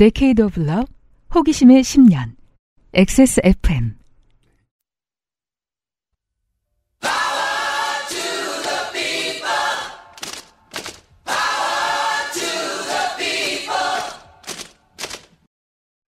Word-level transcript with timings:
Decade 0.00 0.42
of 0.42 0.58
Love, 0.58 0.90
호기심의 1.34 1.82
10년, 1.82 2.34
XSFM. 2.94 3.98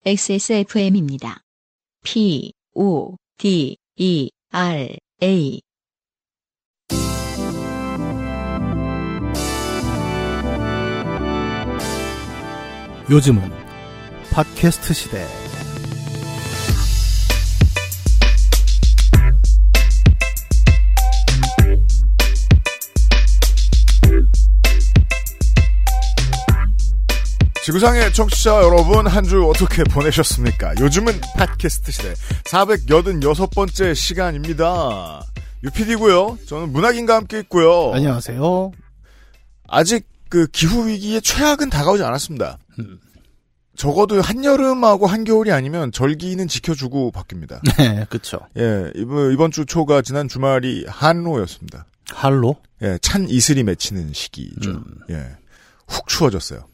XSFM입니다. 0.04 1.40
P, 2.04 2.52
O, 2.76 3.16
D, 3.38 3.76
E, 3.96 4.30
R, 4.52 4.96
A. 5.20 5.60
요즘은 13.10 13.61
팟캐스트 14.32 14.94
시대. 14.94 15.26
지구상의 27.64 28.12
청취자 28.12 28.62
여러분 28.62 29.06
한 29.06 29.22
주 29.24 29.48
어떻게 29.48 29.84
보내셨습니까? 29.84 30.74
요즘은 30.80 31.20
팟캐스트 31.36 31.92
시대 31.92 32.14
486번째 32.46 33.94
시간입니다. 33.94 35.22
유피디고요. 35.62 36.38
저는 36.48 36.72
문학인과 36.72 37.14
함께 37.14 37.38
있고요. 37.40 37.92
안녕하세요. 37.94 38.72
아직 39.68 40.08
그 40.28 40.48
기후 40.48 40.88
위기의 40.88 41.22
최악은 41.22 41.70
다가오지 41.70 42.02
않았습니다. 42.02 42.58
음. 42.80 42.98
적어도 43.82 44.20
한여름하고 44.20 45.08
한겨울이 45.08 45.50
아니면 45.50 45.90
절기는 45.90 46.46
지켜주고 46.46 47.10
바뀝니다. 47.10 47.58
네, 47.78 48.06
그쵸. 48.08 48.38
예, 48.56 48.92
이번, 48.94 49.32
이번 49.32 49.50
주 49.50 49.66
초가 49.66 50.02
지난 50.02 50.28
주말이 50.28 50.84
한로였습니다. 50.86 51.86
할로? 52.12 52.54
예, 52.82 52.96
찬 53.02 53.28
이슬이 53.28 53.64
맺히는 53.64 54.12
시기죠. 54.12 54.70
음. 54.70 54.84
예. 55.10 55.30
훅 55.88 56.06
추워졌어요. 56.06 56.64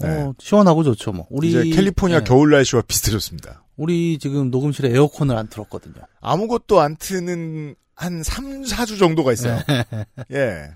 네. 0.00 0.08
어, 0.08 0.34
시원하고 0.38 0.84
좋죠, 0.84 1.12
뭐. 1.12 1.26
우리. 1.30 1.48
이제 1.48 1.62
캘리포니아 1.70 2.18
네. 2.18 2.24
겨울 2.24 2.50
날씨와 2.50 2.82
비슷해졌습니다. 2.82 3.64
우리 3.78 4.18
지금 4.18 4.50
녹음실에 4.50 4.90
에어컨을 4.90 5.38
안 5.38 5.48
틀었거든요. 5.48 6.02
아무것도 6.20 6.78
안 6.78 6.94
트는 6.96 7.74
한 7.94 8.22
3, 8.22 8.64
4주 8.64 8.98
정도가 8.98 9.32
있어요. 9.32 9.60
예. 10.32 10.72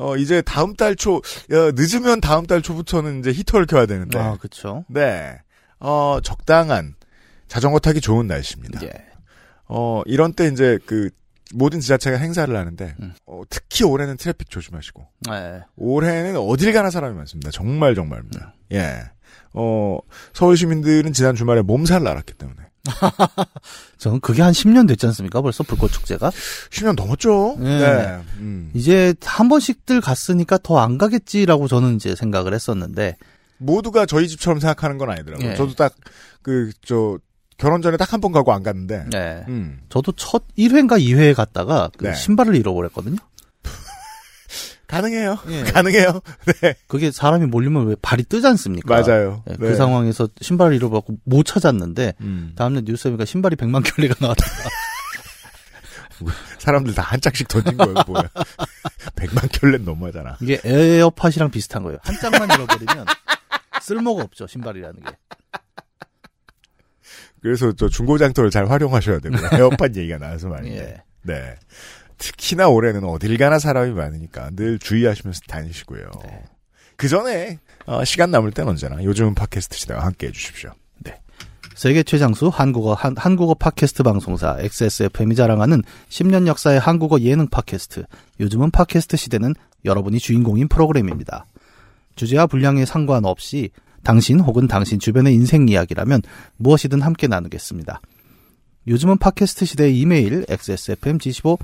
어, 0.00 0.16
이제 0.16 0.40
다음 0.40 0.74
달 0.74 0.96
초, 0.96 1.16
어, 1.16 1.72
늦으면 1.74 2.20
다음 2.20 2.46
달 2.46 2.62
초부터는 2.62 3.20
이제 3.20 3.32
히터를 3.32 3.66
켜야 3.66 3.84
되는데. 3.84 4.18
아, 4.18 4.36
그쵸. 4.36 4.84
네. 4.88 5.38
어, 5.78 6.18
적당한 6.22 6.94
자전거 7.48 7.78
타기 7.78 8.00
좋은 8.00 8.26
날씨입니다. 8.26 8.80
예. 8.82 8.90
어, 9.66 10.02
이런 10.06 10.32
때 10.32 10.46
이제 10.46 10.78
그 10.86 11.10
모든 11.52 11.80
지자체가 11.80 12.16
행사를 12.16 12.54
하는데 12.54 12.94
음. 13.00 13.12
어, 13.26 13.42
특히 13.50 13.84
올해는 13.84 14.16
트래픽 14.16 14.48
조심하시고 14.50 15.06
네. 15.30 15.60
올해는 15.76 16.36
어딜 16.36 16.72
가나 16.72 16.90
사람이 16.90 17.14
많습니다. 17.16 17.50
정말 17.50 17.90
음. 17.90 17.94
정말입니다. 17.96 18.54
예. 18.72 19.02
어, 19.52 19.98
서울 20.32 20.56
시민들은 20.56 21.12
지난 21.12 21.34
주말에 21.34 21.62
몸살을 21.62 22.06
앓았기 22.06 22.34
때문에 22.34 22.69
저는 23.98 24.20
그게 24.20 24.42
한 24.42 24.52
10년 24.52 24.88
됐지 24.88 25.06
않습니까? 25.06 25.40
벌써 25.40 25.62
불꽃 25.64 25.92
축제가? 25.92 26.30
10년 26.70 26.94
넘었죠. 26.96 27.56
네. 27.58 27.78
네. 27.78 28.18
음. 28.38 28.70
이제 28.74 29.14
한 29.22 29.48
번씩들 29.48 30.00
갔으니까 30.00 30.58
더 30.58 30.78
안 30.80 30.96
가겠지라고 30.98 31.68
저는 31.68 31.96
이제 31.96 32.14
생각을 32.16 32.54
했었는데, 32.54 33.16
모두가 33.58 34.06
저희 34.06 34.26
집처럼 34.28 34.60
생각하는 34.60 34.96
건 34.98 35.10
아니더라고요. 35.10 35.50
예. 35.50 35.54
저도 35.54 35.74
딱 35.74 35.94
그 36.42 36.70
저 36.82 37.18
결혼 37.58 37.82
전에 37.82 37.98
딱 37.98 38.14
한 38.14 38.20
번 38.22 38.32
가고 38.32 38.54
안 38.54 38.62
갔는데. 38.62 39.04
네. 39.10 39.44
음. 39.48 39.80
저도 39.90 40.12
첫 40.12 40.44
1회인가 40.56 40.98
2회 40.98 41.34
갔다가 41.34 41.90
그 41.98 42.06
네. 42.06 42.14
신발을 42.14 42.56
잃어버렸거든요. 42.56 43.16
가능해요. 44.90 45.38
예. 45.48 45.62
가능해요. 45.72 46.20
네. 46.62 46.74
그게 46.88 47.10
사람이 47.10 47.46
몰리면 47.46 47.86
왜 47.86 47.96
발이 48.00 48.24
뜨지 48.24 48.46
않습니까? 48.48 49.00
맞아요. 49.00 49.42
예, 49.48 49.52
네. 49.52 49.58
그 49.58 49.74
상황에서 49.76 50.28
신발을 50.40 50.74
잃어버렸고 50.76 51.16
못 51.24 51.44
찾았는데 51.44 52.14
음. 52.20 52.52
다음날 52.56 52.82
뉴스에 52.84 53.10
보니까 53.10 53.24
신발이 53.24 53.56
100만 53.56 53.84
켤레가 53.84 54.14
나왔다. 54.20 54.44
사람들 56.58 56.94
다 56.94 57.00
한 57.02 57.18
짝씩 57.20 57.48
던진 57.48 57.76
거예요, 57.78 57.94
뭐야. 58.06 58.24
100만 59.16 59.50
켤레는 59.58 59.84
너무하잖아. 59.86 60.36
이게 60.42 60.60
에어팟이랑 60.64 61.50
비슷한 61.50 61.82
거예요. 61.82 61.98
한 62.02 62.14
짝만 62.18 62.42
잃어버리면 62.50 63.06
쓸모가 63.80 64.24
없죠 64.24 64.46
신발이라는 64.46 65.00
게. 65.02 65.10
그래서 67.42 67.72
저 67.72 67.88
중고장터를 67.88 68.50
잘 68.50 68.70
활용하셔야 68.70 69.18
되고요. 69.20 69.48
에어팟 69.54 69.86
얘기가 69.96 70.18
나와서 70.18 70.48
말인데. 70.48 70.78
예. 70.78 71.02
네. 71.22 71.54
특히나 72.20 72.68
올해는 72.68 73.02
어딜 73.04 73.36
가나 73.36 73.58
사람이 73.58 73.92
많으니까 73.92 74.50
늘 74.54 74.78
주의하시면서 74.78 75.40
다니시고요. 75.48 76.10
네. 76.22 76.44
그 76.96 77.08
전에 77.08 77.58
어, 77.86 78.04
시간 78.04 78.30
남을 78.30 78.52
땐 78.52 78.68
언제나 78.68 79.02
요즘은 79.02 79.34
팟캐스트 79.34 79.76
시대와 79.76 80.04
함께 80.04 80.28
해주십시오. 80.28 80.70
세계 81.80 82.02
최장수 82.02 82.50
한국어 82.52 82.92
한, 82.92 83.14
한국어 83.16 83.54
팟캐스트 83.54 84.02
방송사 84.02 84.58
XSFM이 84.60 85.34
자랑하는 85.34 85.82
10년 86.10 86.46
역사의 86.46 86.78
한국어 86.78 87.18
예능 87.20 87.48
팟캐스트. 87.48 88.04
요즘은 88.38 88.70
팟캐스트 88.70 89.16
시대는 89.16 89.54
여러분이 89.86 90.18
주인공인 90.18 90.68
프로그램입니다. 90.68 91.46
주제와 92.16 92.48
분량에 92.48 92.84
상관없이 92.84 93.70
당신 94.02 94.40
혹은 94.40 94.68
당신 94.68 94.98
주변의 94.98 95.32
인생 95.32 95.70
이야기라면 95.70 96.20
무엇이든 96.58 97.00
함께 97.00 97.26
나누겠습니다. 97.28 98.02
요즘은 98.86 99.16
팟캐스트 99.16 99.64
시대의 99.64 99.98
이메일 99.98 100.44
xsfm75 100.44 101.58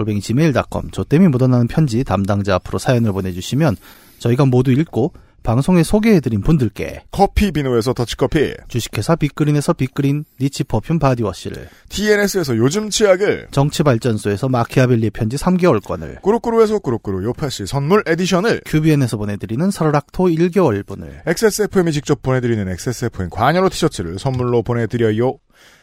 골뱅이 0.00 0.20
gmail.com 0.20 0.90
조땜이 0.90 1.28
묻어나는 1.28 1.66
편지 1.66 2.04
담당자 2.04 2.54
앞으로 2.54 2.78
사연을 2.78 3.12
보내주시면 3.12 3.76
저희가 4.18 4.46
모두 4.46 4.72
읽고 4.72 5.12
방송에 5.42 5.82
소개해드린 5.82 6.42
분들께 6.42 7.04
커피 7.10 7.50
비누에서 7.50 7.94
더치커피, 7.94 8.54
주식회사 8.68 9.16
빅그린에서 9.16 9.72
빅그린 9.72 10.24
niche 10.38 10.64
perfume 10.64 10.98
body 10.98 11.21
wash를 11.21 11.68
TNS에서 11.88 12.56
요즘 12.58 12.90
치약을, 12.90 13.48
정치발전소에서 13.50 14.50
마키아벨리 14.50 15.10
편지 15.10 15.36
3개월권을 15.36 16.20
꾸루꾸루에서 16.20 16.80
꾸루꾸루 16.80 17.24
요파시 17.24 17.66
선물 17.66 18.02
edition을, 18.06 18.62
큐비엔에서 18.66 19.16
보내드리는 19.16 19.70
설락토 19.70 20.24
1개월분을 20.24 21.26
XSFM이 21.26 21.92
직접 21.92 22.20
보내드리는 22.20 22.68
XSFM 22.68 23.30
관여로 23.30 23.70
티셔츠를 23.70 24.18
선물로 24.18 24.62
보내드려요. 24.62 25.38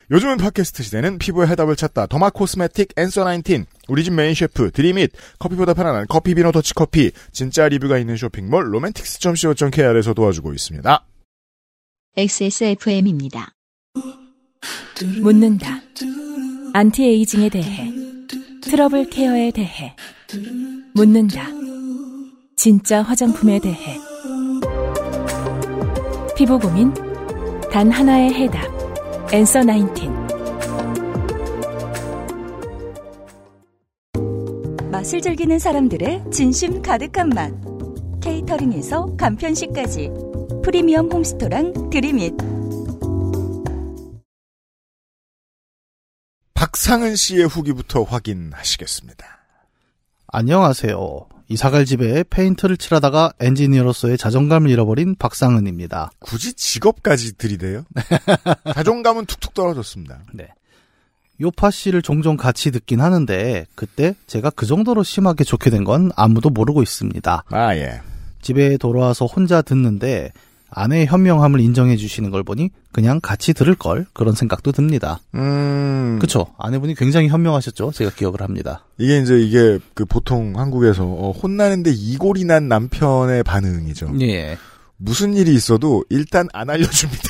요즘은 0.10 0.38
팟캐스트 0.38 0.84
시대는 0.84 1.18
피부의 1.20 1.50
해답을 1.50 1.76
찾다 1.76 2.08
derma 2.08 2.30
cosmetic 2.30 2.94
Answer 2.96 3.26
19 3.26 3.66
우리 3.90 4.04
집 4.06 4.14
main 4.14 4.34
chef 4.34 4.72
드림잇 4.72 5.12
커피보다 5.38 5.74
편안한 5.74 6.06
커피 6.08 6.34
비노 6.34 6.54
더치 6.54 6.74
커피 6.74 7.12
진짜 7.34 7.68
리뷰가 7.68 7.98
있는 7.98 8.16
쇼핑몰 8.16 8.74
로맨틱스.co.kr에서 8.74 10.14
도와주고 10.14 10.54
있습니다. 10.54 11.06
XSFM입니다. 12.16 13.52
묻는다. 15.22 15.82
anti-aging에 16.74 17.50
대해. 17.50 17.92
trouble 18.64 19.10
care에 19.10 19.52
대해. 19.52 19.96
묻는다. 20.96 21.48
진짜 22.56 23.02
화장품에 23.02 23.60
대해. 23.60 24.00
피부 26.36 26.58
고민? 26.58 26.94
단 27.72 27.92
하나의 27.92 28.34
해답. 28.34 28.77
Answer 29.30 29.64
19. 29.64 30.10
맛을 34.90 35.22
즐기는 35.22 35.60
사람들의 35.60 36.24
진심 36.32 36.82
가득한 36.82 37.30
맛. 37.30 37.52
케이터링에서 38.22 39.18
간편식까지. 39.18 40.12
프리미엄 40.64 41.12
홈스토랑 41.12 41.90
드림잇. 41.90 42.36
박상은 46.54 47.18
씨의 47.18 47.48
후기부터 47.48 48.04
확인하시겠습니다. 48.04 49.26
안녕하세요. 50.28 51.37
이사갈 51.50 51.86
집에 51.86 52.24
페인트를 52.30 52.78
칠하다가 52.78 53.34
엔지니어로서의 53.40 54.18
자존감을 54.18 54.70
잃어버린 54.70 55.16
박상은입니다. 55.16 56.12
굳이 56.20 56.54
직업까지 56.54 57.38
들이대요? 57.38 57.86
자존감은 58.76 59.26
툭툭 59.28 59.54
떨어졌습니다. 59.54 60.20
네. 60.34 60.50
요파 61.40 61.70
씨를 61.72 62.02
종종 62.02 62.36
같이 62.36 62.72
듣긴 62.72 63.00
하는데 63.00 63.66
그때 63.76 64.16
제가 64.26 64.50
그 64.50 64.66
정도로 64.66 65.04
심하게 65.04 65.44
좋게 65.44 65.70
된 65.70 65.84
건 65.84 66.12
아무도 66.16 66.50
모르고 66.50 66.82
있습니다. 66.84 67.44
아, 67.48 67.76
예. 67.76 68.02
집에 68.42 68.76
돌아와서 68.78 69.26
혼자 69.26 69.62
듣는데 69.62 70.32
아내의 70.70 71.08
현명함을 71.08 71.60
인정해 71.60 71.96
주시는 71.96 72.30
걸 72.30 72.44
보니 72.44 72.70
그냥 72.92 73.20
같이 73.22 73.54
들을 73.54 73.74
걸 73.76 74.06
그런 74.14 74.34
생각도 74.34 74.72
듭니다. 74.72 75.20
음. 75.36 76.20
그쵸? 76.20 76.48
아내분이 76.58 76.96
굉장히 76.96 77.28
현명하셨죠? 77.28 77.92
제가 77.92 78.12
기억을 78.12 78.42
합니다. 78.42 78.86
이게 78.98 79.20
이제 79.20 79.40
이게 79.40 79.80
그 79.94 80.06
보통 80.06 80.54
한국에서 80.58 81.06
어, 81.06 81.32
혼나는데 81.32 81.92
이골이 81.92 82.46
난 82.46 82.68
남편의 82.68 83.44
반응이죠. 83.44 84.14
예. 84.22 84.58
무슨 84.98 85.36
일이 85.36 85.54
있어도 85.54 86.04
일단 86.10 86.48
안 86.54 86.70
알려줍니다. 86.70 87.24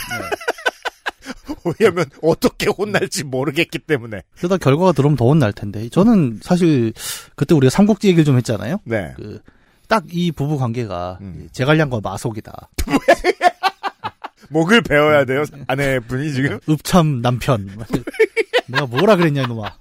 왜냐면 1.80 2.06
어떻게 2.22 2.68
혼날지 2.68 3.26
모르겠기 3.26 3.80
때문에. 3.80 4.22
그러다 4.38 4.58
결과가 4.58 4.94
들어오면 4.94 5.18
더 5.18 5.26
혼날 5.26 5.52
텐데. 5.52 5.90
저는 5.90 6.40
사실 6.42 6.94
그때 7.36 7.54
우리가 7.54 7.70
삼국지 7.70 8.08
얘기를 8.08 8.24
좀 8.24 8.38
했잖아요. 8.38 8.80
네. 8.86 9.14
그 9.18 9.42
딱 9.88 10.04
이 10.12 10.32
부부 10.32 10.58
관계가 10.58 11.18
음. 11.22 11.48
제갈량과 11.52 12.02
마속이다. 12.04 12.70
목을 14.50 14.82
베어야 14.82 15.26
돼요, 15.26 15.44
아내분이 15.68 16.34
지금? 16.34 16.60
읍참 16.70 17.22
남편. 17.22 17.70
내가 18.68 18.86
뭐라 18.86 19.16
그랬냐 19.16 19.44
이놈아. 19.44 19.76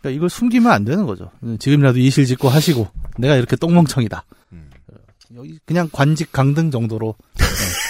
그러니까 0.00 0.16
이걸 0.16 0.28
숨기면 0.28 0.70
안 0.70 0.84
되는 0.84 1.06
거죠. 1.06 1.30
지금이라도 1.58 1.98
이실 1.98 2.26
짓고 2.26 2.48
하시고 2.48 2.88
내가 3.18 3.36
이렇게 3.36 3.56
똥멍청이다. 3.56 4.24
음. 4.52 4.70
여기 5.34 5.58
그냥 5.64 5.88
관직 5.90 6.30
강등 6.30 6.70
정도로 6.70 7.14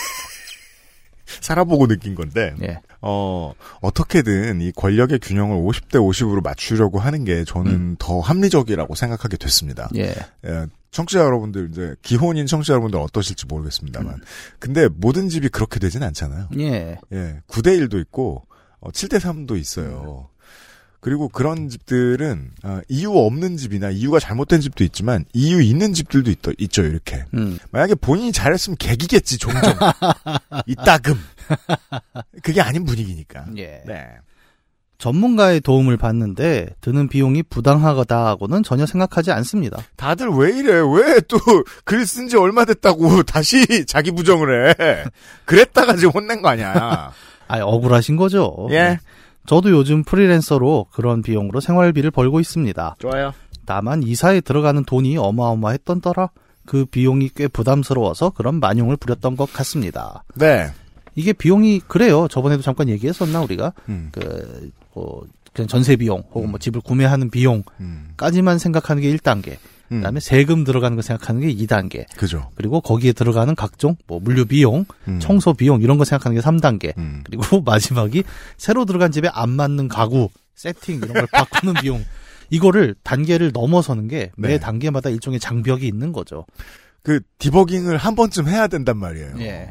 살아보고 1.44 1.86
느낀 1.86 2.14
건데, 2.14 2.54
예. 2.62 2.80
어, 3.02 3.52
어떻게든 3.82 4.62
이 4.62 4.72
권력의 4.72 5.18
균형을 5.18 5.58
50대 5.58 5.96
50으로 5.96 6.42
맞추려고 6.42 6.98
하는 6.98 7.24
게 7.24 7.44
저는 7.44 7.96
더 7.98 8.20
합리적이라고 8.20 8.94
생각하게 8.94 9.36
됐습니다. 9.36 9.90
예. 9.94 10.14
예, 10.46 10.66
청취자 10.90 11.20
여러분들, 11.20 11.68
이제, 11.70 11.96
기혼인 12.00 12.46
청취자 12.46 12.72
여러분들 12.72 12.98
어떠실지 12.98 13.44
모르겠습니다만. 13.46 14.22
근데 14.58 14.88
모든 14.88 15.28
집이 15.28 15.50
그렇게 15.50 15.78
되진 15.78 16.02
않잖아요. 16.02 16.48
예. 16.58 16.96
예, 17.12 17.40
9대 17.46 17.78
1도 17.78 18.00
있고, 18.00 18.46
어, 18.80 18.90
7대 18.90 19.20
3도 19.20 19.58
있어요. 19.58 20.30
그리고 21.04 21.28
그런 21.28 21.68
집들은, 21.68 22.50
어, 22.62 22.80
이유 22.88 23.10
없는 23.12 23.58
집이나 23.58 23.90
이유가 23.90 24.18
잘못된 24.18 24.62
집도 24.62 24.84
있지만, 24.84 25.26
이유 25.34 25.60
있는 25.60 25.92
집들도 25.92 26.30
있, 26.30 26.38
있죠, 26.60 26.82
이렇게. 26.82 27.24
음. 27.34 27.58
만약에 27.72 27.94
본인이 27.96 28.32
잘했으면 28.32 28.78
개기겠지, 28.78 29.36
종종. 29.36 29.60
이따금. 30.66 31.14
그게 32.42 32.62
아닌 32.62 32.86
분위기니까. 32.86 33.44
예. 33.58 33.82
네. 33.86 34.06
전문가의 34.96 35.60
도움을 35.60 35.98
받는데 35.98 36.68
드는 36.80 37.08
비용이 37.08 37.42
부당하다고는 37.42 38.62
전혀 38.62 38.86
생각하지 38.86 39.30
않습니다. 39.32 39.76
다들 39.96 40.28
왜 40.30 40.56
이래? 40.56 40.72
왜 40.76 41.20
또 41.28 41.36
글 41.84 42.06
쓴 42.06 42.28
지 42.28 42.38
얼마 42.38 42.64
됐다고 42.64 43.24
다시 43.28 43.84
자기 43.84 44.10
부정을 44.12 44.70
해? 44.70 45.04
그랬다가 45.44 45.96
지금 45.96 46.12
혼낸 46.12 46.40
거 46.40 46.48
아니야? 46.48 47.12
아, 47.48 47.58
억울하신 47.60 48.16
거죠. 48.16 48.68
예. 48.70 48.98
저도 49.46 49.70
요즘 49.70 50.04
프리랜서로 50.04 50.86
그런 50.92 51.22
비용으로 51.22 51.60
생활비를 51.60 52.10
벌고 52.10 52.40
있습니다. 52.40 52.96
좋아요. 52.98 53.32
다만 53.66 54.02
이사에 54.02 54.40
들어가는 54.40 54.84
돈이 54.84 55.16
어마어마했던 55.16 56.00
더라 56.00 56.30
그 56.66 56.84
비용이 56.86 57.30
꽤 57.34 57.48
부담스러워서 57.48 58.30
그런 58.30 58.60
만용을 58.60 58.96
부렸던 58.96 59.36
것 59.36 59.52
같습니다. 59.52 60.24
네. 60.34 60.70
이게 61.14 61.32
비용이 61.32 61.80
그래요. 61.80 62.26
저번에도 62.28 62.62
잠깐 62.62 62.88
얘기했었나 62.88 63.40
우리가 63.42 63.72
음, 63.88 64.08
그 64.12 64.70
어, 64.94 65.20
그냥 65.52 65.68
전세 65.68 65.96
비용 65.96 66.24
혹은 66.32 66.50
뭐 66.50 66.58
집을 66.58 66.80
구매하는 66.80 67.30
비용까지만 67.30 68.54
음, 68.54 68.58
생각하는 68.58 69.02
게 69.02 69.14
1단계. 69.14 69.56
음. 69.92 69.98
그다음에 69.98 70.20
세금 70.20 70.64
들어가는 70.64 70.96
거 70.96 71.02
생각하는 71.02 71.40
게 71.42 71.54
2단계. 71.54 72.06
그죠. 72.16 72.50
그리고 72.54 72.80
거기에 72.80 73.12
들어가는 73.12 73.54
각종 73.54 73.96
뭐 74.06 74.18
물류 74.20 74.46
비용, 74.46 74.84
음. 75.08 75.20
청소 75.20 75.52
비용 75.54 75.82
이런 75.82 75.98
거 75.98 76.04
생각하는 76.04 76.36
게 76.40 76.40
3단계. 76.46 76.96
음. 76.98 77.22
그리고 77.24 77.60
마지막이 77.62 78.24
새로 78.56 78.84
들어간 78.84 79.12
집에 79.12 79.28
안 79.32 79.50
맞는 79.50 79.88
가구, 79.88 80.28
세팅 80.54 80.96
이런 80.96 81.12
걸 81.12 81.26
바꾸는 81.32 81.74
비용. 81.74 82.04
이거를 82.50 82.94
단계를 83.02 83.50
넘어서는 83.52 84.08
게매 84.08 84.30
네. 84.36 84.58
단계마다 84.58 85.10
일종의 85.10 85.40
장벽이 85.40 85.86
있는 85.86 86.12
거죠. 86.12 86.44
그 87.02 87.20
디버깅을 87.38 87.96
한 87.96 88.14
번쯤 88.14 88.48
해야 88.48 88.66
된단 88.66 88.96
말이에요. 88.98 89.34
예. 89.40 89.70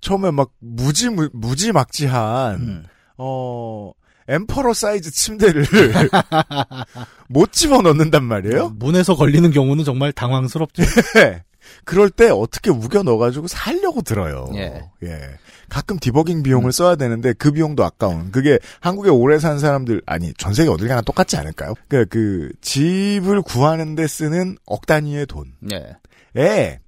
처음에 0.00 0.30
막 0.30 0.50
무지 0.58 1.08
무- 1.08 1.30
무지막지한 1.32 2.54
음. 2.60 2.84
어 3.18 3.92
엠퍼러 4.28 4.74
사이즈 4.74 5.10
침대를 5.10 5.64
못 7.28 7.52
집어 7.52 7.82
넣는단 7.82 8.24
말이에요. 8.24 8.70
문에서 8.76 9.14
걸리는 9.14 9.50
경우는 9.50 9.84
정말 9.84 10.12
당황스럽죠. 10.12 10.82
네. 11.14 11.42
그럴 11.84 12.10
때 12.10 12.30
어떻게 12.30 12.70
우겨 12.70 13.02
넣어가지고 13.02 13.48
살려고 13.48 14.02
들어요. 14.02 14.48
예. 14.54 15.28
가끔 15.68 15.98
디버깅 15.98 16.42
비용을 16.42 16.70
써야 16.72 16.94
되는데 16.94 17.32
그 17.32 17.50
비용도 17.50 17.84
아까운. 17.84 18.30
그게 18.30 18.58
한국에 18.80 19.10
오래 19.10 19.38
산 19.38 19.58
사람들 19.58 20.02
아니 20.06 20.32
전 20.34 20.54
세계 20.54 20.70
어딜 20.70 20.88
가나 20.88 21.00
똑같지 21.02 21.36
않을까요? 21.36 21.74
그러니까 21.88 22.08
그 22.12 22.50
집을 22.60 23.42
구하는데 23.42 24.06
쓰는 24.06 24.56
억 24.66 24.86
단위의 24.86 25.26
돈. 25.26 25.52
예. 25.72 25.96
에 26.40 26.78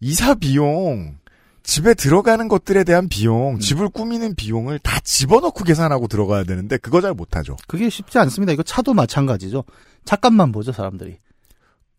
이사 0.00 0.34
비용, 0.34 1.16
집에 1.64 1.94
들어가는 1.94 2.46
것들에 2.46 2.84
대한 2.84 3.08
비용, 3.08 3.58
집을 3.58 3.88
꾸미는 3.88 4.34
비용을 4.34 4.78
다 4.78 5.00
집어넣고 5.02 5.64
계산하고 5.64 6.08
들어가야 6.08 6.44
되는데 6.44 6.76
그거 6.76 7.00
잘 7.00 7.14
못하죠. 7.14 7.56
그게 7.66 7.88
쉽지 7.88 8.18
않습니다. 8.18 8.52
이거 8.52 8.62
차도 8.62 8.92
마찬가지죠. 8.92 9.64
차값만 10.04 10.52
보죠, 10.52 10.72
사람들이. 10.72 11.16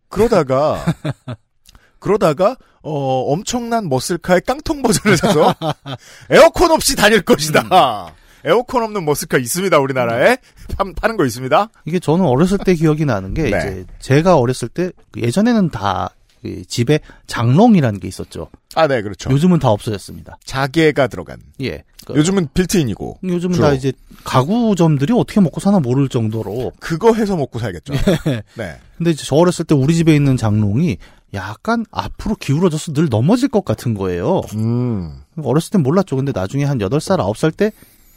그러다가 0.07 0.85
그러다가 1.99 2.55
어 2.83 3.31
엄청난 3.31 3.89
머슬카의 3.89 4.41
깡통 4.45 4.83
버전을 4.83 5.17
사서 5.17 5.55
에어컨 6.29 6.69
없이 6.69 6.95
다닐 6.95 7.23
것이다. 7.23 8.13
에어컨 8.45 8.83
없는 8.83 9.03
머슬카 9.03 9.39
있습니다 9.39 9.79
우리나라에 9.79 10.37
파, 10.77 10.85
파는 10.95 11.17
거 11.17 11.25
있습니다. 11.25 11.69
이게 11.85 11.99
저는 11.99 12.23
어렸을 12.23 12.59
때 12.59 12.75
기억이 12.75 13.03
나는 13.05 13.33
게 13.33 13.43
네. 13.43 13.49
이제 13.49 13.85
제가 13.97 14.37
어렸을 14.37 14.69
때 14.69 14.91
예전에는 15.17 15.71
다 15.71 16.11
그 16.45 16.63
집에 16.67 16.99
장롱이라는 17.25 17.99
게 17.99 18.07
있었죠. 18.07 18.49
아 18.75 18.87
네 18.87 19.01
그렇죠. 19.01 19.31
요즘은 19.31 19.57
다 19.59 19.69
없어졌습니다. 19.69 20.37
자개가 20.43 21.07
들어간. 21.07 21.39
예. 21.61 21.83
그 22.05 22.13
요즘은 22.15 22.49
빌트인이고 22.53 23.19
요즘은 23.23 23.55
주로. 23.55 23.67
다 23.67 23.73
이제 23.73 23.91
가구점들이 24.23 25.11
어떻게 25.13 25.39
먹고 25.41 25.59
사나 25.59 25.79
모를 25.79 26.07
정도로. 26.09 26.71
그거 26.79 27.13
해서 27.13 27.35
먹고 27.35 27.57
살겠죠. 27.59 27.93
네. 28.57 28.77
근데 28.97 29.11
이제 29.11 29.23
저 29.25 29.35
어렸을 29.37 29.65
때 29.65 29.73
우리 29.73 29.95
집에 29.95 30.13
있는 30.15 30.37
장롱이 30.37 30.97
약간 31.33 31.83
앞으로 31.91 32.35
기울어져서 32.35 32.93
늘 32.93 33.07
넘어질 33.09 33.49
것 33.49 33.65
같은 33.65 33.93
거예요. 33.95 34.41
음. 34.53 35.21
어렸을 35.41 35.71
땐 35.71 35.81
몰랐죠. 35.83 36.15
근데 36.15 36.31
나중에 36.33 36.63
한 36.63 36.77
8살, 36.77 37.17
9살 37.17 37.55
때 37.57 37.71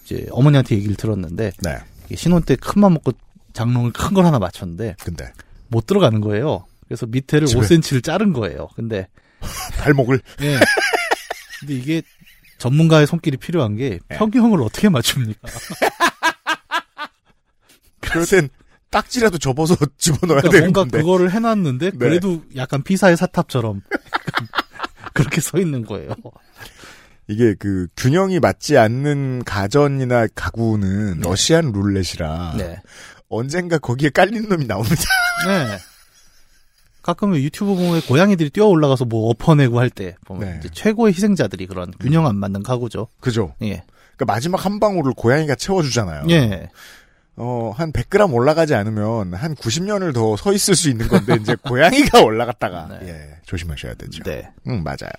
이제 0.05 0.27
어머니한테 0.31 0.77
얘기를 0.77 0.97
들었는데 0.97 1.53
네. 1.63 1.77
신혼 2.17 2.43
때 2.43 2.57
큰맘 2.57 2.93
먹고 2.95 3.13
장롱을 3.55 3.93
큰 3.93 4.15
걸 4.15 4.27
하나 4.27 4.39
맞췄는데 4.39 4.97
근데 5.03 5.33
못 5.69 5.87
들어가는 5.87 6.21
거예요. 6.21 6.67
그래서 6.89 7.07
밑에를 7.07 7.47
집에? 7.47 7.61
5cm를 7.61 8.03
자른 8.03 8.33
거예요. 8.33 8.69
근데 8.75 9.09
발목을 9.79 10.21
예. 10.43 10.59
근데 11.61 11.75
이게 11.75 12.03
전문가의 12.59 13.07
손길이 13.07 13.37
필요한 13.37 13.77
게 13.77 13.99
예. 14.11 14.17
평형을 14.17 14.63
어떻게 14.63 14.89
맞춥니까? 14.89 15.49
그럴 18.01 18.27
땐 18.27 18.49
딱지라도 18.91 19.37
접어서 19.39 19.77
집어넣어야 19.99 20.41
그러니까 20.41 20.51
되는 20.51 20.65
뭔가 20.73 20.81
건데. 20.81 20.99
그거를 20.99 21.31
해놨는데 21.31 21.91
네. 21.91 21.97
그래도 21.99 22.43
약간 22.57 22.83
피사의 22.83 23.17
사탑처럼 23.19 23.83
그렇게 25.13 25.41
서 25.43 25.59
있는 25.59 25.85
거예요. 25.85 26.15
이게 27.29 27.55
그 27.59 27.87
균형이 27.97 28.41
맞지 28.41 28.79
않는 28.79 29.45
가전이나 29.45 30.29
가구는 30.35 31.21
네. 31.21 31.29
러시안 31.29 31.71
룰렛이라 31.73 32.55
네. 32.57 32.81
언젠가 33.29 33.77
거기에 33.77 34.09
깔린 34.09 34.49
놈이 34.49 34.67
나옵니다. 34.67 35.03
네. 35.47 35.79
가끔은 37.09 37.39
유튜브 37.39 37.75
보면 37.75 38.03
고양이들이 38.03 38.51
뛰어 38.51 38.67
올라가서 38.67 39.07
뭐 39.07 39.31
엎어내고 39.31 39.81
할 39.81 39.89
때 39.89 40.15
보면 40.27 40.61
네. 40.61 40.69
최고의 40.75 41.15
희생자들이 41.15 41.67
그런 41.67 41.91
균형 41.99 42.27
안 42.27 42.37
맞는 42.37 42.63
가구죠. 42.63 43.09
그죠? 43.19 43.55
예. 43.63 43.83
그러니까 44.17 44.27
마지막 44.27 44.63
한 44.67 44.79
방울을 44.79 45.15
고양이가 45.17 45.55
채워주잖아요. 45.55 46.25
예. 46.29 46.69
어, 47.37 47.73
한 47.75 47.93
100g 47.93 48.31
올라가지 48.35 48.75
않으면 48.75 49.33
한 49.33 49.55
90년을 49.55 50.13
더 50.13 50.37
서 50.37 50.53
있을 50.53 50.75
수 50.77 50.91
있는 50.91 51.09
건데 51.09 51.37
이제 51.41 51.55
고양이가 51.55 52.21
올라갔다가 52.25 52.89
네. 53.01 53.09
예, 53.09 53.37
조심하셔야 53.47 53.95
되죠. 53.95 54.23
네. 54.25 54.47
응, 54.67 54.83
맞아요. 54.83 55.11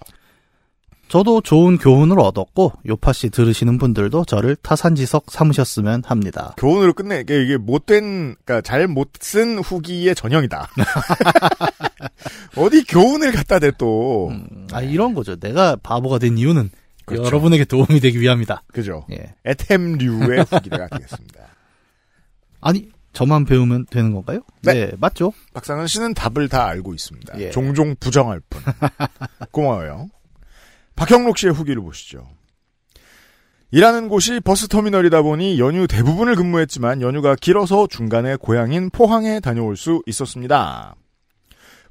저도 1.10 1.42
좋은 1.42 1.78
교훈을 1.78 2.20
얻었고 2.20 2.74
요파 2.88 3.14
씨 3.14 3.30
들으시는 3.32 3.78
분들도 3.80 4.26
저를 4.26 4.56
타산지석 4.56 5.26
삼으셨으면 5.32 6.04
합니다. 6.06 6.54
교훈으로 6.58 6.94
끝내 6.94 7.20
이게, 7.22 7.44
이게 7.44 7.58
못된 7.58 8.36
그러니까 8.46 8.62
잘 8.62 8.88
못 8.88 9.10
쓴 9.20 9.58
후기의 9.60 10.14
전형이다. 10.16 10.70
어디 12.56 12.84
교훈을 12.84 13.32
갖다 13.32 13.60
대 13.60 13.72
또. 13.78 14.32
아 14.72 14.82
이런 14.82 15.14
거죠. 15.14 15.36
내가 15.36 15.76
바보가 15.78 16.20
된 16.20 16.38
이유는 16.38 16.70
그렇죠. 17.06 17.26
여러분에게 17.26 17.66
도움이 17.66 18.00
되기 18.00 18.20
위함이다. 18.22 18.64
그죠? 18.72 19.06
예. 19.12 19.34
에템류의 19.46 20.46
후기가 20.50 20.88
되겠습니다. 20.90 21.42
아니 22.62 22.90
저만 23.14 23.46
배우면 23.46 23.88
되는 23.90 24.14
건가요? 24.14 24.42
네. 24.62 24.92
맞죠. 25.00 25.34
박상은 25.54 25.88
씨는 25.88 26.14
답을 26.14 26.48
다 26.50 26.66
알고 26.68 26.94
있습니다. 26.94 27.40
예. 27.40 27.50
종종 27.50 27.96
부정할 28.00 28.40
뿐. 28.50 28.62
고마워요. 29.52 30.10
박형록 31.00 31.38
씨의 31.38 31.54
후기를 31.54 31.82
보시죠. 31.82 32.28
일하는 33.72 34.10
곳이 34.10 34.42
버스터미널이다 34.42 35.22
보니 35.22 35.58
연휴 35.58 35.88
대부분을 35.88 36.36
근무했지만 36.36 37.02
연휴가 37.02 37.36
길어서 37.36 37.88
중간에 37.88 38.36
고향인 38.36 38.90
포항에 38.90 39.40
다녀올 39.40 39.78
수 39.78 40.02
있었습니다. 40.08 40.96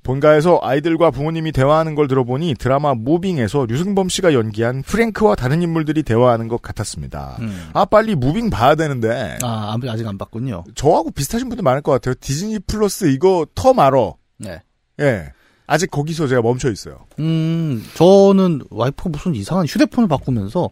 본가에서 0.03 0.61
아이들과 0.63 1.11
부모님이 1.11 1.53
대화하는 1.53 1.95
걸 1.95 2.07
들어보니 2.07 2.57
드라마 2.59 2.95
무빙에서 2.95 3.65
류승범 3.67 4.11
씨가 4.11 4.35
연기한 4.35 4.83
프랭크와 4.83 5.37
다른 5.37 5.63
인물들이 5.63 6.03
대화하는 6.03 6.49
것 6.49 6.61
같았습니다. 6.61 7.39
음. 7.41 7.71
아 7.73 7.87
빨리 7.87 8.15
무빙 8.15 8.51
봐야 8.51 8.75
되는데 8.75 9.39
아, 9.43 9.75
아, 9.75 9.79
아직 9.91 10.07
안 10.07 10.19
봤군요. 10.19 10.65
저하고 10.75 11.13
비슷하신 11.13 11.49
분들 11.49 11.63
많을 11.63 11.81
것 11.81 11.93
같아요. 11.93 12.15
디즈니 12.21 12.59
플러스 12.59 13.07
이거 13.07 13.47
터 13.55 13.73
말어. 13.73 14.17
네. 14.37 14.61
예. 15.01 15.33
아직 15.69 15.91
거기서 15.91 16.27
제가 16.27 16.41
멈춰 16.43 16.71
있어요. 16.73 17.07
음, 17.21 17.85
저는 17.95 18.63
와이프가 18.71 19.11
무슨 19.11 19.35
이상한 19.35 19.67
휴대폰을 19.67 20.09
바꾸면서, 20.09 20.71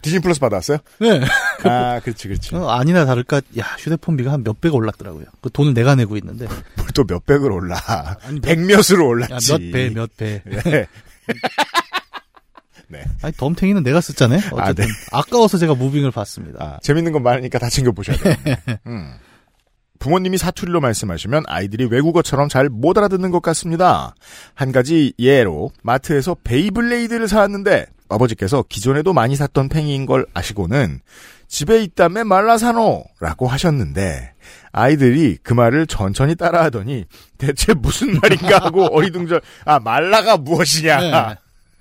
디즈니 0.00 0.22
플러스 0.22 0.40
받았어요? 0.40 0.78
네. 1.00 1.20
아, 1.64 2.00
그렇지, 2.00 2.28
그렇지. 2.28 2.54
어, 2.56 2.68
아니나 2.70 3.04
다를까, 3.04 3.42
야, 3.58 3.64
휴대폰비가 3.78 4.32
한 4.32 4.42
몇배가 4.44 4.74
올랐더라고요. 4.74 5.26
그 5.42 5.50
돈을 5.50 5.74
내가 5.74 5.94
내고 5.96 6.16
있는데. 6.16 6.46
뭘 6.76 6.88
또 6.94 7.04
몇백을 7.06 7.52
올라. 7.52 7.76
아니, 8.22 8.40
몇- 8.40 8.56
백몇으로 8.56 9.04
야, 9.04 9.06
올랐지. 9.08 9.52
몇 9.52 9.58
배, 9.72 9.90
몇 9.90 10.16
배. 10.16 10.42
네. 12.90 13.04
아니, 13.20 13.34
덤탱이는 13.36 13.82
내가 13.82 14.00
썼잖아요. 14.00 14.40
어쨌든. 14.52 14.60
아, 14.60 14.72
네. 14.72 14.84
아까워서 15.12 15.58
제가 15.58 15.74
무빙을 15.74 16.10
봤습니다. 16.10 16.58
아, 16.64 16.78
재밌는 16.82 17.12
건 17.12 17.22
많으니까 17.22 17.58
다 17.58 17.68
챙겨보셔야 17.68 18.16
돼요. 18.16 18.56
음. 18.86 19.12
부모님이 19.98 20.38
사투리로 20.38 20.80
말씀하시면 20.80 21.44
아이들이 21.46 21.86
외국어처럼 21.86 22.48
잘 22.48 22.68
못 22.70 22.96
알아듣는 22.98 23.30
것 23.30 23.40
같습니다. 23.42 24.14
한 24.54 24.72
가지 24.72 25.12
예로 25.18 25.70
마트에서 25.82 26.36
베이블레이드를 26.44 27.28
사왔는데 27.28 27.86
아버지께서 28.08 28.64
기존에도 28.68 29.12
많이 29.12 29.36
샀던 29.36 29.68
팽이인 29.68 30.06
걸 30.06 30.26
아시고는 30.34 31.00
집에 31.48 31.82
있다며 31.82 32.24
말라사노 32.24 33.04
라고 33.20 33.46
하셨는데 33.48 34.34
아이들이 34.72 35.38
그 35.42 35.54
말을 35.54 35.86
천천히 35.86 36.34
따라하더니 36.36 37.04
대체 37.38 37.74
무슨 37.74 38.18
말인가 38.20 38.58
하고 38.58 38.84
어리둥절 38.94 39.40
아 39.64 39.78
말라가 39.80 40.36
무엇이냐 40.36 41.00
네. 41.00 41.34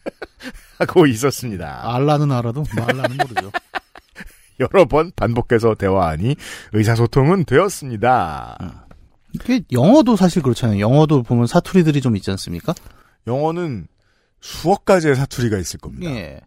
하고 0.79 1.05
있었습니다. 1.05 1.81
알라는 1.95 2.31
알아도 2.31 2.63
말라는 2.75 3.17
모르죠. 3.17 3.51
여러 4.73 4.85
번 4.85 5.11
반복해서 5.15 5.75
대화하니 5.75 6.35
의사소통은 6.73 7.45
되었습니다. 7.45 8.85
이게 9.33 9.61
영어도 9.71 10.15
사실 10.15 10.41
그렇잖아요. 10.41 10.79
영어도 10.79 11.21
보면 11.23 11.47
사투리들이 11.47 12.01
좀 12.01 12.15
있지 12.15 12.31
않습니까? 12.31 12.73
영어는 13.27 13.87
수억 14.41 14.85
가지의 14.85 15.15
사투리가 15.15 15.57
있을 15.57 15.79
겁니다. 15.79 16.09
예. 16.11 16.39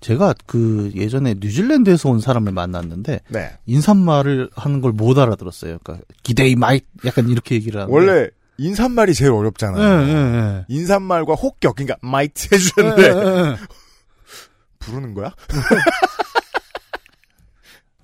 제가 0.00 0.34
그 0.46 0.90
예전에 0.94 1.34
뉴질랜드에서 1.38 2.10
온 2.10 2.20
사람을 2.20 2.52
만났는데 2.52 3.20
네. 3.28 3.52
인사말을 3.64 4.50
하는 4.54 4.82
걸 4.82 4.92
못 4.92 5.16
알아들었어요. 5.18 5.78
그러니까 5.82 6.04
G'day 6.22 6.56
mate 6.56 6.80
약간 7.06 7.28
이렇게 7.30 7.54
얘기를 7.54 7.80
하는데 7.80 7.94
원래 7.94 8.28
인사말이 8.58 9.14
제일 9.14 9.30
예, 9.30 9.34
어렵잖아요. 9.34 10.06
예, 10.08 10.12
예. 10.12 10.64
인사말과 10.68 11.34
호격, 11.34 11.76
그러니까 11.76 11.96
mate 12.02 12.48
예, 12.52 12.56
해주는데 12.56 13.02
예, 13.02 13.08
예. 13.52 13.56
부르는 14.80 15.14
거야? 15.14 15.32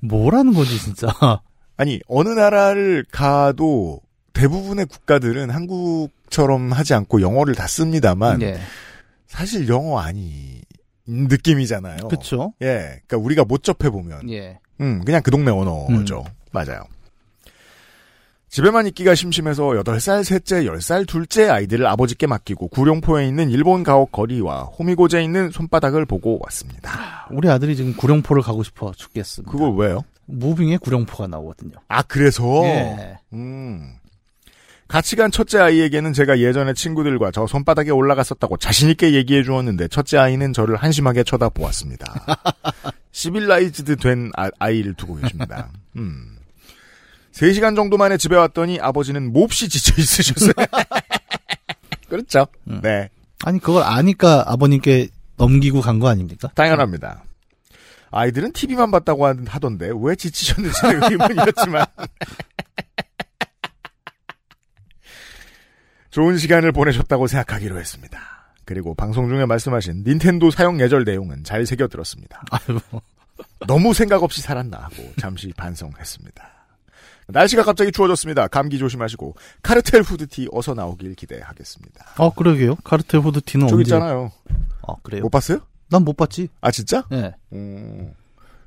뭐라는 0.00 0.52
거지 0.52 0.78
진짜. 0.78 1.08
아니 1.76 2.00
어느 2.08 2.28
나라를 2.28 3.04
가도 3.10 4.00
대부분의 4.32 4.86
국가들은 4.86 5.50
한국처럼 5.50 6.72
하지 6.72 6.94
않고 6.94 7.20
영어를 7.22 7.54
다 7.54 7.66
씁니다만 7.66 8.42
예. 8.42 8.58
사실 9.26 9.68
영어 9.68 9.98
아니 9.98 10.60
느낌이잖아요. 11.06 12.08
그렇죠. 12.08 12.52
예, 12.62 13.00
그러니까 13.06 13.16
우리가 13.16 13.44
못 13.44 13.62
접해 13.62 13.90
보면 13.90 14.30
예. 14.30 14.58
음, 14.80 15.02
그냥 15.04 15.22
그 15.22 15.30
동네 15.30 15.50
언어죠. 15.50 16.24
맞아요. 16.52 16.84
집에만 18.50 18.88
있기가 18.88 19.14
심심해서 19.14 19.62
8살 19.68 20.24
셋째, 20.24 20.64
10살 20.64 21.06
둘째 21.06 21.48
아이들을 21.48 21.86
아버지께 21.86 22.26
맡기고 22.26 22.68
구룡포에 22.68 23.26
있는 23.28 23.48
일본 23.48 23.84
가옥 23.84 24.10
거리와 24.10 24.64
호미곶에 24.64 25.22
있는 25.22 25.50
손바닥을 25.52 26.04
보고 26.04 26.40
왔습니다. 26.42 27.28
우리 27.30 27.48
아들이 27.48 27.76
지금 27.76 27.94
구룡포를 27.94 28.42
가고 28.42 28.64
싶어 28.64 28.90
죽겠습니다. 28.90 29.52
그걸 29.52 29.76
왜요? 29.76 30.04
무빙에 30.26 30.78
구룡포가 30.78 31.28
나오거든요. 31.28 31.74
아, 31.86 32.02
그래서? 32.02 32.64
예. 32.64 33.18
음. 33.32 33.94
같이 34.88 35.14
간 35.14 35.30
첫째 35.30 35.60
아이에게는 35.60 36.12
제가 36.12 36.40
예전에 36.40 36.74
친구들과 36.74 37.30
저 37.30 37.46
손바닥에 37.46 37.90
올라갔었다고 37.90 38.56
자신있게 38.56 39.14
얘기해 39.14 39.44
주었는데 39.44 39.86
첫째 39.86 40.18
아이는 40.18 40.52
저를 40.52 40.74
한심하게 40.74 41.22
쳐다보았습니다. 41.22 42.26
civilized 43.12 43.96
된 43.96 44.32
아, 44.36 44.50
아이를 44.58 44.94
두고 44.94 45.14
계십니다. 45.14 45.68
음. 45.94 46.39
3시간 47.40 47.74
정도 47.74 47.96
만에 47.96 48.16
집에 48.18 48.36
왔더니 48.36 48.78
아버지는 48.80 49.32
몹시 49.32 49.68
지쳐 49.70 49.94
있으셨어요. 49.98 50.52
그렇죠. 52.08 52.46
음. 52.68 52.80
네. 52.82 53.08
아니 53.44 53.58
그걸 53.58 53.82
아니까 53.82 54.44
아버님께 54.46 55.08
넘기고 55.36 55.80
간 55.80 55.98
거 56.00 56.08
아닙니까? 56.08 56.50
당연합니다. 56.54 57.24
아이들은 58.10 58.52
TV만 58.52 58.90
봤다고 58.90 59.26
하- 59.26 59.34
하던데 59.46 59.90
왜 60.02 60.14
지치셨는지는 60.16 61.02
의문이었지만 61.12 61.86
좋은 66.10 66.36
시간을 66.36 66.72
보내셨다고 66.72 67.26
생각하기로 67.28 67.78
했습니다. 67.78 68.20
그리고 68.64 68.94
방송 68.94 69.28
중에 69.28 69.46
말씀하신 69.46 70.02
닌텐도 70.06 70.50
사용 70.50 70.80
예절 70.80 71.04
내용은 71.04 71.42
잘 71.44 71.64
새겨 71.66 71.88
들었습니다. 71.88 72.42
아이고. 72.50 72.80
너무 73.66 73.94
생각 73.94 74.22
없이 74.22 74.42
살았나 74.42 74.76
하고 74.76 75.12
잠시 75.18 75.52
반성했습니다. 75.56 76.59
날씨가 77.32 77.62
갑자기 77.64 77.92
추워졌습니다. 77.92 78.48
감기 78.48 78.78
조심하시고 78.78 79.34
카르텔 79.62 80.02
후드티 80.02 80.48
어서 80.52 80.74
나오길 80.74 81.14
기대하겠습니다. 81.14 82.04
어 82.18 82.32
그러게요. 82.34 82.76
카르텔 82.84 83.20
후드티는 83.20 83.68
저기 83.68 83.80
언제? 83.80 83.94
있잖아요. 83.94 84.32
아 84.86 84.94
그래요? 85.02 85.22
못 85.22 85.30
봤어요? 85.30 85.60
난 85.90 86.04
못 86.04 86.16
봤지. 86.16 86.48
아 86.60 86.70
진짜? 86.70 87.04
예. 87.12 87.32
음, 87.52 88.12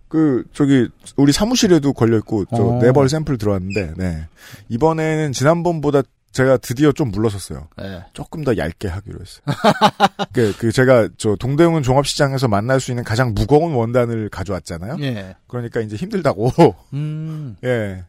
그 0.09 0.43
저기 0.53 0.89
우리 1.15 1.31
사무실에도 1.31 1.93
걸려 1.93 2.17
있고 2.17 2.45
저 2.55 2.63
어. 2.63 2.81
네벌 2.81 3.09
샘플 3.09 3.37
들어왔는데 3.37 3.93
네. 3.97 4.27
이번에는 4.69 5.31
지난번보다 5.31 6.01
제가 6.33 6.57
드디어 6.57 6.91
좀 6.91 7.11
물러섰어요. 7.11 7.67
예. 7.81 8.05
조금 8.13 8.43
더 8.43 8.57
얇게 8.57 8.87
하기로 8.87 9.19
했어요. 9.21 9.43
그, 10.33 10.51
그 10.57 10.71
제가 10.71 11.07
저 11.17 11.35
동대문 11.35 11.83
종합시장에서 11.83 12.47
만날 12.47 12.79
수 12.79 12.89
있는 12.91 13.03
가장 13.03 13.33
무거운 13.35 13.73
원단을 13.73 14.29
가져왔잖아요. 14.29 14.97
예. 15.01 15.35
그러니까 15.47 15.79
이제 15.81 15.95
힘들다고. 15.95 16.51
음. 16.93 17.55
예, 17.63 18.03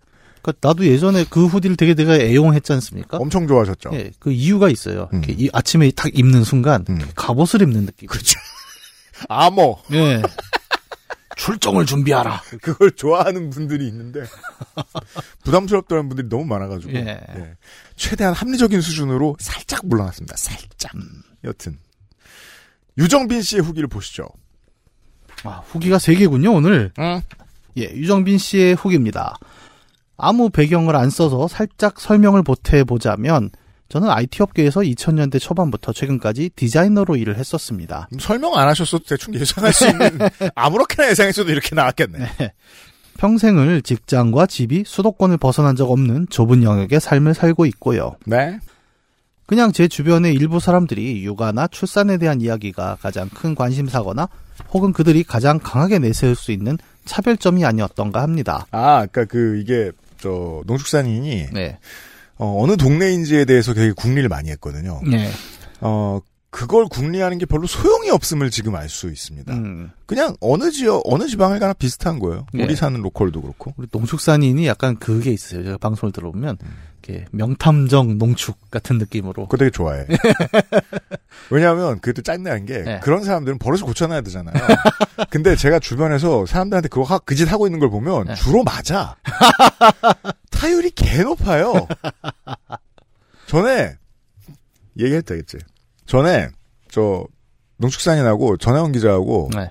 그 0.45 0.53
나도 0.61 0.85
예전에 0.85 1.25
그 1.31 1.47
후디를 1.47 1.75
되게 1.75 1.95
내가 1.95 2.17
애용했지 2.17 2.71
않습니까? 2.75 3.17
엄청 3.17 3.47
좋아하셨죠. 3.47 3.89
예. 3.95 4.11
그 4.19 4.31
이유가 4.31 4.69
있어요. 4.69 5.09
음. 5.15 5.23
이 5.27 5.49
아침에 5.55 5.91
딱 5.93 6.11
입는 6.15 6.45
순간 6.45 6.85
음. 6.91 7.01
갑옷을 7.17 7.63
입는 7.63 7.87
느낌. 7.87 8.09
그렇죠. 8.09 8.39
아머 9.31 9.79
예. 9.93 10.21
출정을 11.37 11.87
준비하라. 11.87 12.43
그걸 12.61 12.93
좋아하는 12.93 13.49
분들이 13.49 13.89
있는데 13.89 14.25
부담스럽다는 15.45 16.11
분들이 16.11 16.29
너무 16.29 16.45
많아가지고 16.45 16.93
예. 16.93 17.25
예. 17.37 17.57
최대한 17.97 18.35
합리적인 18.35 18.83
수준으로 18.83 19.37
살짝 19.41 19.87
물러났습니다. 19.87 20.37
살짝. 20.37 20.93
여튼 21.43 21.79
유정빈 22.99 23.41
씨의 23.41 23.63
후기를 23.63 23.89
보시죠. 23.89 24.29
아, 25.45 25.63
후기가 25.69 25.99
세 25.99 26.15
개군요, 26.15 26.53
오늘. 26.53 26.93
응. 26.99 27.23
예, 27.79 27.85
유정빈 27.85 28.37
씨의 28.37 28.75
후기입니다. 28.75 29.39
아무 30.17 30.51
배경을 30.51 30.97
안 30.97 31.11
써서 31.11 31.49
살짝 31.49 32.01
설명을 32.01 32.43
보태보자면, 32.43 33.51
저는 33.89 34.11
IT 34.11 34.43
업계에서 34.43 34.81
2000년대 34.81 35.41
초반부터 35.41 35.93
최근까지 35.93 36.51
디자이너로 36.57 37.17
일을 37.17 37.37
했었습니다. 37.37 38.09
설명 38.19 38.57
안 38.57 38.67
하셨어도 38.69 39.05
대충 39.05 39.35
예상할 39.35 39.73
수 39.73 39.89
있는 39.89 40.19
아무렇게나 40.55 41.11
예상했어도 41.11 41.51
이렇게 41.51 41.75
나왔겠네. 41.75 42.27
평생을 43.19 43.83
직장과 43.83 44.47
집이 44.47 44.85
수도권을 44.87 45.37
벗어난 45.37 45.77
적 45.77 45.91
없는 45.91 46.27
좁은 46.31 46.63
영역의 46.63 46.99
삶을 47.01 47.35
살고 47.35 47.67
있고요. 47.67 48.17
네. 48.25 48.59
그냥 49.47 49.73
제 49.73 49.87
주변의 49.87 50.35
일부 50.35 50.59
사람들이 50.59 51.23
육아나 51.23 51.67
출산에 51.69 52.17
대한 52.17 52.41
이야기가 52.41 52.97
가장 53.01 53.29
큰 53.29 53.55
관심사거나 53.55 54.29
혹은 54.73 54.93
그들이 54.93 55.23
가장 55.23 55.59
강하게 55.59 55.99
내세울 55.99 56.35
수 56.35 56.51
있는 56.51 56.79
차별점이 57.05 57.65
아니었던가 57.65 58.23
합니다. 58.23 58.67
아, 58.71 59.01
아까 59.01 59.25
그 59.27 59.59
이게 59.61 59.93
저 60.25 60.63
농축산인이 60.67 61.49
네. 61.53 61.79
어, 62.37 62.65
느 62.67 62.79
동네인지에 62.79 63.45
대해서 63.45 63.75
되게 63.75 63.93
궁리를 63.93 64.27
많이 64.31 64.49
했거든요. 64.53 65.03
네. 65.07 65.31
어 65.83 66.19
그걸 66.49 66.87
궁리하는 66.87 67.37
게 67.39 67.45
별로 67.45 67.67
소용이 67.67 68.09
없음을 68.11 68.51
지금 68.51 68.75
알 68.75 68.89
수 68.89 69.09
있습니다. 69.09 69.53
음. 69.53 69.91
그냥 70.07 70.35
어느 70.41 70.71
지역 70.71 71.03
어느 71.05 71.27
지방을 71.27 71.59
가나 71.59 71.75
비슷한 71.75 72.19
거예요. 72.21 72.47
네. 72.55 72.65
우리 72.65 72.75
사는 72.75 72.99
로컬도 73.03 73.43
그렇고. 73.43 73.75
우리 73.77 73.87
농축산인이 73.93 74.67
약간 74.67 74.97
그게 74.99 75.31
있어요. 75.31 75.63
제가 75.63 75.77
방송을 75.79 76.13
들어보면 76.13 76.57
이렇게 77.05 77.27
명탐정 77.31 78.19
농축 78.19 78.71
같은 78.71 78.99
느낌으로. 78.99 79.45
그거 79.45 79.57
되게 79.57 79.71
좋아해. 79.71 80.07
왜냐하면 81.51 82.01
그것도 82.01 82.23
짠나는 82.23 82.65
게 82.65 82.83
네. 82.83 83.01
그런 83.01 83.23
사람들은 83.23 83.59
버릇을 83.59 83.87
고쳐놔야 83.87 84.23
되잖아요. 84.23 84.55
근데 85.31 85.55
제가 85.55 85.79
주변에서 85.79 86.47
사람들한테 86.47 86.89
그거 86.89 87.19
그짓 87.21 87.51
하고 87.53 87.67
있는 87.67 87.79
걸 87.79 87.91
보면 87.91 88.29
네. 88.29 88.35
주로 88.35 88.65
맞아. 88.65 89.17
타율이 90.51 90.91
개 90.93 91.23
높아요. 91.23 91.87
전에 93.47 93.97
얘기했다, 94.99 95.35
했지. 95.35 95.59
전에, 96.07 96.49
저, 96.91 97.27
농축산인하고 97.79 98.57
전혜원 98.57 98.93
기자하고, 98.93 99.51
네. 99.55 99.71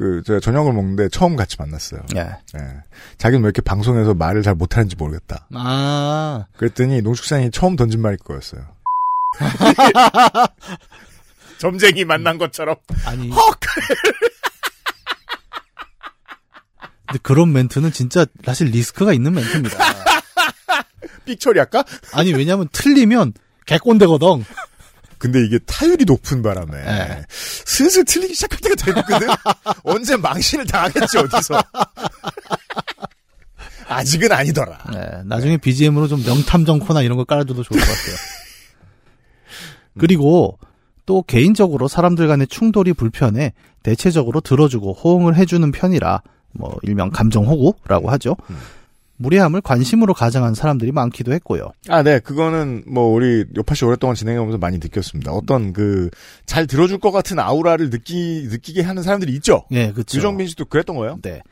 그, 0.00 0.22
제가 0.24 0.40
저녁을 0.40 0.72
먹는데 0.72 1.10
처음 1.10 1.36
같이 1.36 1.56
만났어요. 1.58 2.00
예. 2.16 2.20
예. 2.20 2.64
자기는 3.18 3.42
왜 3.42 3.48
이렇게 3.48 3.60
방송에서 3.60 4.14
말을 4.14 4.42
잘 4.42 4.54
못하는지 4.54 4.96
모르겠다. 4.96 5.46
아, 5.52 6.46
그랬더니 6.56 7.02
농축산이 7.02 7.50
처음 7.50 7.76
던진 7.76 8.00
말이 8.00 8.16
그거였어요. 8.16 8.62
점쟁이 11.58 12.06
만난 12.06 12.38
것처럼. 12.38 12.76
아니. 13.04 13.28
헉! 13.28 13.60
근데 17.08 17.18
그런 17.22 17.52
멘트는 17.52 17.92
진짜 17.92 18.24
사실 18.42 18.68
리스크가 18.68 19.12
있는 19.12 19.34
멘트입니다. 19.34 19.76
삑 21.26 21.38
처리 21.38 21.58
할까? 21.58 21.84
아니, 22.14 22.32
왜냐면 22.32 22.68
틀리면 22.72 23.34
개꼰대거든. 23.66 24.46
근데 25.20 25.44
이게 25.44 25.58
타율이 25.58 26.06
높은 26.06 26.40
바람에 26.40 26.82
네. 26.82 27.22
슬슬 27.28 28.06
틀리기 28.06 28.34
시작할 28.34 28.58
때가 28.60 28.74
되거든. 28.74 29.28
언제 29.84 30.16
망신을 30.16 30.66
당하겠지 30.66 31.18
어디서. 31.18 31.62
아직은 33.86 34.32
아니더라. 34.32 34.78
네, 34.90 35.22
나중에 35.26 35.58
BGM으로 35.58 36.08
좀 36.08 36.24
명탐정 36.24 36.78
코나 36.78 37.02
이런 37.02 37.18
거 37.18 37.24
깔아줘도 37.24 37.62
좋을 37.62 37.78
것 37.78 37.86
같아요. 37.86 38.16
그리고 39.98 40.58
또 41.04 41.22
개인적으로 41.22 41.86
사람들 41.86 42.26
간의 42.26 42.46
충돌이 42.46 42.94
불편해 42.94 43.52
대체적으로 43.82 44.40
들어주고 44.40 44.94
호응을 44.94 45.36
해주는 45.36 45.70
편이라 45.70 46.22
뭐 46.52 46.78
일명 46.82 47.10
감정 47.10 47.46
호구라고 47.46 48.10
하죠. 48.12 48.36
음. 48.48 48.56
무례함을 49.20 49.60
관심으로 49.60 50.14
가장한 50.14 50.54
사람들이 50.54 50.92
많기도 50.92 51.32
했고요. 51.34 51.72
아, 51.88 52.02
네. 52.02 52.18
그거는 52.20 52.84
뭐 52.86 53.04
우리 53.12 53.44
요파시 53.54 53.84
오랫동안 53.84 54.16
진행해오면서 54.16 54.58
많이 54.58 54.78
느꼈습니다. 54.78 55.30
어떤 55.30 55.72
그 55.72 56.10
잘 56.46 56.66
들어줄 56.66 56.98
것 56.98 57.12
같은 57.12 57.38
아우라를 57.38 57.90
느끼 57.90 58.46
느끼게 58.50 58.82
하는 58.82 59.02
사람들이 59.04 59.32
있죠. 59.34 59.64
예, 59.70 59.92
그렇죠. 59.92 60.18
유정빈 60.18 60.48
씨도 60.48 60.64
그랬던 60.64 60.96
거예요. 60.96 61.18
네. 61.22 61.42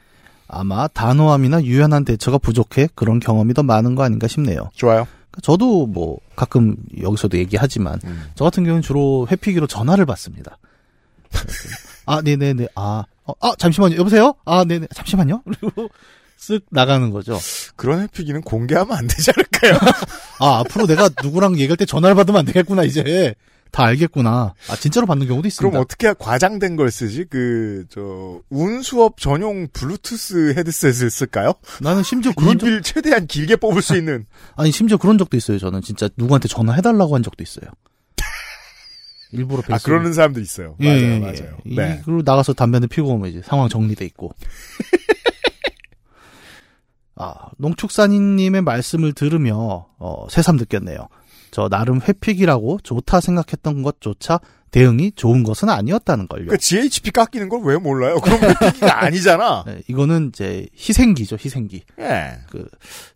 아마 0.49 0.89
단호함이나 0.89 1.63
유연한 1.63 2.05
대처가 2.05 2.39
부족해 2.39 2.89
그런 2.97 3.21
경험이 3.21 3.55
더 3.55 3.63
많은 3.63 3.95
거 3.95 4.03
아닌가 4.03 4.27
싶네요. 4.27 4.71
좋아요. 4.75 5.07
저도 5.43 5.87
뭐 5.87 6.19
가끔 6.35 6.75
여기서도 7.01 7.39
얘기하지만 7.39 8.01
음. 8.05 8.25
저 8.35 8.45
같은 8.45 8.65
경우는 8.65 8.83
주로 8.83 9.29
회피기로 9.31 9.67
전화를 9.69 10.05
받습니다. 10.05 10.59
아, 12.07 12.21
네네네. 12.23 12.69
아, 12.75 13.05
어, 13.25 13.33
아, 13.41 13.53
잠시만요. 13.57 13.97
여보세요? 13.99 14.35
아, 14.47 14.65
네네. 14.65 14.89
잠시만요. 14.95 15.43
그리고 15.61 15.89
쓱 16.39 16.63
나가는 16.71 17.11
거죠. 17.11 17.39
그런 17.77 18.01
해피기는 18.03 18.41
공개하면 18.43 18.97
안 18.97 19.07
되지 19.07 19.31
않을까요? 19.37 19.79
아, 20.41 20.61
앞으로 20.61 20.87
내가 20.87 21.11
누구랑 21.23 21.55
얘기할 21.59 21.77
때 21.77 21.85
전화를 21.85 22.15
받으면 22.15 22.41
안 22.41 22.45
되겠구나, 22.47 22.85
이제. 22.85 23.35
다 23.71 23.85
알겠구나. 23.85 24.55
아, 24.71 24.77
진짜로 24.77 25.07
받는 25.07 25.27
경우도 25.27 25.47
있습니다. 25.47 25.71
그럼 25.71 25.83
어떻게 25.83 26.15
과장된 26.19 26.77
걸 26.77 26.91
쓰지? 26.91 27.27
그, 27.29 27.85
저, 27.91 28.41
운수업 28.49 29.19
전용 29.21 29.69
블루투스 29.73 30.55
헤드셋을 30.57 31.11
쓸까요? 31.11 31.53
나는 31.83 32.03
심지어 32.03 32.33
그런 32.35 32.59
적, 32.59 32.67
입을 32.67 32.81
최대한 32.83 33.27
길게 33.27 33.57
뽑을 33.57 33.83
수 33.83 33.97
있는. 33.97 34.25
아니, 34.57 34.71
심지어 34.71 34.97
그런 34.97 35.19
적도 35.19 35.37
있어요. 35.37 35.59
저는 35.59 35.83
진짜 35.83 36.09
누구한테 36.17 36.49
전화해달라고 36.49 37.15
한 37.15 37.23
적도 37.23 37.43
있어요. 37.43 37.69
일부러 39.33 39.63
아, 39.69 39.77
그러는 39.79 40.15
사람도 40.15 40.41
있어요. 40.41 40.75
예, 40.81 40.87
맞아요, 40.89 41.03
예, 41.03 41.19
맞아요. 41.19 41.57
예. 41.67 41.75
네. 41.75 41.99
이- 42.01 42.05
그리고 42.07 42.23
나가서 42.25 42.55
담배는 42.55 42.89
피고 42.89 43.09
오면 43.13 43.29
이제 43.31 43.43
상황 43.45 43.69
정리돼 43.69 44.07
있고. 44.07 44.33
아, 47.21 47.35
농축산인님의 47.59 48.63
말씀을 48.63 49.13
들으며, 49.13 49.87
어, 49.99 50.27
새삼 50.31 50.57
느꼈네요. 50.57 51.09
저 51.51 51.69
나름 51.69 52.01
회픽이라고 52.01 52.79
좋다 52.83 53.21
생각했던 53.21 53.83
것조차 53.83 54.39
대응이 54.71 55.13
좋은 55.13 55.43
것은 55.45 55.71
아니었다는 55.71 56.29
걸요. 56.29 56.47
그 56.49 56.59
GHP 56.59 57.11
깎이는 57.11 57.49
걸 57.49 57.61
왜 57.65 57.77
몰라요? 57.79 58.17
그럼 58.21 58.39
회피기가 58.43 59.03
아니잖아. 59.03 59.65
네, 59.67 59.81
이거는 59.89 60.29
이제 60.29 60.69
희생기죠, 60.77 61.37
희생기. 61.43 61.83
예. 62.01 62.39
그, 62.51 62.69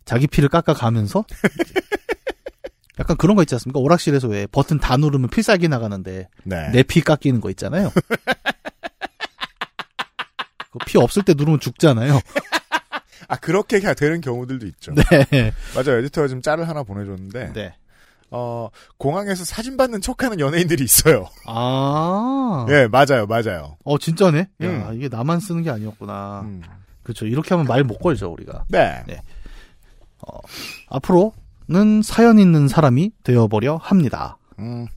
자기 0.03 0.25
피를 0.27 0.49
깎아가면서, 0.49 1.23
약간 2.99 3.15
그런 3.17 3.35
거 3.35 3.43
있지 3.43 3.55
않습니까? 3.55 3.79
오락실에서 3.79 4.27
왜 4.27 4.47
버튼 4.47 4.79
다 4.79 4.97
누르면 4.97 5.29
필살기 5.29 5.67
나가는데, 5.67 6.27
네. 6.43 6.69
내피 6.71 7.01
깎이는 7.01 7.39
거 7.39 7.49
있잖아요. 7.51 7.91
그피 10.71 10.97
없을 10.97 11.23
때 11.23 11.33
누르면 11.35 11.59
죽잖아요. 11.59 12.19
아, 13.27 13.35
그렇게 13.37 13.79
되는 13.79 14.21
경우들도 14.21 14.65
있죠. 14.67 14.93
네. 14.95 15.51
맞아요. 15.75 15.99
에디터가 15.99 16.27
지금 16.27 16.41
짤을 16.41 16.67
하나 16.67 16.83
보내줬는데, 16.83 17.53
네. 17.53 17.75
어, 18.31 18.69
공항에서 18.97 19.45
사진 19.45 19.77
받는 19.77 20.01
척 20.01 20.23
하는 20.23 20.39
연예인들이 20.39 20.83
있어요. 20.83 21.27
아. 21.45 22.65
예, 22.69 22.87
맞아요, 22.87 23.25
맞아요. 23.27 23.77
어, 23.83 23.97
진짜네? 23.97 24.39
야, 24.39 24.67
음. 24.67 24.89
이게 24.95 25.07
나만 25.07 25.39
쓰는 25.39 25.61
게 25.63 25.69
아니었구나. 25.69 26.41
음. 26.45 26.61
그렇죠. 27.03 27.25
이렇게 27.27 27.49
하면 27.53 27.67
말 27.67 27.83
못 27.83 27.99
걸죠, 27.99 28.31
우리가. 28.31 28.65
네. 28.69 29.03
앞으로는 30.87 32.01
사연 32.03 32.39
있는 32.39 32.67
사람이 32.67 33.11
되어버려 33.23 33.77
합니다. 33.77 34.37
음, 34.59 34.87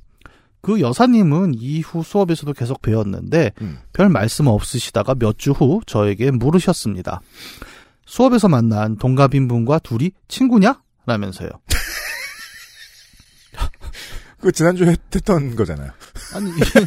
그 0.60 0.80
여사님은 0.80 1.54
이후 1.56 2.02
수업에서도 2.02 2.52
계속 2.52 2.82
배웠는데 2.82 3.52
음. 3.60 3.78
별 3.92 4.08
말씀 4.08 4.46
없으시다가 4.46 5.14
몇 5.14 5.36
주 5.38 5.52
후 5.52 5.80
저에게 5.86 6.30
물으셨습니다. 6.30 7.20
수업에서 8.06 8.48
만난 8.48 8.96
동갑인 8.96 9.48
분과 9.48 9.80
둘이 9.80 10.12
친구냐? 10.28 10.80
라면서요. 11.06 11.50
그 14.40 14.52
지난주에 14.52 14.96
했던 15.14 15.56
거잖아요. 15.56 15.90
아니, 16.34 16.50
이건, 16.50 16.86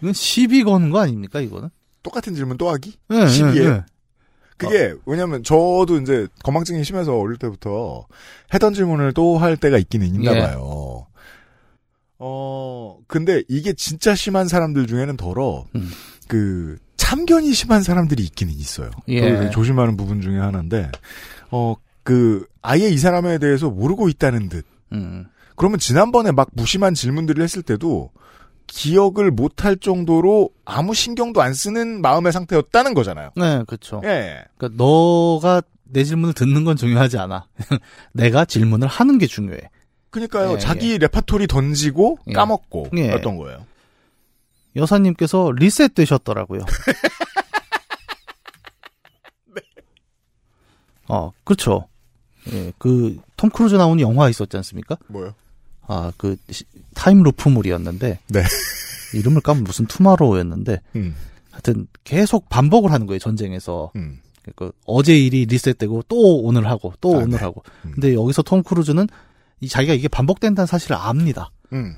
이건 0.00 0.12
시비 0.12 0.62
거는 0.64 0.90
거 0.90 1.00
아닙니까, 1.00 1.40
이거는? 1.40 1.70
똑같은 2.02 2.34
질문 2.34 2.56
또 2.56 2.70
하기? 2.70 2.96
예, 3.12 3.26
시비예요? 3.26 3.68
예, 3.68 3.74
예. 3.74 3.84
그게 4.56 4.94
왜냐면 5.06 5.42
저도 5.42 5.98
이제 6.02 6.28
건망증이 6.44 6.84
심해서 6.84 7.16
어릴 7.18 7.38
때부터 7.38 8.06
했던 8.52 8.74
질문을 8.74 9.14
또 9.14 9.38
할 9.38 9.56
때가 9.56 9.78
있기는 9.78 10.06
있나 10.06 10.36
예. 10.36 10.40
봐요. 10.40 11.06
어 12.18 12.98
근데 13.06 13.42
이게 13.48 13.72
진짜 13.72 14.14
심한 14.14 14.48
사람들 14.48 14.86
중에는 14.86 15.16
덜어 15.16 15.64
음. 15.74 15.90
그 16.28 16.76
참견이 17.10 17.52
심한 17.52 17.82
사람들이 17.82 18.22
있기는 18.24 18.52
있어요. 18.52 18.90
예. 19.08 19.50
조심하는 19.50 19.96
부분 19.96 20.20
중에 20.20 20.38
하나인데 20.38 20.90
어 21.50 21.74
그 22.02 22.46
아예 22.62 22.88
이 22.88 22.98
사람에 22.98 23.38
대해서 23.38 23.70
모르고 23.70 24.08
있다는 24.08 24.48
듯. 24.48 24.66
음. 24.92 25.26
그러면 25.56 25.78
지난번에 25.78 26.32
막 26.32 26.48
무심한 26.52 26.94
질문들을 26.94 27.42
했을 27.42 27.62
때도 27.62 28.10
기억을 28.66 29.30
못할 29.30 29.76
정도로 29.76 30.50
아무 30.64 30.94
신경도 30.94 31.42
안 31.42 31.54
쓰는 31.54 32.00
마음의 32.00 32.32
상태였다는 32.32 32.94
거잖아요. 32.94 33.30
네, 33.36 33.62
그렇죠. 33.66 34.00
예. 34.04 34.42
그러니까 34.56 34.82
너가 34.82 35.62
내 35.84 36.04
질문을 36.04 36.34
듣는 36.34 36.64
건 36.64 36.76
중요하지 36.76 37.18
않아. 37.18 37.46
내가 38.12 38.44
질문을 38.44 38.88
하는 38.88 39.18
게 39.18 39.26
중요해. 39.26 39.60
그니까요. 40.10 40.54
예, 40.54 40.58
자기 40.58 40.98
레파토리 40.98 41.46
던지고 41.46 42.18
예. 42.28 42.32
까먹고 42.32 42.88
예. 42.96 43.10
였던 43.10 43.36
거예요. 43.36 43.66
여사님께서 44.76 45.52
리셋 45.56 45.94
되셨더라고요. 45.94 46.60
어, 51.08 51.32
그렇죠. 51.44 51.86
예, 52.52 52.72
그, 52.78 53.18
톰 53.36 53.50
크루즈 53.50 53.74
나오는 53.74 54.00
영화 54.00 54.28
있었지 54.28 54.56
않습니까? 54.56 54.96
뭐요? 55.08 55.34
아, 55.86 56.12
그, 56.16 56.36
시- 56.50 56.64
time 56.94 57.16
loop물이었는데. 57.16 58.18
네. 58.28 58.42
이름을 59.14 59.40
까면 59.42 59.64
무슨 59.64 59.86
Tomorrow였는데. 59.86 60.80
음. 60.96 61.14
하여튼, 61.50 61.86
계속 62.04 62.48
반복을 62.48 62.92
하는 62.92 63.06
거예요, 63.06 63.18
전쟁에서. 63.18 63.90
음. 63.96 64.20
그, 64.56 64.72
어제 64.86 65.14
일이 65.18 65.44
리셋되고, 65.46 66.04
또 66.08 66.40
오늘 66.42 66.66
하고, 66.66 66.94
또 67.00 67.14
아, 67.14 67.18
오늘 67.18 67.30
네. 67.30 67.36
하고. 67.38 67.62
음. 67.84 67.90
근데 67.92 68.14
여기서 68.14 68.42
톰 68.42 68.62
크루즈는 68.62 69.06
이 69.60 69.68
자기가 69.68 69.92
이게 69.92 70.08
반복된다는 70.08 70.66
사실을 70.66 70.96
압니다. 70.96 71.50
음. 71.74 71.94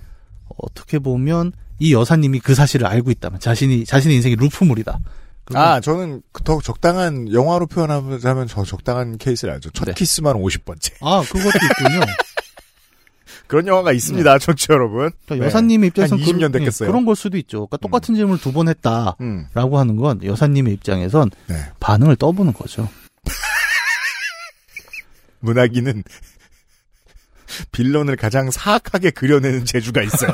어떻게 0.56 0.98
보면 0.98 1.52
이 1.82 1.92
여사님이 1.94 2.38
그 2.38 2.54
사실을 2.54 2.86
알고 2.86 3.10
있다면 3.10 3.40
자신이 3.40 3.84
자신의 3.84 4.14
인생이 4.16 4.36
루프물이다. 4.36 5.00
아, 5.54 5.80
저는 5.80 6.22
그더 6.30 6.60
적당한 6.62 7.32
영화로 7.32 7.66
표현하면 7.66 8.46
저 8.46 8.62
적당한 8.64 9.18
케이스를 9.18 9.52
알죠. 9.54 9.70
첫 9.70 9.86
네. 9.86 9.92
키스만 9.94 10.36
50번째. 10.36 10.92
아, 11.00 11.20
그것도 11.22 11.48
있군요. 11.48 12.00
그런 13.48 13.66
영화가 13.66 13.90
있습니다, 13.92 14.38
청취 14.38 14.68
여러분. 14.70 15.10
그러니까 15.26 15.34
네. 15.34 15.40
여사님의 15.46 15.88
입장에서 15.88 16.14
한 16.14 16.22
20년 16.22 16.52
됐겠어요. 16.52 16.88
그런 16.88 17.04
걸 17.04 17.16
수도 17.16 17.36
있죠. 17.36 17.66
그러니까 17.66 17.78
똑같은 17.78 18.14
질문을 18.14 18.40
두 18.40 18.52
번 18.52 18.68
했다라고 18.68 19.16
음. 19.20 19.48
하는 19.54 19.96
건 19.96 20.22
여사님의 20.22 20.74
입장에선 20.74 21.30
네. 21.48 21.56
반응을 21.80 22.14
떠보는 22.16 22.52
거죠. 22.52 22.88
문학인은 25.40 26.04
빌런을 27.72 28.14
가장 28.16 28.50
사악하게 28.52 29.10
그려내는 29.10 29.64
재주가 29.64 30.02
있어요. 30.02 30.30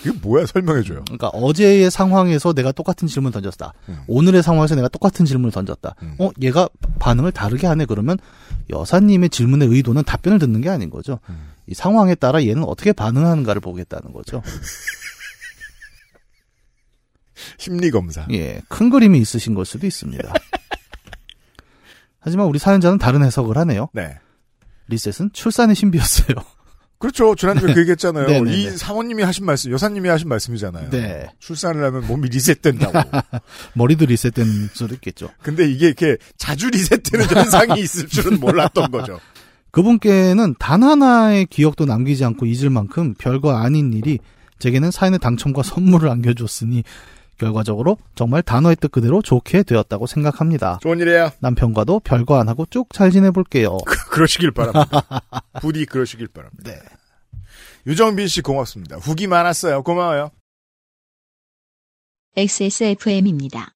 이게 0.00 0.12
뭐야 0.22 0.46
설명해줘요. 0.46 1.02
그러니까 1.04 1.28
어제의 1.28 1.90
상황에서 1.90 2.52
내가 2.52 2.72
똑같은 2.72 3.08
질문 3.08 3.28
을 3.28 3.32
던졌다. 3.32 3.72
음. 3.88 3.98
오늘의 4.06 4.42
상황에서 4.42 4.74
내가 4.74 4.88
똑같은 4.88 5.24
질문을 5.24 5.50
던졌다. 5.50 5.94
음. 6.02 6.14
어, 6.18 6.30
얘가 6.40 6.68
반응을 6.98 7.32
다르게 7.32 7.66
하네. 7.66 7.86
그러면 7.86 8.18
여사님의 8.70 9.30
질문의 9.30 9.68
의도는 9.68 10.04
답변을 10.04 10.38
듣는 10.38 10.60
게 10.60 10.68
아닌 10.68 10.90
거죠. 10.90 11.18
음. 11.28 11.52
이 11.66 11.74
상황에 11.74 12.14
따라 12.14 12.42
얘는 12.42 12.64
어떻게 12.64 12.92
반응하는가를 12.92 13.60
보겠다는 13.60 14.12
거죠. 14.12 14.42
심리 17.58 17.90
검사. 17.90 18.26
예, 18.30 18.60
큰 18.68 18.90
그림이 18.90 19.18
있으신 19.18 19.54
걸 19.54 19.64
수도 19.64 19.86
있습니다. 19.86 20.32
하지만 22.20 22.46
우리 22.46 22.58
사연자는 22.58 22.98
다른 22.98 23.22
해석을 23.22 23.56
하네요. 23.58 23.88
네. 23.92 24.18
리셋은 24.88 25.30
출산의 25.32 25.76
신비였어요. 25.76 26.36
그렇죠. 26.98 27.34
지난주에 27.34 27.72
그 27.74 27.80
얘기했잖아요. 27.80 28.26
네, 28.28 28.40
네, 28.40 28.56
이 28.56 28.64
네. 28.66 28.76
사모님이 28.76 29.22
하신 29.22 29.46
말씀, 29.46 29.70
여사님이 29.70 30.08
하신 30.08 30.28
말씀이잖아요. 30.28 30.90
네. 30.90 31.28
출산을 31.38 31.84
하면 31.84 32.06
몸이 32.06 32.28
리셋된다고. 32.28 32.92
머리도 33.74 34.06
리셋된 34.06 34.70
수도 34.72 34.94
있겠죠. 34.94 35.30
근데 35.42 35.70
이게 35.70 35.86
이렇게 35.86 36.16
자주 36.36 36.68
리셋되는 36.70 37.26
현상이 37.26 37.80
있을 37.80 38.08
줄은 38.08 38.40
몰랐던 38.40 38.90
거죠. 38.90 39.20
그분께는 39.70 40.56
단 40.58 40.82
하나의 40.82 41.46
기억도 41.46 41.84
남기지 41.84 42.24
않고 42.24 42.46
잊을 42.46 42.70
만큼 42.70 43.14
별거 43.14 43.54
아닌 43.56 43.92
일이 43.92 44.18
제게는 44.58 44.90
사연의 44.90 45.20
당첨과 45.20 45.62
선물을 45.62 46.08
안겨줬으니 46.08 46.82
결과적으로 47.38 47.98
정말 48.16 48.42
단어의 48.42 48.76
뜻 48.76 48.90
그대로 48.90 49.22
좋게 49.22 49.62
되었다고 49.62 50.06
생각합니다. 50.06 50.78
좋은 50.82 50.98
일이에요. 50.98 51.30
남편과도 51.38 52.00
별거 52.00 52.40
안 52.40 52.48
하고 52.48 52.66
쭉 52.68 52.88
잘 52.92 53.12
지내볼게요. 53.12 53.78
그러시길 54.08 54.50
바랍니다. 54.52 54.86
부디 55.60 55.86
그러시길 55.86 56.28
바랍니다. 56.28 56.70
네. 56.72 56.78
유정빈 57.86 58.26
씨 58.28 58.42
고맙습니다. 58.42 58.96
후기 58.96 59.26
많았어요. 59.26 59.82
고마워요. 59.82 60.30
XSFM입니다. 62.36 63.74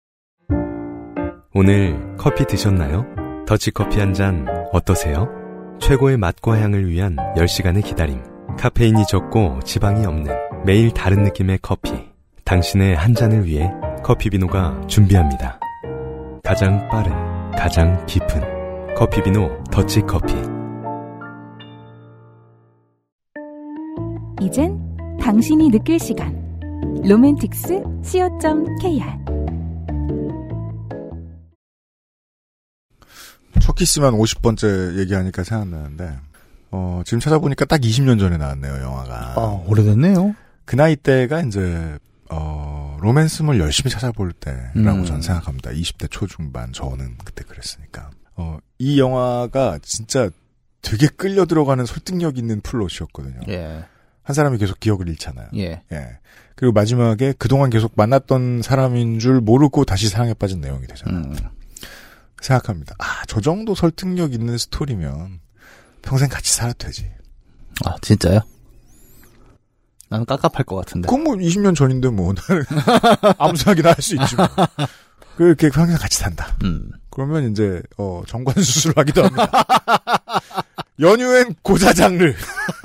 오늘 1.54 2.16
커피 2.16 2.46
드셨나요? 2.46 3.04
더치커피 3.46 3.98
한 3.98 4.14
잔 4.14 4.46
어떠세요? 4.72 5.28
최고의 5.80 6.16
맛과 6.16 6.58
향을 6.60 6.88
위한 6.88 7.16
10시간의 7.36 7.84
기다림. 7.84 8.22
카페인이 8.58 9.04
적고 9.06 9.60
지방이 9.64 10.06
없는 10.06 10.32
매일 10.64 10.92
다른 10.92 11.22
느낌의 11.24 11.58
커피. 11.62 11.92
당신의 12.44 12.94
한 12.94 13.14
잔을 13.14 13.44
위해 13.46 13.70
커피비노가 14.04 14.86
준비합니다. 14.86 15.58
가장 16.44 16.88
빠른, 16.88 17.12
가장 17.52 18.04
깊은 18.06 18.51
커피비노 18.96 19.64
더치커피. 19.70 20.34
이젠 24.42 24.78
당신이 25.20 25.70
느낄 25.70 25.98
시간. 25.98 26.40
로맨틱스 27.04 27.82
co.kr 28.02 29.02
첫 33.60 33.76
키스만 33.76 34.12
50번째 34.14 34.98
얘기하니까 34.98 35.42
생각나는데, 35.44 36.18
어, 36.70 37.02
지금 37.04 37.20
찾아보니까 37.20 37.64
딱 37.64 37.80
20년 37.80 38.18
전에 38.18 38.36
나왔네요, 38.36 38.82
영화가. 38.82 39.34
아, 39.36 39.62
오래됐네요. 39.66 40.34
그 40.64 40.76
나이 40.76 40.96
때가 40.96 41.42
이제, 41.42 41.96
어, 42.28 42.98
로맨스물 43.00 43.58
열심히 43.60 43.90
찾아볼 43.90 44.32
때라고 44.32 44.98
음. 45.00 45.04
저는 45.04 45.22
생각합니다. 45.22 45.70
20대 45.70 46.08
초중반, 46.10 46.72
저는 46.72 47.16
그때 47.24 47.44
그랬으니까. 47.44 48.10
어, 48.36 48.58
이 48.78 48.98
영화가 48.98 49.78
진짜 49.82 50.30
되게 50.80 51.06
끌려 51.06 51.44
들어가는 51.46 51.84
설득력 51.86 52.38
있는 52.38 52.60
플롯이었거든요. 52.60 53.40
예, 53.48 53.84
한 54.22 54.34
사람이 54.34 54.58
계속 54.58 54.80
기억을 54.80 55.08
잃잖아요. 55.08 55.48
예. 55.56 55.82
예. 55.92 56.18
그리고 56.54 56.72
마지막에 56.72 57.34
그동안 57.38 57.70
계속 57.70 57.92
만났던 57.96 58.62
사람인 58.62 59.18
줄 59.18 59.40
모르고 59.40 59.84
다시 59.84 60.08
사랑에 60.08 60.34
빠진 60.34 60.60
내용이 60.60 60.86
되잖아요. 60.86 61.24
음, 61.24 61.34
생각합니다. 62.40 62.94
아, 62.98 63.24
저 63.26 63.40
정도 63.40 63.74
설득력 63.74 64.32
있는 64.34 64.58
스토리면 64.58 65.40
평생 66.02 66.28
같이 66.28 66.52
살아도 66.54 66.78
되지. 66.86 67.10
아, 67.84 67.94
진짜요? 68.02 68.40
나는 70.08 70.26
깝깝할 70.26 70.64
것 70.64 70.76
같은데. 70.76 71.06
그건 71.08 71.24
뭐 71.24 71.34
20년 71.36 71.74
전인데 71.74 72.10
뭐 72.10 72.34
나는 72.48 72.64
아무 73.38 73.56
생각이나 73.56 73.90
할 73.92 74.02
수 74.02 74.14
있지 74.16 74.36
뭐. 74.36 74.46
그렇게 75.36 75.70
평생 75.70 75.96
같이 75.96 76.18
산다. 76.18 76.56
음. 76.64 76.90
그러면 77.10 77.50
이제 77.50 77.82
어 77.98 78.22
정관 78.26 78.54
수술을 78.62 78.94
하기도 78.96 79.24
합니다. 79.24 79.50
연휴엔 81.00 81.54
고자 81.62 81.92
장르. 81.92 82.32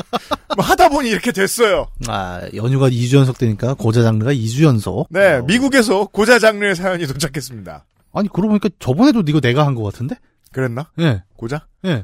뭐 0.56 0.66
하다 0.66 0.90
보니 0.90 1.10
이렇게 1.10 1.32
됐어요. 1.32 1.88
아, 2.08 2.42
연휴가 2.56 2.90
2주 2.90 3.18
연속 3.18 3.38
되니까 3.38 3.74
고자 3.76 4.02
장르가 4.02 4.34
2주 4.34 4.64
연속. 4.64 5.08
네, 5.12 5.36
어. 5.36 5.44
미국에서 5.44 6.06
고자 6.08 6.40
장르의 6.40 6.76
사연이 6.76 7.06
도착했습니다. 7.06 7.86
아니, 8.14 8.28
그러고 8.30 8.50
보니까 8.50 8.70
저번에도 8.80 9.24
이거 9.28 9.40
내가 9.40 9.66
한 9.68 9.76
것 9.76 9.84
같은데? 9.84 10.16
그랬나? 10.52 10.90
예, 11.00 11.24
고자? 11.36 11.68
예. 11.86 12.04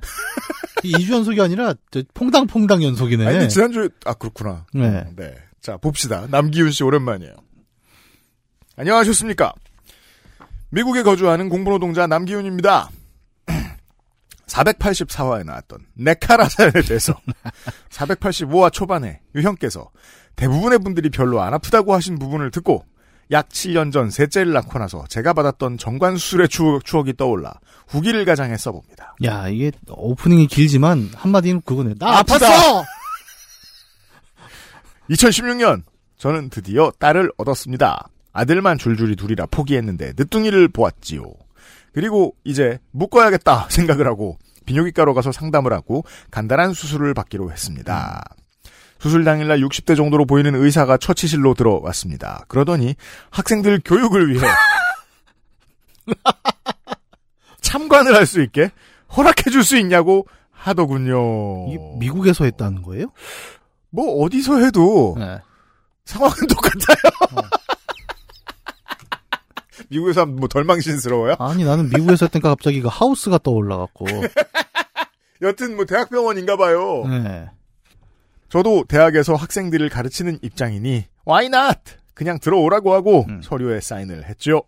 이 0.84 0.91
2주 0.93 1.13
연속이 1.13 1.41
아니라, 1.41 1.73
저 1.89 2.03
퐁당퐁당 2.13 2.84
연속이네. 2.84 3.25
아니, 3.25 3.34
근데 3.39 3.47
지난주에, 3.47 3.89
아, 4.06 4.13
그렇구나. 4.13 4.65
네. 4.73 4.82
음, 4.88 5.13
네. 5.15 5.34
자, 5.62 5.77
봅시다. 5.77 6.27
남기훈 6.29 6.69
씨 6.71 6.84
오랜만이에요. 6.84 7.34
안녕하셨습니까? 8.75 9.53
미국에 10.73 11.03
거주하는 11.03 11.49
공부노동자 11.49 12.07
남기훈입니다. 12.07 12.89
484화에 14.47 15.45
나왔던 15.45 15.86
네카라 15.93 16.49
사연에 16.49 16.81
대해서 16.81 17.13
485화 17.89 18.73
초반에 18.73 19.21
유형께서 19.36 19.91
대부분의 20.36 20.79
분들이 20.79 21.09
별로 21.09 21.41
안 21.41 21.53
아프다고 21.53 21.93
하신 21.93 22.17
부분을 22.17 22.49
듣고 22.49 22.86
약 23.31 23.49
7년 23.49 23.91
전 23.91 24.09
셋째를 24.09 24.51
낳고 24.51 24.79
나서 24.79 25.05
제가 25.09 25.33
받았던 25.33 25.77
정관 25.77 26.17
수술의 26.17 26.49
추억, 26.49 26.83
추억이 26.83 27.13
떠올라 27.13 27.53
후기를 27.88 28.25
가장해 28.25 28.57
써봅니다. 28.57 29.15
야, 29.23 29.47
이게 29.47 29.71
오프닝이 29.88 30.47
길지만, 30.47 31.09
한마디는 31.15 31.62
그거네. 31.62 31.95
나! 31.99 32.21
아팠어! 32.21 32.83
2016년 35.12 35.83
저는 36.17 36.49
드디어 36.49 36.91
딸을 36.99 37.31
얻었습니다. 37.38 38.09
아들만 38.33 38.77
줄줄이 38.77 39.15
둘이라 39.15 39.45
포기했는데 39.47 40.13
늦둥이를 40.17 40.67
보았지요. 40.67 41.23
그리고 41.93 42.35
이제 42.43 42.79
묶어야겠다 42.91 43.67
생각을 43.71 44.07
하고 44.07 44.37
비뇨기과로 44.65 45.13
가서 45.13 45.31
상담을 45.31 45.71
하고 45.73 46.03
간단한 46.31 46.73
수술을 46.73 47.13
받기로 47.13 47.51
했습니다. 47.51 48.23
수술 48.99 49.23
당일날 49.25 49.59
60대 49.59 49.95
정도로 49.97 50.25
보이는 50.25 50.55
의사가 50.55 50.97
처치실로 50.97 51.53
들어왔습니다. 51.55 52.45
그러더니 52.47 52.95
학생들 53.31 53.81
교육을 53.83 54.33
위해 54.33 54.45
참관을 57.61 58.15
할 58.15 58.25
수 58.25 58.41
있게 58.41 58.71
허락해 59.15 59.51
줄 59.51 59.63
수 59.63 59.77
있냐고 59.77 60.25
하더군요. 60.51 61.67
미국에서 61.99 62.45
했다는 62.45 62.81
거예요? 62.81 63.07
뭐 63.89 64.23
어디서 64.23 64.59
해도 64.59 65.15
네. 65.19 65.39
상황은 66.05 66.35
똑같아요. 66.47 67.49
미국에서 69.93 70.21
하면 70.21 70.36
뭐 70.38 70.47
덜 70.47 70.63
망신스러워요? 70.63 71.36
아니, 71.39 71.63
나는 71.63 71.89
미국에서 71.89 72.25
했다니까 72.25 72.49
갑자기 72.49 72.82
그 72.82 72.88
하우스가 72.91 73.38
떠올라갖고. 73.38 74.06
여튼 75.41 75.75
뭐 75.75 75.86
대학병원인가 75.86 76.58
봐요. 76.58 77.06
네. 77.08 77.49
저도 78.49 78.86
대학에서 78.88 79.36
학생들을 79.36 79.89
가르치는 79.89 80.39
입장이니 80.41 81.06
why 81.27 81.45
not? 81.47 81.79
그냥 82.13 82.39
들어오라고 82.39 82.93
하고 82.93 83.25
음. 83.27 83.41
서류에 83.41 83.82
사인을 83.82 84.25
했죠. 84.29 84.63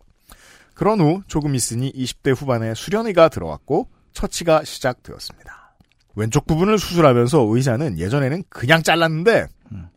그런 0.74 1.00
후 1.00 1.22
조금 1.28 1.54
있으니 1.54 1.92
20대 1.92 2.34
후반에 2.36 2.74
수련의가 2.74 3.28
들어왔고 3.28 3.88
처치가 4.12 4.64
시작되었습니다. 4.64 5.76
왼쪽 6.16 6.46
부분을 6.46 6.78
수술하면서 6.78 7.46
의사는 7.48 7.98
예전에는 7.98 8.42
그냥 8.48 8.82
잘랐는데 8.82 9.46
음. 9.72 9.88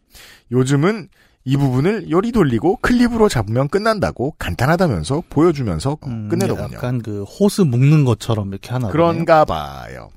요즘은 0.52 1.10
이 1.50 1.58
부분을 1.58 2.12
요리 2.12 2.32
돌리고 2.32 2.76
클립으로 2.78 3.28
잡으면 3.28 3.70
끝난다고 3.70 4.36
간단하다면서 4.38 5.24
보여주면서 5.32 5.98
음, 6.06 6.30
끝내더군요. 6.30 6.76
약간 6.76 7.02
그 7.02 7.24
호스 7.24 7.62
묶는 7.62 8.06
것처럼 8.06 8.50
이렇게 8.50 8.70
하나. 8.70 8.90
그런가 8.90 9.46
봐요. 9.46 10.12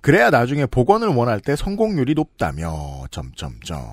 그래야 0.00 0.30
나중에 0.30 0.64
복원을 0.64 1.08
원할 1.08 1.40
때 1.40 1.54
성공률이 1.54 2.14
높다며 2.14 3.04
점점점. 3.10 3.84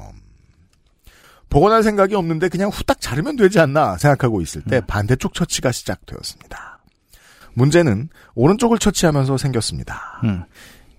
복원할 1.50 1.84
생각이 1.84 2.16
없는데 2.16 2.48
그냥 2.48 2.70
후딱 2.70 3.02
자르면 3.02 3.36
되지 3.36 3.60
않나 3.60 3.98
생각하고 3.98 4.40
있을 4.40 4.62
때 4.62 4.78
음. 4.78 4.82
반대쪽 4.88 5.34
처치가 5.34 5.74
시작되었습니다. 5.74 6.80
문제는 7.54 8.08
오른쪽을 8.36 8.80
처치하면서 8.80 9.38
생겼습니다. 9.38 10.22
음. 10.24 10.44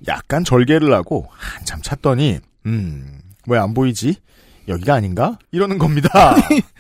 약간 0.07 0.45
절개를 0.45 0.93
하고 0.93 1.27
한참 1.31 1.81
찾더니 1.81 2.41
음, 2.67 3.21
왜 3.47 3.59
안 3.59 3.73
보이지? 3.73 4.17
여기가 4.68 4.94
아닌가? 4.94 5.38
이러는 5.53 5.79
겁니다. 5.79 6.11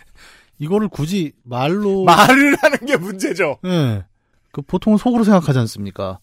이거를 0.58 0.88
굳이 0.88 1.32
말로. 1.42 2.04
말을 2.04 2.56
하는 2.60 2.78
게 2.86 2.96
문제죠. 2.96 3.58
예. 3.64 4.04
그 4.52 4.62
보통은 4.62 4.98
속으로 4.98 5.24
생각하지 5.24 5.58
않습니까? 5.60 6.18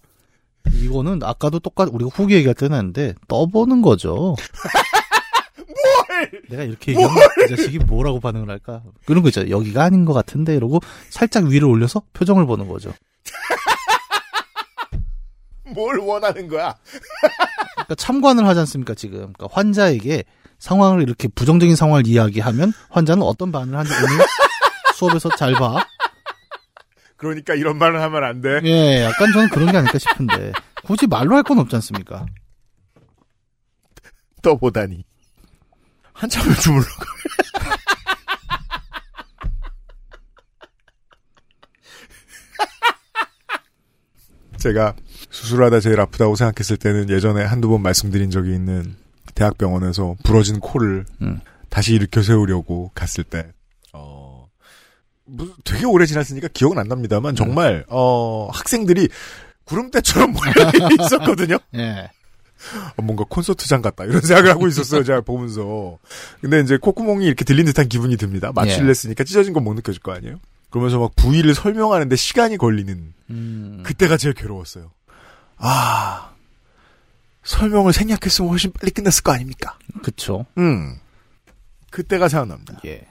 이거는 0.74 1.21
아까도 1.24 1.60
똑같 1.60 1.89
우리가 1.91 2.10
후기 2.13 2.36
얘기할 2.36 2.54
때는 2.56 2.78
했는데 2.78 3.13
떠보는 3.28 3.82
거죠. 3.82 4.36
뭘! 5.67 6.41
내가 6.50 6.63
이렇게 6.63 6.91
얘기하면 6.93 7.17
이 7.45 7.56
자식이 7.56 7.80
뭐라고 7.80 8.19
반응을 8.19 8.50
할까? 8.50 8.84
그런 9.06 9.24
거 9.24 9.30
있죠. 9.30 9.50
여기가 9.50 9.84
아닌 9.84 10.06
것 10.06 10.13
같은데 10.13 10.56
이러고 10.56 10.80
살짝 11.10 11.45
위를 11.45 11.67
올려서 11.67 12.04
표정을 12.13 12.45
보는 12.45 12.67
거죠. 12.67 12.93
뭘 15.74 16.00
원하는 16.00 16.47
거야? 16.47 16.76
그러니까 17.74 17.95
참관을 17.95 18.45
하지 18.45 18.60
않습니까 18.62 18.93
지금 18.93 19.34
그러니까 19.34 19.47
환자에게 19.52 20.24
상황을 20.62 21.02
이렇게 21.02 21.28
부정적인 21.28 21.76
상황을 21.76 22.08
이야기하면 22.08 22.71
환자는 22.91 23.24
어떤 23.24 23.52
반응을 23.52 23.80
하는지 23.80 23.93
오늘 23.97 24.26
수업에서 24.95 25.30
잘 25.36 25.54
봐. 25.54 25.84
그러니까 27.17 27.56
이런 27.56 27.78
말을 27.78 28.00
하면 28.02 28.24
안 28.24 28.41
돼. 28.41 28.62
예, 28.63 29.04
약간 29.04 29.32
저는 29.34 29.50
그런 29.50 29.71
게 29.71 29.78
아닐까 29.78 29.97
싶은데 29.97 30.54
굳이 30.84 31.08
말로 31.08 31.36
할 31.36 31.43
건 31.43 31.58
없지 31.60 31.76
않습니까? 31.78 32.26
떠보다니. 34.43 35.04
한참을 36.13 36.56
주물러. 36.58 36.86
제가 44.58 44.95
수술하다 45.30 45.80
제일 45.80 46.00
아프다고 46.00 46.36
생각했을 46.36 46.78
때는 46.78 47.10
예전에 47.10 47.43
한두 47.43 47.69
번 47.69 47.82
말씀드린 47.82 48.30
적이 48.30 48.54
있는 48.54 48.95
대학병원에서 49.36 50.15
부러진 50.24 50.60
코를 50.60 51.06
음. 51.22 51.39
다시 51.70 51.94
일으켜 51.94 52.22
세우려고 52.22 52.91
갔을 52.94 53.24
때, 53.24 53.48
어, 53.94 54.48
무슨 55.26 55.54
되게 55.63 55.86
오래 55.86 56.06
지났으니까 56.06 56.50
기억은 56.54 56.78
안 56.78 56.88
납니다만 56.88 57.36
정말, 57.36 57.86
어, 57.88 58.50
학생들이 58.52 59.08
구름대처럼 59.65 60.34
몰려 60.34 60.52
있었거든요. 61.06 61.58
예. 61.76 62.10
어, 62.98 63.02
뭔가 63.02 63.24
콘서트장 63.28 63.82
같다 63.82 64.04
이런 64.04 64.22
생각을 64.22 64.52
하고 64.52 64.67
있었어요 64.67 65.04
제가 65.04 65.22
보면서 65.22 65.98
근데 66.41 66.60
이제 66.60 66.78
콧구멍이 66.78 67.26
이렇게 67.26 67.44
들린 67.44 67.65
듯한 67.65 67.89
기분이 67.89 68.17
듭니다 68.17 68.52
마취를 68.54 68.86
예. 68.86 68.89
했으니까 68.91 69.24
찢어진 69.24 69.52
건 69.54 69.63
못 69.63 69.74
느껴질 69.74 70.00
거 70.04 70.12
아니에요 70.12 70.36
그러면서 70.70 71.00
막 71.00 71.15
부위를 71.15 71.56
설명하는데 71.56 72.15
시간이 72.15 72.58
걸리는 72.58 73.13
음, 73.32 73.80
그때가 73.84 74.17
제일 74.17 74.36
괴로웠어요 74.36 74.91
아 75.58 76.31
설명을 77.43 77.93
생략했으면 77.93 78.49
훨씬 78.51 78.71
빨리 78.71 78.91
끝났을 78.91 79.23
거 79.23 79.32
아닙니까 79.34 79.77
그쵸. 80.04 80.45
음 80.58 80.95
그때가 81.89 82.27
생각납니다 82.30 82.80
예. 82.86 83.01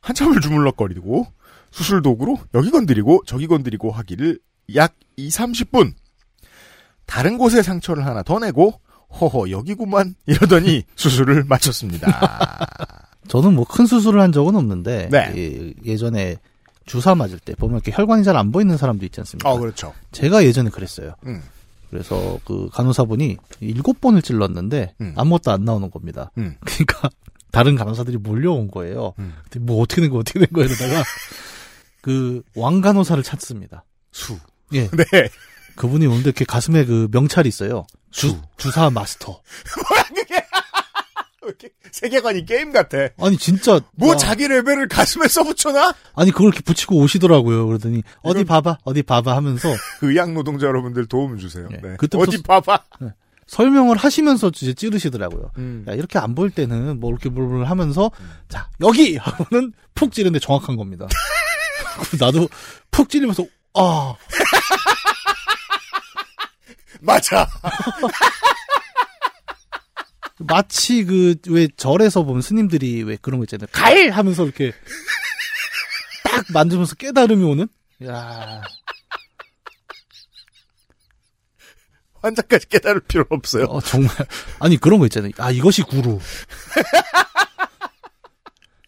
한참을 0.00 0.40
주물럭거리고 0.40 1.26
수술 1.70 2.02
도구로 2.02 2.38
여기 2.54 2.70
건드리고 2.70 3.22
저기 3.26 3.46
건드리고 3.46 3.90
하기를 3.90 4.38
약 4.74 4.94
2, 5.16 5.28
30분. 5.28 5.94
다른 7.06 7.38
곳에 7.38 7.62
상처를 7.62 8.04
하나 8.06 8.22
더 8.22 8.38
내고 8.38 8.80
허허 9.20 9.50
여기구만 9.50 10.14
이러더니 10.26 10.84
수술을 10.96 11.44
마쳤습니다. 11.44 12.68
저는 13.28 13.54
뭐 13.54 13.64
큰 13.64 13.86
수술을 13.86 14.20
한 14.20 14.32
적은 14.32 14.54
없는데 14.56 15.08
네. 15.10 15.32
예, 15.36 15.72
예전에 15.84 16.36
주사 16.84 17.14
맞을 17.14 17.38
때 17.38 17.54
보면 17.54 17.76
이렇게 17.76 17.92
혈관이 17.92 18.24
잘 18.24 18.36
안 18.36 18.50
보이는 18.52 18.76
사람도 18.76 19.04
있지 19.06 19.20
않습니까? 19.20 19.50
어 19.50 19.58
그렇죠. 19.58 19.94
제가 20.12 20.44
예전에 20.44 20.68
그랬어요. 20.70 21.14
음. 21.26 21.42
그래서 21.92 22.40
그 22.46 22.70
간호사분이 22.72 23.36
일곱 23.60 24.00
번을 24.00 24.22
찔렀는데 24.22 24.94
음. 25.02 25.12
아무것도 25.14 25.50
안 25.52 25.66
나오는 25.66 25.90
겁니다. 25.90 26.30
음. 26.38 26.56
그러니까 26.64 27.10
다른 27.50 27.76
간호사들이 27.76 28.16
몰려온 28.16 28.68
거예요. 28.70 29.12
음. 29.18 29.34
뭐 29.60 29.82
어떻게 29.82 30.00
된 30.00 30.10
거 30.10 30.16
어떻게 30.16 30.38
된 30.38 30.48
거야 30.54 30.64
이러다가 30.64 31.04
그 32.00 32.42
왕간호사를 32.56 33.22
찾습니다. 33.22 33.84
수. 34.10 34.38
예. 34.72 34.88
네. 34.96 35.04
그분이 35.76 36.06
오는데 36.06 36.30
이렇게 36.30 36.46
가슴에 36.46 36.86
그 36.86 37.08
명찰이 37.12 37.46
있어요. 37.46 37.84
주, 38.10 38.28
수. 38.30 38.40
주사 38.56 38.88
마스터. 38.88 39.42
뭐야 39.90 40.02
그게? 40.14 40.41
왜 41.42 41.48
이렇게 41.48 41.70
세계관이 41.90 42.46
게임 42.46 42.72
같아. 42.72 43.08
아니 43.20 43.36
진짜 43.36 43.80
뭐 43.96 44.10
와, 44.10 44.16
자기 44.16 44.46
레벨을 44.46 44.88
가슴에 44.88 45.26
써붙여놔? 45.28 45.94
아니 46.14 46.30
그걸 46.30 46.48
이렇게 46.48 46.60
붙이고 46.60 46.96
오시더라고요. 46.96 47.66
그러더니 47.66 48.02
어디 48.22 48.44
봐봐 48.44 48.78
어디 48.84 49.02
봐봐 49.02 49.36
하면서 49.36 49.68
의학 50.02 50.32
노동자 50.32 50.66
여러분들 50.66 51.06
도움 51.06 51.38
주세요. 51.38 51.68
예. 51.72 51.76
네. 51.76 51.96
그때부터 51.96 52.30
어디 52.30 52.42
봐봐. 52.42 52.84
설명을 53.48 53.96
하시면서 53.96 54.50
이제 54.54 54.72
찌르시더라고요. 54.72 55.50
음. 55.58 55.84
야, 55.88 55.94
이렇게 55.94 56.18
안 56.18 56.34
보일 56.34 56.52
때는 56.52 57.00
뭐 57.00 57.10
이렇게 57.10 57.28
물을 57.28 57.68
하면서 57.68 58.10
자 58.48 58.68
여기 58.80 59.16
하고는 59.16 59.72
푹 59.94 60.12
찌르는데 60.12 60.38
정확한 60.38 60.76
겁니다. 60.76 61.06
나도 62.20 62.48
푹 62.90 63.08
찌르면서 63.10 63.44
아 63.74 64.14
맞아. 67.02 67.48
마치 70.46 71.04
그 71.04 71.34
왜 71.48 71.68
절에서 71.76 72.22
보면 72.24 72.42
스님들이 72.42 73.02
왜 73.02 73.16
그런 73.20 73.38
거 73.40 73.44
있잖아요. 73.44 73.66
갈 73.72 74.10
하면서 74.10 74.44
이렇게 74.44 74.72
딱 76.24 76.44
만지면서 76.52 76.94
깨달음이 76.96 77.44
오는. 77.44 77.68
야 78.06 78.62
환자까지 82.22 82.68
깨달을 82.68 83.00
필요 83.00 83.24
없어요. 83.30 83.64
어, 83.64 83.80
정말 83.80 84.10
아니 84.60 84.76
그런 84.76 84.98
거 85.00 85.06
있잖아요. 85.06 85.32
아 85.38 85.50
이것이 85.50 85.82
구루. 85.82 86.20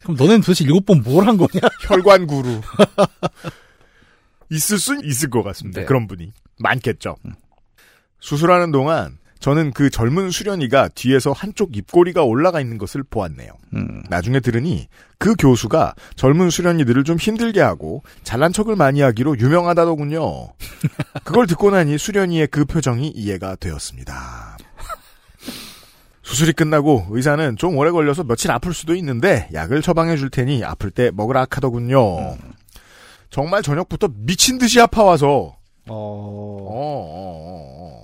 그럼 0.02 0.16
너네는 0.16 0.40
도대체 0.42 0.64
일곱 0.64 0.84
번 0.86 1.02
뭘 1.02 1.26
한 1.26 1.36
거냐? 1.36 1.60
혈관 1.82 2.26
구루. 2.26 2.60
있을 4.50 4.78
순 4.78 5.00
있을 5.04 5.30
것 5.30 5.42
같습니다. 5.42 5.80
네. 5.80 5.86
그런 5.86 6.06
분이. 6.06 6.32
많겠죠. 6.58 7.16
수술하는 8.20 8.70
동안 8.70 9.18
저는 9.44 9.72
그 9.72 9.90
젊은 9.90 10.30
수련이가 10.30 10.88
뒤에서 10.94 11.32
한쪽 11.32 11.76
입꼬리가 11.76 12.22
올라가 12.22 12.62
있는 12.62 12.78
것을 12.78 13.02
보았네요. 13.02 13.50
음, 13.74 14.02
나중에 14.08 14.40
들으니 14.40 14.88
그 15.18 15.34
교수가 15.38 15.94
젊은 16.16 16.48
수련이들을 16.48 17.04
좀 17.04 17.18
힘들게 17.18 17.60
하고 17.60 18.02
잘난 18.22 18.54
척을 18.54 18.74
많이 18.74 19.02
하기로 19.02 19.38
유명하다더군요. 19.38 20.48
그걸 21.24 21.46
듣고 21.46 21.72
나니 21.72 21.98
수련이의 21.98 22.46
그 22.46 22.64
표정이 22.64 23.08
이해가 23.08 23.56
되었습니다. 23.56 24.56
수술이 26.22 26.54
끝나고 26.54 27.08
의사는 27.10 27.56
좀 27.58 27.76
오래 27.76 27.90
걸려서 27.90 28.24
며칠 28.24 28.50
아플 28.50 28.72
수도 28.72 28.94
있는데 28.94 29.50
약을 29.52 29.82
처방해 29.82 30.16
줄 30.16 30.30
테니 30.30 30.64
아플 30.64 30.90
때 30.90 31.10
먹으라 31.12 31.46
하더군요. 31.50 32.38
정말 33.28 33.60
저녁부터 33.60 34.08
미친 34.10 34.56
듯이 34.56 34.80
아파와서 34.80 35.58
어, 35.86 35.92
어, 35.92 35.94
어, 35.94 37.04
어, 37.36 38.00
어. 38.00 38.03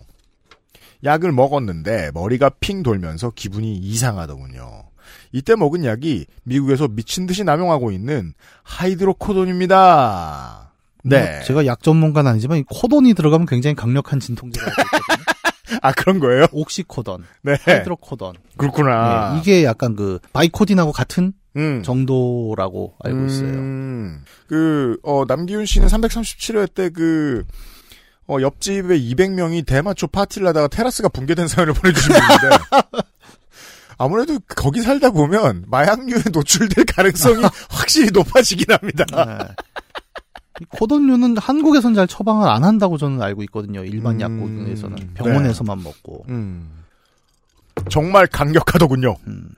약을 1.04 1.32
먹었는데 1.32 2.12
머리가 2.14 2.50
핑 2.60 2.82
돌면서 2.82 3.30
기분이 3.30 3.76
이상하더군요. 3.76 4.84
이때 5.32 5.56
먹은 5.56 5.84
약이 5.84 6.26
미국에서 6.44 6.88
미친 6.88 7.26
듯이 7.26 7.44
남용하고 7.44 7.90
있는 7.90 8.32
하이드로코돈입니다. 8.62 10.72
네. 11.04 11.36
뭐 11.36 11.44
제가 11.44 11.66
약 11.66 11.82
전문가는 11.82 12.30
아니지만 12.30 12.58
이 12.58 12.64
코돈이 12.68 13.14
들어가면 13.14 13.46
굉장히 13.46 13.74
강력한 13.74 14.20
진통제가 14.20 14.66
있거든요. 14.66 15.24
아 15.82 15.92
그런 15.92 16.18
거예요? 16.18 16.46
옥시코돈, 16.52 17.24
네. 17.42 17.56
하이드로코돈. 17.60 18.34
그렇구나. 18.56 19.34
네, 19.34 19.40
이게 19.40 19.64
약간 19.64 19.94
그 19.94 20.18
바이코딘하고 20.32 20.92
같은 20.92 21.32
음. 21.56 21.82
정도라고 21.82 22.94
알고 23.02 23.26
있어요. 23.26 23.48
음, 23.48 24.24
그, 24.46 24.98
어, 25.02 25.24
남기훈 25.26 25.66
씨는 25.66 25.88
337회 25.88 26.74
때 26.74 26.90
그, 26.90 27.44
어, 28.30 28.40
옆집에 28.40 28.96
200명이 29.00 29.66
대마초 29.66 30.06
파티를 30.06 30.46
하다가 30.48 30.68
테라스가 30.68 31.08
붕괴된 31.08 31.48
사연을 31.48 31.74
보내주신 31.80 32.12
분인데, 32.12 32.58
아무래도 33.98 34.38
거기 34.46 34.82
살다 34.82 35.10
보면 35.10 35.64
마약류에 35.66 36.22
노출될 36.32 36.84
가능성이 36.86 37.42
확실히 37.68 38.10
높아지긴 38.12 38.66
합니다. 38.70 39.04
네. 39.12 39.54
이 40.60 40.64
코돈류는 40.76 41.38
한국에선 41.38 41.94
잘 41.94 42.06
처방을 42.06 42.48
안 42.48 42.62
한다고 42.62 42.98
저는 42.98 43.20
알고 43.20 43.42
있거든요. 43.44 43.84
일반 43.84 44.20
음, 44.20 44.20
약국에서는 44.20 44.96
네. 44.96 45.08
병원에서만 45.14 45.82
먹고. 45.82 46.24
음. 46.28 46.70
정말 47.88 48.26
강력하더군요. 48.28 49.16
음. 49.26 49.48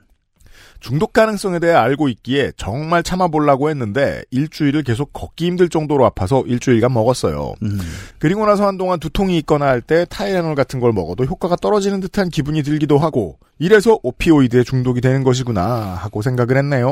중독 0.83 1.13
가능성에 1.13 1.61
대해 1.61 1.73
알고 1.75 2.09
있기에 2.09 2.53
정말 2.57 3.03
참아보려고 3.05 3.71
했는데 3.71 4.23
일주일을 4.31 4.83
계속 4.83 5.13
걷기 5.13 5.47
힘들 5.47 5.69
정도로 5.69 6.05
아파서 6.05 6.43
일주일간 6.45 6.93
먹었어요. 6.93 7.55
음. 7.63 7.79
그리고 8.19 8.45
나서 8.45 8.67
한동안 8.67 8.99
두통이 8.99 9.39
있거나 9.39 9.67
할 9.67 9.81
때 9.81 10.05
타이레놀 10.11 10.55
같은 10.57 10.81
걸 10.81 10.93
먹어도 10.93 11.25
효과가 11.25 11.57
떨어지는 11.57 12.01
듯한 12.01 12.29
기분이 12.31 12.63
들기도 12.65 12.99
하고 12.99 13.39
이래서 13.59 13.99
오피오이드에 14.03 14.65
중독이 14.65 15.01
되는 15.01 15.23
것이구나 15.25 15.63
하고 15.95 16.21
생각을 16.21 16.57
했네요. 16.57 16.91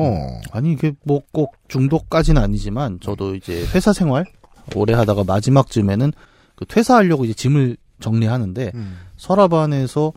아니 0.52 0.72
이게 0.72 0.92
뭐 1.04 1.20
꼭 1.32 1.56
중독까지는 1.68 2.40
아니지만 2.42 2.98
저도 3.00 3.34
이제 3.34 3.64
회사 3.74 3.92
생활 3.92 4.24
오래 4.74 4.94
하다가 4.94 5.24
마지막쯤에는 5.24 6.12
그 6.56 6.64
퇴사하려고 6.64 7.24
이제 7.24 7.34
짐을 7.34 7.76
정리하는데 8.00 8.70
음. 8.74 8.98
서랍 9.16 9.52
안에서 9.54 10.12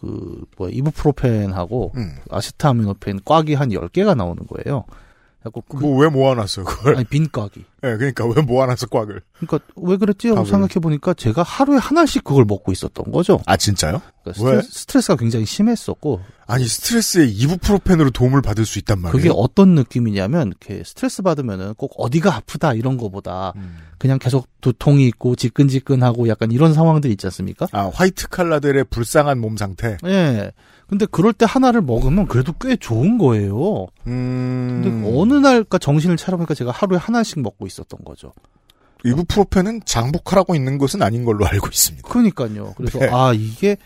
그 0.00 0.44
뭐야 0.56 0.70
이부프로펜하고 0.72 1.92
음. 1.96 2.16
아시타미노펜 2.30 3.20
꽉이 3.24 3.54
한 3.54 3.68
10개가 3.70 4.16
나오는 4.16 4.46
거예요. 4.46 4.84
그래갖고 5.40 5.62
그, 5.62 5.76
뭐왜 5.82 6.08
모아놨어요 6.10 6.64
그걸? 6.66 6.96
아니 6.96 7.04
빈 7.04 7.28
꽉이. 7.30 7.50
예, 7.82 7.96
그러니까 7.96 8.26
왜 8.26 8.42
모아놨어 8.42 8.86
꽉을? 8.88 9.22
그러니까 9.38 9.58
왜 9.76 9.96
그랬지 9.96 10.28
하고. 10.28 10.44
생각해 10.44 10.74
보니까 10.74 11.14
제가 11.14 11.42
하루에 11.42 11.78
하나씩 11.78 12.22
그걸 12.24 12.44
먹고 12.44 12.72
있었던 12.72 13.10
거죠. 13.10 13.40
아 13.46 13.56
진짜요? 13.56 14.02
그러니까 14.22 14.44
왜? 14.44 14.56
스트레스, 14.60 14.80
스트레스 14.80 15.08
가 15.08 15.16
굉장히 15.16 15.46
심했었고 15.46 16.20
아니 16.46 16.66
스트레스에 16.66 17.24
이부프로펜으로 17.26 18.10
도움을 18.10 18.42
받을 18.42 18.66
수 18.66 18.78
있단 18.78 19.00
말이에요. 19.00 19.16
그게 19.16 19.30
어떤 19.34 19.74
느낌이냐면 19.74 20.48
이렇게 20.48 20.84
스트레스 20.84 21.22
받으면은 21.22 21.74
꼭 21.74 21.94
어디가 21.96 22.34
아프다 22.34 22.74
이런 22.74 22.98
거보다 22.98 23.54
음. 23.56 23.78
그냥 23.98 24.18
계속 24.18 24.46
두통이 24.60 25.06
있고 25.08 25.36
지끈지끈하고 25.36 26.28
약간 26.28 26.50
이런 26.52 26.74
상황들이 26.74 27.12
있지 27.14 27.26
않습니까? 27.28 27.66
아 27.72 27.90
화이트 27.92 28.28
칼라들의 28.28 28.84
불쌍한 28.84 29.38
몸 29.38 29.56
상태. 29.56 29.96
예. 30.04 30.52
근데 30.90 31.06
그럴 31.06 31.32
때 31.32 31.46
하나를 31.48 31.82
먹으면 31.82 32.26
그래도 32.26 32.52
꽤 32.60 32.74
좋은 32.74 33.16
거예요. 33.16 33.86
음. 34.08 34.80
근데 34.82 35.16
어느 35.16 35.34
날까 35.34 35.78
정신을 35.78 36.16
차려보니까 36.16 36.54
제가 36.54 36.72
하루에 36.72 36.98
하나씩 36.98 37.40
먹고 37.40 37.68
있었던 37.68 38.00
거죠. 38.04 38.32
이부프로펜은 39.04 39.82
장복하라고 39.84 40.56
있는 40.56 40.78
것은 40.78 41.00
아닌 41.00 41.24
걸로 41.24 41.46
알고 41.46 41.68
있습니다. 41.68 42.08
그러니까요. 42.08 42.74
그래서 42.76 42.98
네. 42.98 43.08
아 43.08 43.32
이게 43.32 43.76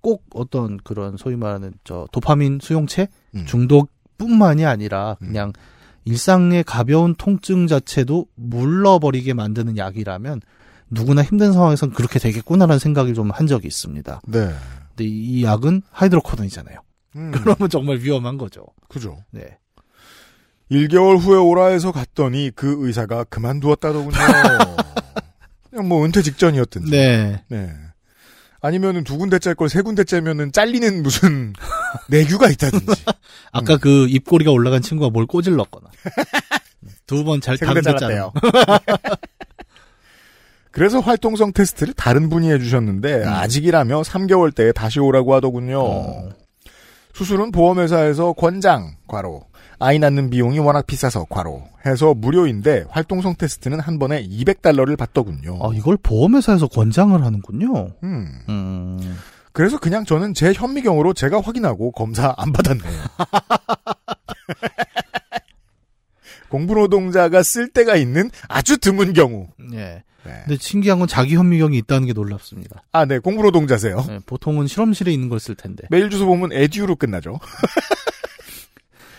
꼭 0.00 0.24
어떤 0.32 0.78
그런 0.78 1.18
소위 1.18 1.36
말하는 1.36 1.74
저 1.84 2.08
도파민 2.12 2.58
수용체 2.62 3.08
음. 3.34 3.44
중독뿐만이 3.44 4.64
아니라 4.64 5.18
음. 5.20 5.26
그냥 5.28 5.52
일상의 6.06 6.64
가벼운 6.64 7.14
통증 7.14 7.66
자체도 7.66 8.26
물러버리게 8.36 9.34
만드는 9.34 9.76
약이라면 9.76 10.40
누구나 10.88 11.22
힘든 11.22 11.52
상황에선 11.52 11.92
그렇게 11.92 12.18
되겠구나라는 12.18 12.78
생각을 12.78 13.12
좀한 13.12 13.46
적이 13.46 13.66
있습니다. 13.66 14.22
네. 14.28 14.48
근데 14.96 15.04
이 15.08 15.42
약은 15.44 15.82
하이드로코돈이잖아요. 15.90 16.78
음. 17.16 17.30
그러면 17.32 17.68
정말 17.70 17.98
위험한 17.98 18.38
거죠. 18.38 18.66
그죠. 18.88 19.18
네. 19.30 19.58
1개월 20.70 21.18
후에 21.18 21.36
오라에서 21.38 21.92
갔더니 21.92 22.50
그 22.54 22.76
의사가 22.86 23.24
그만두었다더군요. 23.24 24.16
그냥 25.70 25.88
뭐 25.88 26.04
은퇴 26.04 26.22
직전이었든지. 26.22 26.90
네. 26.90 27.42
네. 27.48 27.70
아니면은 28.60 29.04
두 29.04 29.18
군데 29.18 29.38
짤 29.38 29.54
걸 29.54 29.68
세 29.68 29.82
군데 29.82 30.04
째면은 30.04 30.50
잘리는 30.52 31.02
무슨 31.02 31.52
내규가 32.08 32.48
있다든지. 32.48 33.04
아까 33.52 33.76
그 33.76 34.06
입꼬리가 34.08 34.50
올라간 34.52 34.80
친구가 34.80 35.10
뭘 35.10 35.26
꼬질렀거나 35.26 35.90
두 37.06 37.24
번잘세 37.24 37.66
군데 37.66 37.82
다른 37.82 37.98
데 37.98 38.06
잘랐대요. 38.06 38.32
그래서 40.74 40.98
활동성 40.98 41.52
테스트를 41.52 41.94
다른 41.94 42.28
분이 42.28 42.50
해주셨는데 42.50 43.24
아직이라며 43.24 44.02
3개월 44.02 44.52
때에 44.52 44.72
다시 44.72 44.98
오라고 44.98 45.32
하더군요. 45.34 45.80
어. 45.80 46.28
수술은 47.12 47.52
보험회사에서 47.52 48.32
권장 48.32 48.96
과로 49.06 49.44
아이 49.78 50.00
낳는 50.00 50.30
비용이 50.30 50.58
워낙 50.58 50.84
비싸서 50.86 51.26
과로 51.30 51.62
해서 51.86 52.12
무료인데 52.12 52.86
활동성 52.88 53.36
테스트는 53.38 53.78
한 53.78 54.00
번에 54.00 54.26
200달러를 54.26 54.98
받더군요. 54.98 55.60
아 55.62 55.70
이걸 55.72 55.96
보험회사에서 55.96 56.66
권장을 56.66 57.24
하는군요. 57.24 57.90
음. 58.02 58.28
음. 58.48 59.16
그래서 59.52 59.78
그냥 59.78 60.04
저는 60.04 60.34
제 60.34 60.52
현미경으로 60.52 61.14
제가 61.14 61.40
확인하고 61.40 61.92
검사 61.92 62.34
안 62.36 62.52
받았네요. 62.52 62.90
공부노동자가 66.50 67.44
쓸 67.44 67.68
때가 67.68 67.94
있는 67.94 68.28
아주 68.48 68.76
드문 68.78 69.12
경우. 69.12 69.46
예. 69.72 70.02
네. 70.24 70.32
근데 70.46 70.56
신기한 70.60 70.98
건 70.98 71.08
자기 71.08 71.36
현미경이 71.36 71.76
있다는 71.78 72.06
게 72.06 72.12
놀랍습니다. 72.12 72.82
아, 72.92 73.04
네, 73.04 73.18
공부노동자세요. 73.18 74.04
예, 74.08 74.18
보통은 74.26 74.66
실험실에 74.66 75.12
있는 75.12 75.28
걸 75.28 75.38
쓸 75.38 75.54
텐데. 75.54 75.84
메일 75.90 76.10
주소 76.10 76.26
보면 76.26 76.52
에듀로 76.52 76.96
끝나죠. 76.96 77.38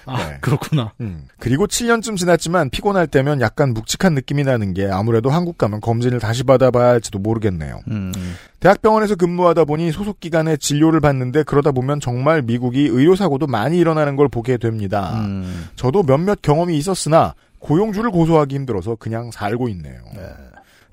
아 0.08 0.18
네. 0.18 0.38
그렇구나. 0.40 0.94
음. 1.02 1.26
그리고 1.40 1.66
7년쯤 1.66 2.16
지났지만 2.16 2.70
피곤할 2.70 3.08
때면 3.08 3.42
약간 3.42 3.74
묵직한 3.74 4.14
느낌이 4.14 4.44
나는 4.44 4.76
게 4.76 4.86
아무래도 4.88 5.32
한국 5.32 5.58
가면 5.58 5.82
검진을 5.82 6.20
다시 6.20 6.44
받아봐야 6.44 6.90
할지도 6.90 7.18
모르겠네요. 7.18 7.80
음. 7.88 8.12
대학병원에서 8.60 9.16
근무하다 9.16 9.66
보니 9.66 9.92
소속 9.92 10.20
기관에 10.20 10.58
진료를 10.58 11.00
받는데 11.00 11.42
그러다 11.42 11.72
보면 11.72 12.00
정말 12.02 12.44
미국이 12.44 12.82
의료사고도 12.88 13.48
많이 13.48 13.80
일어나는 13.80 14.16
걸 14.16 14.28
보게 14.30 14.58
됩니다. 14.58 15.22
음. 15.26 15.70
저도 15.76 16.04
몇몇 16.04 16.40
경험이 16.44 16.78
있었으나 16.78 17.34
고용주를 17.58 18.12
고소하기 18.12 18.54
힘들어서 18.54 18.96
그냥 18.98 19.32
살고 19.32 19.70
있네요. 19.70 20.02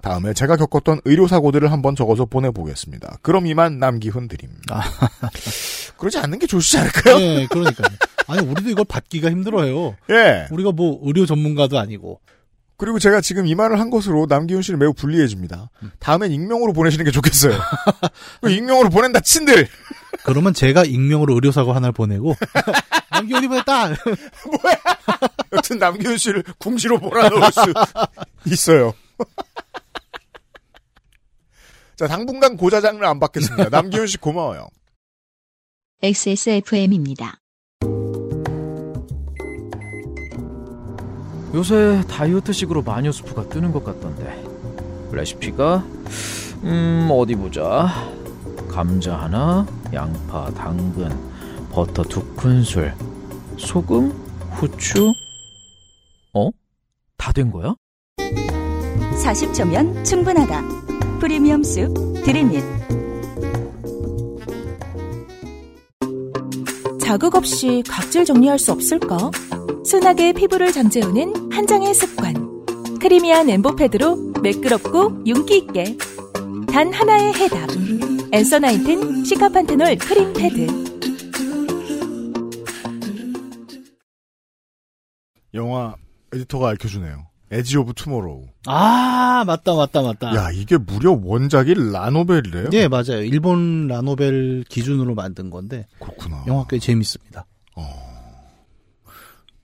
다음에 0.03 0.35
제가 0.35 0.57
겪었던 0.57 1.01
의료사고들을 1.05 1.71
한번 1.71 1.95
적어서 1.95 2.25
보내보겠습니다. 2.25 3.19
그럼 3.23 3.47
이만 3.47 3.79
남기훈 3.79 4.27
드림. 4.29 4.51
아. 4.71 4.83
그러지 5.97 6.19
않는 6.19 6.41
게 6.41 6.47
좋지 6.47 6.77
않을까요? 6.77 7.19
네, 7.19 7.47
그러니까. 7.49 7.85
아니 8.27 8.45
우리도 8.47 8.69
이걸 8.69 8.85
받기가 8.85 9.31
힘들어요. 9.31 9.95
예. 10.11 10.49
우리가 10.51 10.73
뭐 10.73 10.99
의료 11.05 11.25
전문가도 11.25 11.79
아니고. 11.79 12.21
그리고 12.77 12.99
제가 12.99 13.21
지금 13.21 13.47
이 13.47 13.55
말을 13.55 13.79
한 13.79 13.91
것으로 13.91 14.27
남기훈 14.29 14.61
씨를 14.61 14.77
매우 14.77 14.93
불리해집니다. 14.93 15.71
다음엔 16.01 16.33
익명으로 16.33 16.73
보내시는 16.73 17.05
게 17.05 17.13
좋겠어요. 17.13 17.57
그 18.41 18.51
익명으로 18.51 18.91
보낸다 18.91 19.21
친들. 19.21 19.69
그러면 20.25 20.53
제가 20.53 20.83
익명으로 20.83 21.35
의료사고 21.35 21.73
하나를 21.73 21.93
보내고 21.93 22.35
남기훈이 23.13 23.47
보냈다. 23.47 23.91
여튼 25.53 25.79
남기훈 25.79 26.17
씨를 26.19 26.43
궁시로 26.59 26.99
몰아넣을 26.99 27.53
수 27.53 27.73
있어요. 28.47 28.95
자, 31.97 32.07
당분간 32.09 32.57
고자장을 32.57 33.05
안 33.05 33.19
받겠습니다. 33.21 33.69
남기훈 33.71 34.07
씨 34.07 34.17
고마워요. 34.19 34.69
XSFM입니다. 36.03 37.39
요새 41.55 42.03
다이어트식으로 42.09 42.83
마녀 42.83 43.13
수프가 43.13 43.49
뜨는 43.51 43.73
것 43.73 43.85
같던데 43.85 44.43
레시피가 45.13 45.85
음 46.65 47.09
어디 47.13 47.35
보자 47.35 47.89
감자 48.69 49.19
하나 49.21 49.67
양파 49.93 50.51
당근 50.55 51.11
버터 51.71 52.03
두 52.05 52.25
큰술 52.37 52.95
소금 53.59 54.11
후추 54.53 55.13
어? 56.33 56.51
다 57.19 57.33
된 57.33 57.51
거야? 57.51 57.75
40초면 58.17 60.05
충분하다. 60.07 60.92
프리미엄 61.23 61.63
숲 61.63 61.95
드림잇. 62.25 62.65
자극 67.01 67.37
없이 67.37 67.85
각질 67.89 68.25
정리할 68.25 68.59
수 68.59 68.73
없을까? 68.73 69.31
순하게 69.85 70.33
피부를 70.33 70.73
잠재우는 70.73 71.53
한 71.53 71.65
장의 71.65 71.95
습관. 71.95 72.35
creamy한 72.99 73.49
embo 73.49 73.86
pad로 73.86 74.33
매끄럽고 74.43 75.25
윤기 75.25 75.59
있게. 75.59 75.97
단 76.67 76.93
하나의 76.93 77.33
해답. 77.35 77.71
Answer 78.33 78.59
Nineteen 78.59 79.25
Cica 79.25 79.48
Panthenol 79.48 79.99
크림 79.99 80.33
패드. 80.33 80.67
영화 85.55 85.95
에디터가 86.35 86.71
알려주네요. 86.71 87.32
Edge 87.53 87.77
of 87.77 87.93
Tomorrow. 87.95 88.47
아 88.67 89.45
맞다 89.47 89.75
맞다 89.75 90.01
맞다. 90.03 90.35
야, 90.35 90.51
이게 90.51 90.79
무려 90.79 91.13
원작이 91.23 91.75
라노벨이래요? 91.93 92.71
네 92.71 92.89
맞아요. 92.89 93.23
일본 93.23 93.87
라노벨 93.89 94.65
기준으로 94.69 95.15
만든 95.15 95.51
건데 95.51 95.87
그렇구나. 96.01 96.45
영화 96.47 96.65
꽤 96.69 96.79
재밌습니다. 96.79 97.47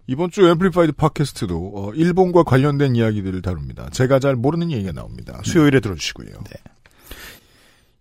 이번 0.09 0.31
주 0.31 0.49
Amplified 0.49 0.93
팟캐스트도 0.93 1.73
어, 1.75 1.93
일본과 1.95 2.43
관련된 2.43 2.97
이야기들을 2.97 3.43
다룹니다. 3.43 3.91
제가 3.91 4.19
잘 4.19 4.37
모르는 4.37 4.73
얘기가 4.73 4.93
나옵니다. 4.93 5.39
수요일에 5.45 5.81
들어주시고요. 5.81 6.29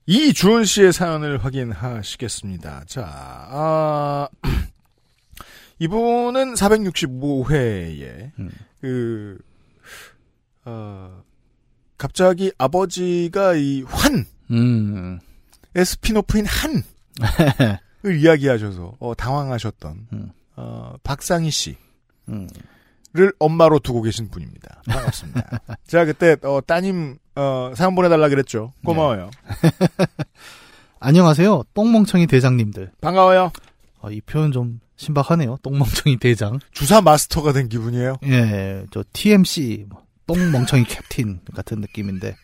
이주은 0.06 0.64
씨의 0.64 0.94
사연을 0.94 1.44
확인하시겠습니다. 1.44 2.86
자, 2.88 3.04
아, 3.06 4.30
이분은 5.80 6.54
465회에 6.54 8.32
음. 8.40 8.52
그 8.80 9.38
어, 10.68 11.24
갑자기 11.98 12.52
아버지가 12.58 13.56
이 13.56 13.84
환, 13.84 14.26
음. 14.52 15.20
spin-off인 15.76 16.46
한 16.46 16.84
을 18.06 18.20
이야기하셔서 18.22 18.96
어, 19.00 19.14
당황하셨던 19.16 20.08
음. 20.14 20.32
어, 20.56 20.96
박상희 21.04 21.50
씨. 21.52 21.78
음. 22.30 22.48
를 23.14 23.34
엄마로 23.40 23.80
두고 23.80 24.02
계신 24.04 24.30
분입니다. 24.30 24.82
반갑습니다. 24.86 25.62
제가 25.88 26.06
그때 26.06 26.36
어, 26.44 26.60
따님 26.68 27.18
어, 27.36 27.72
사연 27.76 27.96
보내달라 27.96 28.30
그랬죠. 28.30 28.74
고마워요. 28.86 29.32
안녕하세요. 31.00 31.64
똥멍청이 31.74 32.28
대장님들. 32.28 32.92
반가워요. 33.02 33.52
아, 34.02 34.12
이 34.12 34.22
표현 34.22 34.52
좀 34.52 34.82
신박하네요. 34.98 35.58
똥멍청이 35.64 36.18
대장. 36.18 36.60
주사 36.72 37.02
마스터가 37.02 37.54
된 37.54 37.70
기분이에요. 37.70 38.18
예, 38.26 38.86
저 38.92 39.04
TMC 39.14 39.86
뭐, 39.90 40.04
똥멍청이 40.28 40.84
캡틴 40.86 41.40
같은 41.56 41.80
느낌인데 41.82 42.36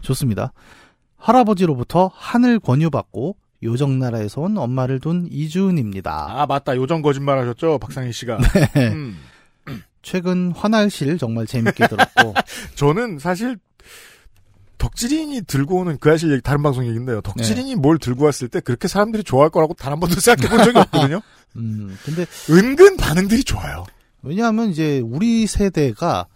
좋습니다. 0.00 0.52
할아버지로부터 1.16 2.10
하늘 2.14 2.58
권유받고 2.60 3.36
요정 3.64 3.98
나라에서 3.98 4.42
온 4.42 4.56
엄마를 4.56 5.00
둔 5.00 5.26
이주은입니다. 5.30 6.26
아 6.40 6.46
맞다. 6.46 6.76
요정 6.76 7.02
거짓말 7.02 7.38
하셨죠, 7.40 7.78
박상희 7.78 8.12
씨가. 8.12 8.38
음. 8.76 9.18
최근 10.00 10.52
화날실 10.52 11.18
정말 11.18 11.46
재밌게 11.46 11.88
들었고 11.88 12.32
저는 12.76 13.18
사실 13.18 13.58
덕질인이 14.78 15.42
들고 15.42 15.78
오는 15.80 15.98
그 15.98 16.10
아실 16.12 16.30
얘기 16.30 16.40
다른 16.40 16.62
방송 16.62 16.86
얘기인데요. 16.86 17.20
덕질인이 17.20 17.74
뭘 17.74 17.98
들고 17.98 18.24
왔을 18.24 18.48
때 18.48 18.60
그렇게 18.60 18.86
사람들이 18.86 19.24
좋아할 19.24 19.50
거라고 19.50 19.74
단 19.74 19.92
한 19.92 19.98
번도 20.00 20.20
생각해 20.20 20.48
본 20.54 20.64
적이 20.64 20.78
없거든요. 20.78 21.20
음 21.56 21.98
근데 22.04 22.26
은근 22.48 22.96
반응들이 22.96 23.42
좋아요. 23.42 23.84
왜냐하면 24.22 24.70
이제 24.70 25.00
우리 25.04 25.46
세대가 25.48 26.26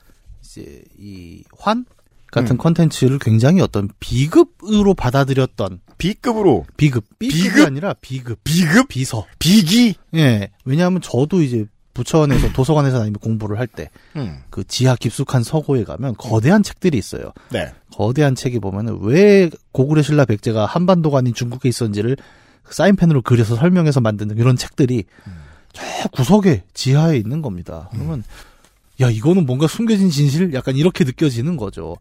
이제 0.61 0.82
이 0.98 1.42
환 1.59 1.84
같은 2.30 2.55
음. 2.55 2.59
컨텐츠를 2.59 3.18
굉장히 3.18 3.61
어떤 3.61 3.88
비급으로 4.00 4.94
받아들였던 4.94 5.80
B급으로 5.98 6.64
비급 6.76 7.05
B급이 7.18 7.42
비급? 7.42 7.66
아니라 7.66 7.94
비급 8.00 8.38
비급 8.42 8.88
비서 8.88 9.26
비기. 9.38 9.94
예 10.14 10.50
왜냐하면 10.64 11.00
저도 11.03 11.42
이제 11.42 11.66
부천에서 11.94 12.53
도서관에서 12.55 12.98
다니면 13.00 13.18
공부를 13.20 13.59
할때 13.59 13.90
음. 14.16 14.38
그 14.48 14.64
지하 14.66 14.96
깊숙한 14.96 15.42
서고에 15.42 15.84
가면 15.84 16.14
거대한 16.16 16.62
책들이 16.62 16.96
있어요. 16.96 17.32
네. 17.50 17.70
거대한 17.92 18.34
책이 18.34 18.61
보면은 18.61 18.98
왜 19.03 19.50
고구려 19.72 20.00
신라 20.00 20.24
백제가 20.24 20.64
한반도가 20.64 21.18
아닌 21.18 21.34
중국에 21.34 21.68
있었는지를 21.68 22.16
사인펜으로 22.70 23.20
그려서 23.20 23.57
설명해서 23.57 24.00
만드는 24.00 24.38
이런 24.38 24.57
책들이 24.57 25.05
저 25.74 25.82
구석에 26.12 26.62
지하에 26.72 27.16
있는 27.18 27.42
겁니다. 27.42 27.90
그러면 27.92 28.24
야 29.03 29.11
이거는 29.11 29.46
뭔가 29.46 29.66
숨겨진 29.66 30.11
진실 30.11 30.55
약간 30.55 30.76
이렇게 30.76 31.05
느껴지는 31.05 31.57
거죠. 31.57 31.96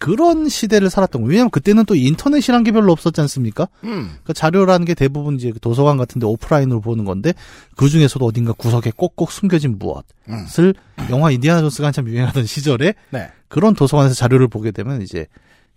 그런 0.00 0.48
시대를 0.48 0.88
살았던 0.88 1.20
거예요. 1.20 1.28
왜냐하면 1.30 1.50
그때는 1.50 1.84
또 1.84 1.94
인터넷이란 1.94 2.64
게 2.64 2.72
별로 2.72 2.90
없었지 2.90 3.20
않습니까? 3.20 3.68
음. 3.84 4.16
그 4.24 4.32
자료라는 4.32 4.86
게 4.86 4.94
대부분 4.94 5.34
이제 5.36 5.50
그 5.50 5.60
도서관 5.60 5.98
같은 5.98 6.18
데 6.18 6.26
오프라인으로 6.26 6.80
보는 6.80 7.04
건데 7.04 7.34
그 7.76 7.90
중에서도 7.90 8.24
어딘가 8.24 8.52
구석에 8.54 8.92
꼭꼭 8.96 9.30
숨겨진 9.30 9.78
무엇을 9.78 10.74
영화 11.10 11.30
인디아나 11.30 11.60
존스가 11.60 11.88
한참 11.88 12.08
유행하던 12.08 12.46
시절에 12.46 12.94
네. 13.10 13.28
그런 13.48 13.74
도서관에서 13.74 14.14
자료를 14.14 14.48
보게 14.48 14.70
되면 14.70 15.02
이제 15.02 15.26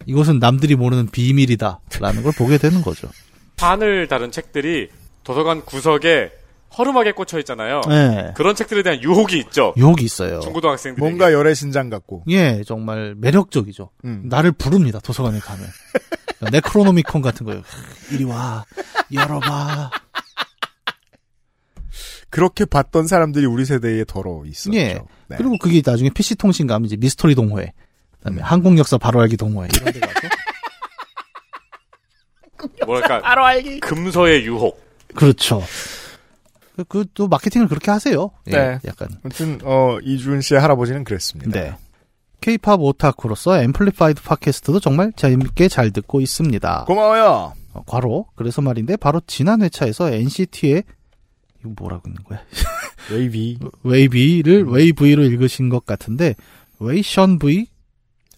이것은 0.06 0.40
남들이 0.40 0.76
모르는 0.76 1.08
비밀이다라는 1.08 2.24
걸 2.24 2.32
보게 2.38 2.58
되는 2.58 2.82
거죠. 2.82 3.10
판을 3.58 4.08
다른 4.08 4.32
책들이 4.32 4.88
도서관 5.26 5.66
구석에 5.66 6.32
허름하게 6.78 7.12
꽂혀 7.12 7.40
있잖아요. 7.40 7.82
네. 7.88 8.34
그런 8.36 8.56
책들에 8.56 8.84
대한 8.84 9.02
유혹이 9.02 9.38
있죠. 9.40 9.74
유혹이 9.78 10.04
있어요. 10.04 10.40
중고등학생들이 10.40 11.00
뭔가 11.02 11.32
열애 11.32 11.54
신장 11.54 11.90
같고. 11.90 12.24
예, 12.30 12.64
정말 12.66 13.16
매력적이죠. 13.18 13.92
음. 14.06 14.24
나를 14.26 14.52
부릅니다, 14.52 15.00
도서관에 15.00 15.40
가면. 15.40 15.68
네크로노미콘 16.52 17.22
같은 17.22 17.46
거예요. 17.46 17.62
이리 18.12 18.24
와, 18.24 18.66
열어봐. 19.14 19.92
그렇게 22.30 22.66
봤던 22.66 23.06
사람들이 23.06 23.46
우리 23.46 23.64
세대에 23.64 24.06
더러 24.06 24.42
있었죠. 24.46 24.76
예. 24.76 25.00
네. 25.28 25.38
그리고 25.38 25.58
그게 25.60 25.82
나중에 25.86 26.10
PC통신 26.10 26.66
가면 26.66 26.88
이제 26.88 26.96
미스터리 26.98 27.36
동호회, 27.36 27.72
그다음에 28.18 28.42
음. 28.42 28.44
한국 28.44 28.78
역사 28.80 28.98
바로 28.98 29.22
알기 29.22 29.38
동호회 29.38 29.70
이런 29.72 29.94
데 29.94 30.00
가서 30.00 30.28
뭐랄까 32.86 33.22
금서의 33.82 34.46
유혹. 34.46 34.82
그렇죠. 35.14 35.62
그 36.88 37.06
또 37.14 37.28
마케팅을 37.28 37.68
그렇게 37.68 37.92
하세요. 37.92 38.32
예, 38.48 38.52
네. 38.52 38.80
약간. 38.86 39.10
아무튼 39.24 39.60
어 39.64 39.98
이주은 40.04 40.42
씨의 40.42 40.60
할아버지는 40.60 41.04
그랬습니다. 41.04 41.52
네. 41.52 41.76
K-팝 42.42 42.82
오타쿠로서 42.82 43.62
Amplified 43.64 44.22
팟캐스트도 44.22 44.80
정말 44.80 45.14
재밌게 45.16 45.68
잘 45.70 45.92
듣고 45.92 46.20
있습니다. 46.20 46.86
고마워요. 46.88 47.54
어, 47.74 47.84
괄호 47.86 48.26
그래서 48.36 48.62
말인데 48.62 48.98
바로 48.98 49.22
지난 49.26 49.62
회차에서 49.62 50.12
NCT의 50.12 50.84
이거 51.62 51.74
뭐라고 51.78 52.10
읽는 52.10 52.24
거야? 52.24 52.42
WayV. 53.12 53.60
WayV를 53.84 54.66
웨이브이로 54.66 55.24
읽으신 55.24 55.70
것 55.70 55.86
같은데 55.86 56.36
웨이션 56.80 57.40
V라고 57.40 57.66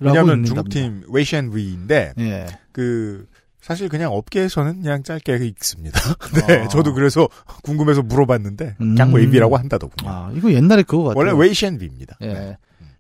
왜냐하면. 0.02 0.44
중국팀 0.44 1.04
웨이션 1.10 1.56
위인데 1.56 2.14
예. 2.20 2.46
그 2.72 3.26
사실 3.66 3.90
그냥 3.90 4.14
업계에서는 4.14 4.84
그냥 4.84 5.02
짧게 5.02 5.38
읽습니다. 5.38 6.00
네, 6.48 6.60
아. 6.60 6.68
저도 6.68 6.94
그래서 6.94 7.28
궁금해서 7.64 8.04
물어봤는데 8.04 8.76
그냥 8.78 9.10
음. 9.10 9.16
WayV라고 9.16 9.58
한다더군요. 9.58 10.08
아 10.08 10.32
이거 10.36 10.54
옛날에 10.54 10.84
그거 10.84 11.06
같아요. 11.06 11.18
원래 11.18 11.32
웨이션 11.36 11.80
위입니다. 11.82 12.16
예. 12.22 12.28
네. 12.28 12.58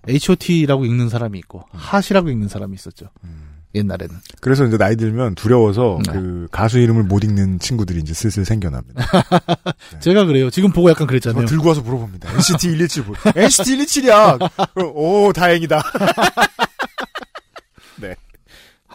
H.O.T.라고 0.09 0.85
읽는 0.85 1.09
사람이 1.09 1.37
있고 1.37 1.65
hot이라고 1.71 2.29
읽는 2.29 2.47
사람이 2.47 2.73
있었죠. 2.73 3.09
옛날에는. 3.75 4.15
그래서 4.41 4.65
이제 4.65 4.77
나이 4.77 4.95
들면 4.95 5.35
두려워서 5.35 5.99
네. 6.07 6.13
그 6.13 6.47
가수 6.51 6.79
이름을 6.79 7.03
못 7.03 7.23
읽는 7.23 7.59
친구들이 7.59 7.99
이제 7.99 8.15
슬슬 8.15 8.43
생겨납니다. 8.43 9.05
제가 9.99 10.25
그래요. 10.25 10.49
지금 10.49 10.71
보고 10.71 10.89
약간 10.89 11.05
저 11.05 11.09
그랬잖아요. 11.09 11.45
들고 11.45 11.67
와서 11.69 11.81
물어봅니다. 11.81 12.31
NCT 12.33 12.69
117 12.69 13.03
뭐. 13.03 13.15
NCT 13.35 13.77
117이야. 13.77 14.93
오 14.95 15.31
다행이다. 15.31 15.83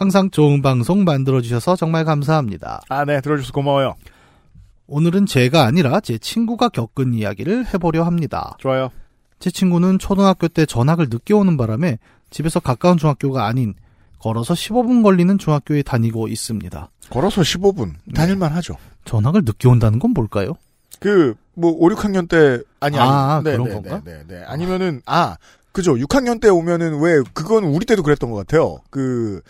항상 0.01 0.31
좋은 0.31 0.63
방송 0.63 1.03
만들어주셔서 1.03 1.75
정말 1.75 2.05
감사합니다. 2.05 2.81
아 2.89 3.05
네 3.05 3.21
들어줘서 3.21 3.51
고마워요. 3.53 3.93
오늘은 4.87 5.27
제가 5.27 5.63
아니라 5.65 5.99
제 5.99 6.17
친구가 6.17 6.69
겪은 6.69 7.13
이야기를 7.13 7.71
해보려 7.71 8.03
합니다. 8.03 8.55
좋아요. 8.57 8.89
제 9.37 9.51
친구는 9.51 9.99
초등학교 9.99 10.47
때 10.47 10.65
전학을 10.65 11.09
늦게 11.11 11.35
오는 11.35 11.55
바람에 11.55 11.99
집에서 12.31 12.59
가까운 12.59 12.97
중학교가 12.97 13.45
아닌 13.45 13.75
걸어서 14.17 14.55
15분 14.55 15.03
걸리는 15.03 15.37
중학교에 15.37 15.83
다니고 15.83 16.29
있습니다. 16.29 16.89
걸어서 17.11 17.41
15분 17.43 17.93
다닐만 18.15 18.53
하죠. 18.53 18.77
전학을 19.05 19.43
늦게 19.45 19.67
온다는 19.67 19.99
건 19.99 20.13
뭘까요? 20.15 20.53
그 20.99 21.35
뭐 21.53 21.73
5, 21.73 21.89
6학년 21.89 22.27
때 22.27 22.59
아니 22.79 22.97
아니 22.97 23.07
아, 23.07 23.41
네, 23.43 23.51
그런 23.51 23.67
네, 23.67 23.73
건가? 23.75 24.01
네, 24.03 24.11
네, 24.13 24.23
네. 24.39 24.43
아니면은 24.47 25.03
아 25.05 25.37
그죠 25.71 25.93
6학년 25.95 26.41
때 26.41 26.49
오면은 26.49 26.99
왜 27.01 27.21
그건 27.33 27.65
우리 27.65 27.85
때도 27.85 28.01
그랬던 28.01 28.31
것 28.31 28.37
같아요. 28.37 28.79
그 28.89 29.41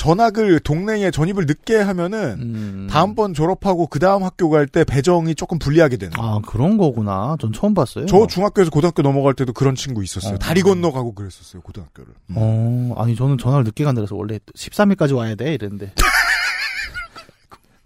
전학을 0.00 0.60
동네에 0.60 1.10
전입을 1.10 1.44
늦게 1.44 1.76
하면은 1.76 2.38
음... 2.40 2.88
다음번 2.90 3.34
졸업하고 3.34 3.86
그 3.86 3.98
다음 3.98 4.24
학교 4.24 4.48
갈 4.48 4.66
때 4.66 4.82
배정이 4.82 5.34
조금 5.34 5.58
불리하게 5.58 5.98
되는. 5.98 6.14
아 6.16 6.40
그런 6.46 6.78
거구나. 6.78 7.36
전 7.38 7.52
처음 7.52 7.74
봤어요. 7.74 8.06
저 8.06 8.26
중학교에서 8.26 8.70
고등학교 8.70 9.02
넘어갈 9.02 9.34
때도 9.34 9.52
그런 9.52 9.74
친구 9.74 10.02
있었어요. 10.02 10.36
어. 10.36 10.38
다리 10.38 10.62
건너 10.62 10.90
가고 10.90 11.12
그랬었어요 11.14 11.60
고등학교를. 11.60 12.14
음. 12.30 12.34
어, 12.38 12.94
아니 12.96 13.14
저는 13.14 13.36
전화를 13.36 13.64
늦게 13.64 13.84
간다 13.84 14.00
그래서 14.00 14.16
원래 14.16 14.38
13일까지 14.56 15.14
와야 15.14 15.34
돼 15.34 15.52
이랬는데 15.52 15.92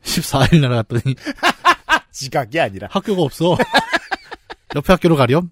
14일 0.04 0.60
날 0.60 0.70
갔더니 0.70 1.16
지각이 2.12 2.60
아니라. 2.60 2.86
학교가 2.92 3.22
없어. 3.22 3.56
옆에 4.76 4.92
학교로 4.92 5.16
가렴? 5.16 5.50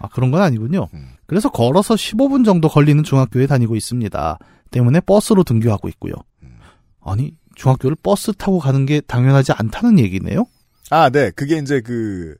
아, 0.00 0.08
그런 0.08 0.30
건 0.30 0.42
아니군요. 0.42 0.88
음. 0.92 1.12
그래서 1.26 1.48
걸어서 1.48 1.94
15분 1.94 2.44
정도 2.44 2.68
걸리는 2.68 3.02
중학교에 3.04 3.46
다니고 3.46 3.76
있습니다. 3.76 4.38
때문에 4.74 5.00
버스로 5.00 5.44
등교하고 5.44 5.88
있고요. 5.88 6.14
음. 6.42 6.58
아니, 7.00 7.32
중학교를 7.54 7.96
버스 8.02 8.32
타고 8.32 8.58
가는 8.58 8.84
게 8.86 9.00
당연하지 9.00 9.52
않다는 9.52 10.00
얘기네요? 10.00 10.46
아, 10.90 11.10
네. 11.10 11.30
그게 11.30 11.58
이제 11.58 11.80
그, 11.80 12.34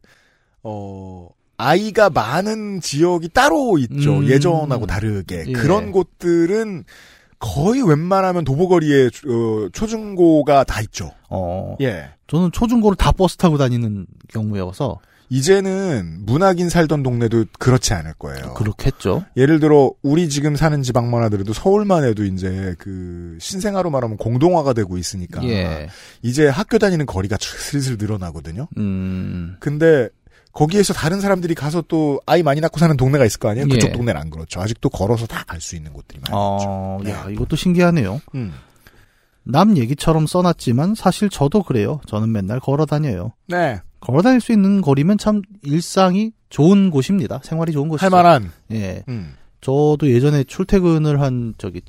어, 0.65 1.29
아이가 1.57 2.11
많은 2.11 2.81
지역이 2.81 3.29
따로 3.29 3.79
있죠. 3.79 4.19
음. 4.19 4.27
예전하고 4.27 4.87
다르게. 4.87 5.45
예. 5.47 5.53
그런 5.53 5.93
곳들은 5.93 6.85
거의 7.39 7.87
웬만하면 7.89 8.45
도보거리에 8.45 9.07
어, 9.07 9.69
초중고가 9.73 10.65
다 10.65 10.81
있죠. 10.81 11.13
어, 11.31 11.77
예. 11.81 12.11
저는 12.27 12.51
초중고를 12.51 12.97
다 12.97 13.13
버스 13.13 13.37
타고 13.37 13.57
다니는 13.57 14.07
경우여서 14.29 14.99
이제는 15.31 16.21
문학인 16.27 16.69
살던 16.69 17.03
동네도 17.03 17.47
그렇지 17.59 17.95
않을 17.95 18.15
거예요. 18.15 18.55
그렇겠죠. 18.55 19.25
예를 19.37 19.59
들어 19.61 19.93
우리 20.03 20.29
지금 20.29 20.55
사는 20.57 20.83
지방만 20.83 21.23
하더라도 21.25 21.53
서울만 21.53 22.05
해도 22.05 22.25
이제 22.25 22.75
그 22.79 23.37
신생아로 23.41 23.91
말하면 23.91 24.17
공동화가 24.17 24.73
되고 24.75 24.97
있으니까 24.99 25.43
예. 25.45 25.89
이제 26.23 26.47
학교 26.49 26.79
다니는 26.79 27.07
거리가 27.07 27.37
슬슬 27.41 27.97
늘어나거든요. 27.99 28.69
음, 28.77 29.57
근데 29.61 30.09
거기에서 30.53 30.93
다른 30.95 31.21
사람들이 31.21 31.55
가서 31.57 31.83
또 31.89 32.21
아이 32.27 32.43
많이 32.45 32.61
낳고 32.61 32.79
사는 32.79 32.97
동네가 32.97 33.25
있을 33.25 33.41
거 33.41 33.49
아니에요? 33.49 33.67
그쪽 33.67 33.89
예. 33.89 33.93
동네는 33.93 34.21
안 34.21 34.31
그렇죠. 34.31 34.61
아직도 34.61 34.89
걸어서 34.91 35.27
다 35.27 35.45
갈 35.45 35.61
수 35.61 35.75
있는 35.75 35.93
곳들이 35.93 36.21
많죠. 36.21 36.35
어, 36.37 37.01
네. 37.03 37.11
야, 37.11 37.27
이것도 37.31 37.57
신기하네요. 37.57 38.21
음. 38.37 38.53
남 39.43 39.77
얘기처럼 39.77 40.27
써놨지만 40.27 40.95
사실 40.95 41.29
저도 41.29 41.63
그래요. 41.65 42.01
저는 42.07 42.31
맨날 42.33 42.61
걸어 42.61 42.87
다녀요. 42.87 43.33
네. 43.49 43.81
걸어 44.05 44.21
다닐 44.21 44.41
수 44.41 44.53
있는 44.53 44.83
거리면 44.83 45.17
참 45.17 45.41
일상이 45.63 46.33
좋은 46.51 46.91
곳입니다. 46.91 47.41
생활이 47.43 47.73
좋은 47.73 47.89
곳이죠. 47.89 48.05
할 48.05 48.11
만한. 48.11 48.53
예. 48.71 49.03
음. 49.09 49.35
저도 49.63 50.11
예전에 50.11 50.45
출퇴근을 50.45 51.23
한 51.23 51.55
저기 51.57 51.81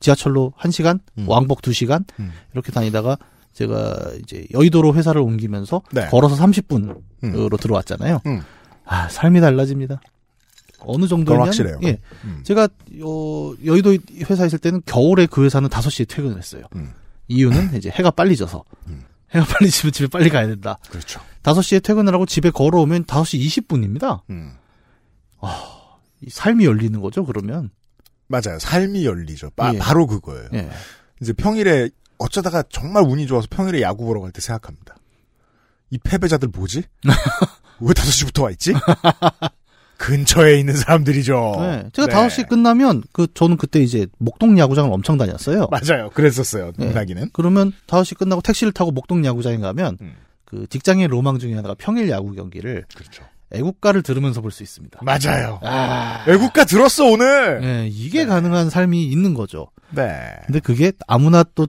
지하철로 0.00 0.54
1시간, 0.58 1.00
음. 1.18 1.28
왕복 1.28 1.60
2시간 1.60 2.04
음. 2.18 2.32
이렇게 2.54 2.72
다니다가 2.72 3.18
제가 3.52 4.12
이제 4.22 4.46
여의도로 4.54 4.94
회사를 4.94 5.20
옮기면서 5.20 5.82
네. 5.92 6.06
걸어서 6.06 6.34
30분으로 6.36 7.02
음. 7.24 7.48
들어왔잖아요. 7.60 8.22
음. 8.24 8.40
아, 8.86 9.08
삶이 9.10 9.42
달라집니다. 9.42 10.00
어느 10.78 11.04
그건 11.04 11.08
정도냐면 11.08 11.46
확실해요. 11.48 11.78
예. 11.82 11.98
음. 12.24 12.40
제가 12.42 12.68
어, 13.02 13.52
여의도 13.66 13.98
회사에 14.30 14.46
있을 14.46 14.58
때는 14.58 14.80
겨울에 14.86 15.26
그 15.26 15.44
회사는 15.44 15.68
5시에 15.68 16.08
퇴근을 16.08 16.38
했어요. 16.38 16.62
음. 16.74 16.92
이유는 17.28 17.76
이제 17.76 17.90
해가 17.90 18.10
빨리 18.12 18.34
져서. 18.34 18.64
음. 18.88 19.02
해가 19.32 19.46
빨리 19.46 19.70
지면 19.70 19.92
집에 19.92 20.06
빨리 20.08 20.28
가야 20.30 20.46
된다. 20.46 20.78
그렇죠. 20.90 21.20
5시에 21.42 21.82
퇴근을 21.82 22.12
하고 22.14 22.26
집에 22.26 22.50
걸어오면 22.50 23.04
5시 23.04 23.40
20분입니다. 23.66 24.22
음. 24.30 24.56
이 26.22 26.28
삶이 26.28 26.64
열리는 26.64 27.00
거죠, 27.00 27.24
그러면. 27.24 27.70
맞아요. 28.26 28.58
삶이 28.58 29.04
열리죠. 29.06 29.50
바, 29.56 29.72
예. 29.74 29.78
바로 29.78 30.06
그거예요. 30.06 30.48
예. 30.54 30.70
이제 31.20 31.32
평일에 31.32 31.90
어쩌다가 32.18 32.62
정말 32.70 33.04
운이 33.04 33.26
좋아서 33.26 33.46
평일에 33.50 33.80
야구 33.82 34.04
보러 34.04 34.20
갈 34.20 34.30
때 34.32 34.40
생각합니다. 34.40 34.96
이 35.90 35.98
패배자들 35.98 36.48
뭐지? 36.48 36.82
왜 37.80 37.92
5시부터 37.92 38.42
와 38.44 38.50
있지? 38.50 38.74
근처에 40.00 40.58
있는 40.58 40.74
사람들이죠. 40.76 41.56
네. 41.60 41.84
제가 41.92 42.08
네. 42.08 42.14
5시 42.14 42.48
끝나면, 42.48 43.02
그, 43.12 43.26
저는 43.34 43.58
그때 43.58 43.80
이제 43.80 44.06
목동 44.18 44.58
야구장을 44.58 44.90
엄청 44.90 45.18
다녔어요. 45.18 45.68
맞아요. 45.70 46.08
그랬었어요. 46.14 46.72
네. 46.78 46.90
나기는. 46.92 47.28
그러면 47.34 47.70
5시 47.86 48.16
끝나고 48.16 48.40
택시를 48.40 48.72
타고 48.72 48.92
목동 48.92 49.22
야구장에 49.26 49.58
가면, 49.58 49.98
음. 50.00 50.14
그 50.46 50.66
직장의 50.70 51.08
로망 51.08 51.38
중에 51.38 51.54
하나가 51.54 51.74
평일 51.78 52.08
야구 52.08 52.32
경기를 52.34 52.84
그렇죠. 52.96 53.24
애국가를 53.52 54.02
들으면서 54.02 54.40
볼 54.40 54.50
수 54.52 54.62
있습니다. 54.62 55.00
맞아요. 55.02 55.60
아. 55.62 56.24
애국가 56.26 56.64
들었어 56.64 57.04
오늘. 57.04 57.60
예, 57.62 57.86
이게 57.88 58.20
네. 58.20 58.26
가능한 58.26 58.70
삶이 58.70 59.04
있는 59.04 59.34
거죠. 59.34 59.68
네. 59.90 60.08
근데 60.46 60.60
그게 60.60 60.92
아무나 61.06 61.44
또 61.54 61.68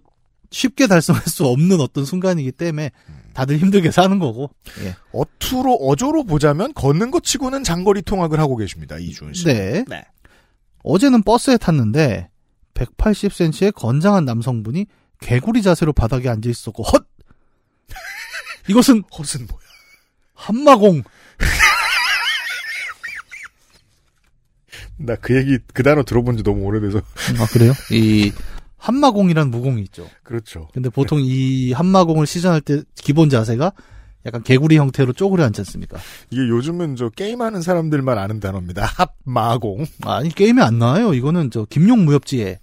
쉽게 0.52 0.88
달성할 0.88 1.24
수 1.26 1.46
없는 1.46 1.82
어떤 1.82 2.06
순간이기 2.06 2.54
때문에 2.54 2.92
다들 3.34 3.58
힘들게 3.58 3.92
사는 3.92 4.18
거고. 4.20 4.50
예. 4.84 4.96
어투로 5.14 5.76
어조로 5.82 6.24
보자면 6.26 6.74
걷는 6.74 7.12
것 7.12 7.24
치고는 7.24 7.64
장거리 7.64 8.02
통학을 8.02 8.40
하고 8.40 8.56
계십니다. 8.58 8.98
이준 8.98 9.34
씨. 9.34 9.46
네. 9.46 9.84
네. 9.88 10.04
어제는 10.84 11.24
버스에 11.24 11.58
탔는데 11.58 12.30
180cm의 12.74 13.74
건장한 13.76 14.26
남성분이 14.26 14.88
개구리 15.22 15.62
자세로 15.62 15.94
바닥에 15.94 16.30
앉아 16.30 16.50
있었고 16.50 16.84
헛. 16.84 17.06
이것은 18.68 19.04
헛은 19.12 19.48
뭐야? 19.48 19.62
한마공. 20.34 21.04
나 24.98 25.16
그 25.16 25.36
얘기 25.36 25.58
그 25.74 25.82
단어 25.84 26.04
들어본 26.04 26.38
지 26.38 26.44
너무 26.44 26.64
오래돼서. 26.64 27.00
아 27.40 27.46
그래요? 27.52 27.74
이 27.92 28.32
한마공이란 28.82 29.52
무공이 29.52 29.82
있죠. 29.84 30.08
그렇죠. 30.24 30.68
근데 30.74 30.90
보통 30.90 31.20
이 31.22 31.72
한마공을 31.72 32.26
시전할 32.26 32.62
때 32.62 32.82
기본 32.96 33.30
자세가 33.30 33.72
약간 34.26 34.44
개구리 34.44 34.78
형태로 34.78 35.14
쪼그려 35.14 35.46
앉지 35.46 35.62
않습니까? 35.62 35.98
이게 36.32 36.42
요즘은 36.50 36.96
저 36.96 37.10
게임하는 37.10 37.62
사람들만 37.62 38.18
아는 38.18 38.40
단어입니다. 38.40 38.86
합마공. 39.26 39.86
아니 40.04 40.30
게임에 40.30 40.62
안 40.64 40.80
나와요. 40.80 41.14
이거는 41.14 41.52
저 41.52 41.66
김용 41.70 42.06
무협지에 42.06 42.60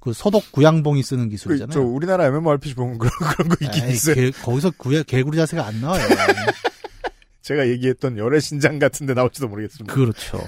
그 0.00 0.12
서독 0.12 0.52
구양봉이 0.52 1.02
쓰는 1.02 1.24
그, 1.24 1.36
저 1.36 1.48
기술이잖아요. 1.50 1.84
우리나라 1.84 2.26
MMORPG 2.26 2.74
보면 2.76 2.98
그런 2.98 3.10
그런 3.34 3.48
거 3.48 3.56
있긴 3.60 3.84
에이, 3.86 3.92
있어요. 3.92 4.14
개- 4.14 4.30
거기서 4.30 4.70
구야, 4.76 5.02
개구리 5.02 5.36
자세가 5.36 5.66
안 5.66 5.80
나와요. 5.80 6.00
제가 7.42 7.68
얘기했던 7.68 8.18
열애 8.18 8.38
신장 8.40 8.78
같은데 8.78 9.14
나올지도 9.14 9.48
모르겠습니다. 9.48 9.92
그렇죠. 9.94 10.38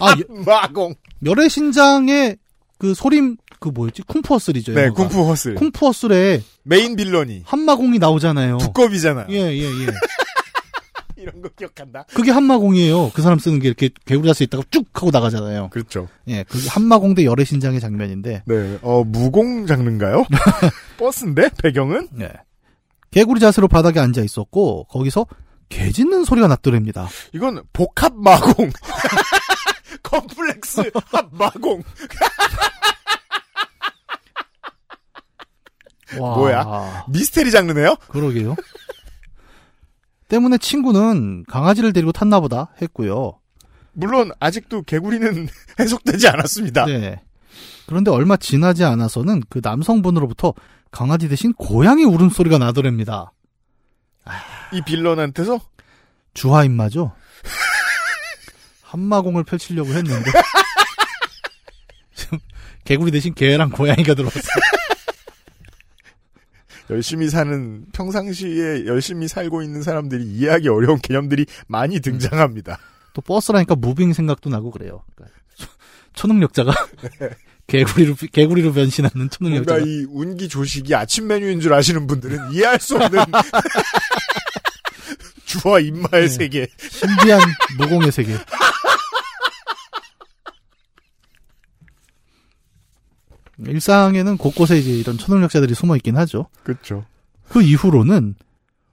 아, 0.00 0.14
마공. 0.44 0.94
여래신장의 1.24 2.36
그 2.82 2.94
소림 2.94 3.36
그 3.60 3.68
뭐였지? 3.68 4.02
Kung 4.02 4.18
Fu 4.18 4.27
Hustle이죠. 4.27 4.72
네, 4.74 4.86
영어가. 4.86 5.04
쿵푸 5.04 5.28
허슬. 5.28 5.54
쿵푸어슬에 5.54 6.42
메인 6.64 6.96
빌런이 6.96 7.44
한마공이 7.46 8.00
나오잖아요. 8.00 8.58
두꺼비잖아요. 8.58 9.26
예, 9.30 9.36
예, 9.36 9.62
예. 9.62 9.86
이런 11.16 11.40
거 11.40 11.48
기억한다. 11.50 12.06
그게 12.12 12.32
합마공이에요. 12.32 13.12
그 13.14 13.22
사람 13.22 13.38
쓰는 13.38 13.60
게 13.60 13.68
이렇게 13.68 13.90
개구리 14.04 14.26
자세 14.26 14.42
있다가 14.46 14.64
쭉 14.72 14.84
하고 14.94 15.12
나가잖아요. 15.12 15.68
그렇죠. 15.70 16.08
예, 16.26 16.42
그게 16.42 16.68
합마공 16.68 17.14
대 17.14 17.24
여래신장의 17.24 17.78
장면인데. 17.78 18.42
네, 18.46 18.78
어 18.82 19.04
무공 19.04 19.68
장르인가요? 19.68 20.24
버스인데 20.98 21.50
배경은 21.62 22.08
예. 22.20 22.32
개구리 23.12 23.38
자세로 23.38 23.68
바닥에 23.68 24.00
앉아 24.00 24.22
있었고 24.22 24.86
거기서 24.90 25.26
개 25.68 25.92
짖는 25.92 26.24
소리가 26.24 26.48
났더랍니다. 26.48 27.06
이건 27.32 27.62
복합 27.72 28.12
마공. 28.16 28.72
컴플렉스 30.02 30.90
합 31.06 31.28
마공. 31.32 31.82
와. 36.18 36.36
뭐야? 36.36 37.04
미스테리 37.08 37.50
장르네요. 37.50 37.96
그러게요. 38.08 38.54
때문에 40.28 40.58
친구는 40.58 41.44
강아지를 41.48 41.92
데리고 41.92 42.12
탔나 42.12 42.40
보다 42.40 42.68
했고요. 42.80 43.38
물론 43.92 44.30
아직도 44.40 44.82
개구리는 44.82 45.48
해석되지 45.78 46.28
않았습니다. 46.28 46.86
네. 46.86 47.20
그런데 47.86 48.10
얼마 48.10 48.36
지나지 48.36 48.84
않아서는 48.84 49.42
그 49.50 49.60
남성분으로부터 49.62 50.54
강아지 50.90 51.28
대신 51.28 51.52
고양이 51.52 52.04
울음소리가 52.04 52.58
나더랍니다. 52.58 53.32
이 54.72 54.80
빌런한테서 54.82 55.60
주화 56.34 56.64
임마죠? 56.64 57.12
한마공을 58.92 59.44
펼치려고 59.44 59.88
했는데 59.90 60.30
개구리 62.84 63.10
대신 63.10 63.32
개랑 63.32 63.70
고양이가 63.70 64.14
들어왔어요. 64.14 64.42
열심히 66.90 67.30
사는 67.30 67.86
평상시에 67.92 68.84
열심히 68.86 69.28
살고 69.28 69.62
있는 69.62 69.82
사람들이 69.82 70.24
이해하기 70.24 70.68
어려운 70.68 70.98
개념들이 70.98 71.46
많이 71.68 72.00
등장합니다. 72.00 72.78
또 73.14 73.22
버스라니까 73.22 73.76
무빙 73.76 74.12
생각도 74.12 74.50
나고 74.50 74.70
그래요. 74.70 75.02
그러니까 75.14 75.38
초- 75.56 75.68
초능력자가 76.12 76.72
개구리로 77.68 78.16
개구리로 78.30 78.72
변신하는 78.74 79.12
뭔가 79.14 79.36
초능력자가 79.36 79.80
이 79.86 80.04
운기 80.10 80.48
조식이 80.48 80.94
아침 80.94 81.28
메뉴인 81.28 81.60
줄 81.60 81.72
아시는 81.72 82.06
분들은 82.06 82.52
이해할 82.52 82.78
수 82.78 82.96
없는 82.96 83.24
주와 85.46 85.80
인마의 85.80 86.24
네. 86.24 86.28
세계. 86.28 86.66
신비한 86.78 87.40
무공의 87.78 88.12
세계. 88.12 88.36
일상에는 93.66 94.36
곳곳에 94.36 94.78
이제 94.78 94.90
이런 94.90 95.18
초능력자들이 95.18 95.74
숨어 95.74 95.96
있긴 95.96 96.16
하죠. 96.16 96.46
그렇죠. 96.62 97.04
그 97.48 97.62
이후로는 97.62 98.34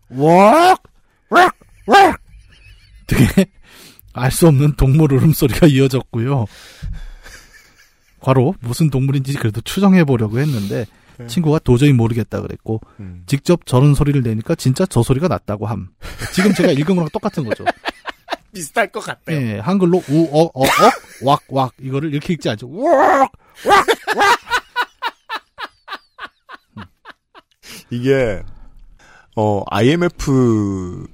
왁! 0.10 0.82
왁! 1.30 1.56
왁! 1.88 2.20
되게 3.08 3.46
알 4.14 4.32
수 4.32 4.48
없는 4.48 4.76
동물 4.76 5.14
울음소리가 5.14 5.68
이어졌고요. 5.68 6.46
과로 8.20 8.54
무슨 8.60 8.90
동물인지 8.90 9.34
그래도 9.36 9.62
추정해 9.62 10.04
보려고 10.04 10.40
했는데 10.40 10.86
네. 11.18 11.28
친구가 11.28 11.60
도저히 11.60 11.94
모르겠다 11.94 12.42
그랬고 12.42 12.82
음. 13.00 13.24
직접 13.28 13.66
저런 13.66 13.94
소리를 13.96 14.22
내니까 14.22 14.56
진짜 14.56 14.86
저 14.86 15.04
소리가 15.04 15.28
났다고 15.28 15.68
함. 15.68 15.90
지금 16.34 16.54
제가 16.54 16.72
읽은 16.72 16.96
거랑 16.96 17.10
똑같은 17.14 17.44
거죠. 17.46 17.64
비슷할 18.54 18.92
것 18.92 19.02
같아요. 19.02 19.38
예, 19.38 19.60
한글로 19.60 20.04
우, 20.10 20.24
어, 20.32 20.44
어, 20.54 20.64
어, 20.64 20.68
왁, 21.24 21.44
왁 21.50 21.74
이거를 21.80 22.12
이렇게 22.14 22.34
읽지 22.34 22.50
않죠. 22.50 22.70
왁! 22.72 23.32
이게 27.92 28.44
어 29.36 29.64
IMF 29.70 31.08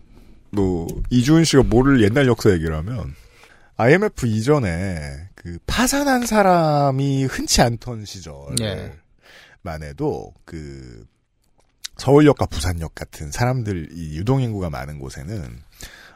뭐 0.51 0.87
이주은 1.09 1.43
씨가 1.43 1.63
모를 1.63 2.01
옛날 2.01 2.27
역사 2.27 2.49
얘기를 2.51 2.75
하면 2.75 3.13
IMF 3.77 4.25
이전에 4.25 5.29
그 5.35 5.57
파산한 5.67 6.25
사람이 6.25 7.25
흔치 7.25 7.61
않던 7.61 8.05
시절만 8.05 8.55
네. 8.57 9.87
해도 9.87 10.33
그 10.45 11.05
서울역과 11.97 12.47
부산역 12.47 12.95
같은 12.95 13.31
사람들 13.31 13.89
이 13.93 14.17
유동 14.17 14.41
인구가 14.41 14.69
많은 14.69 14.99
곳에는 14.99 15.61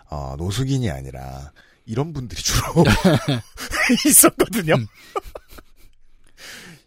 어 0.10 0.36
노숙인이 0.38 0.90
아니라 0.90 1.52
이런 1.86 2.14
분들이 2.14 2.42
주로 2.42 2.84
있었거든요. 4.08 4.76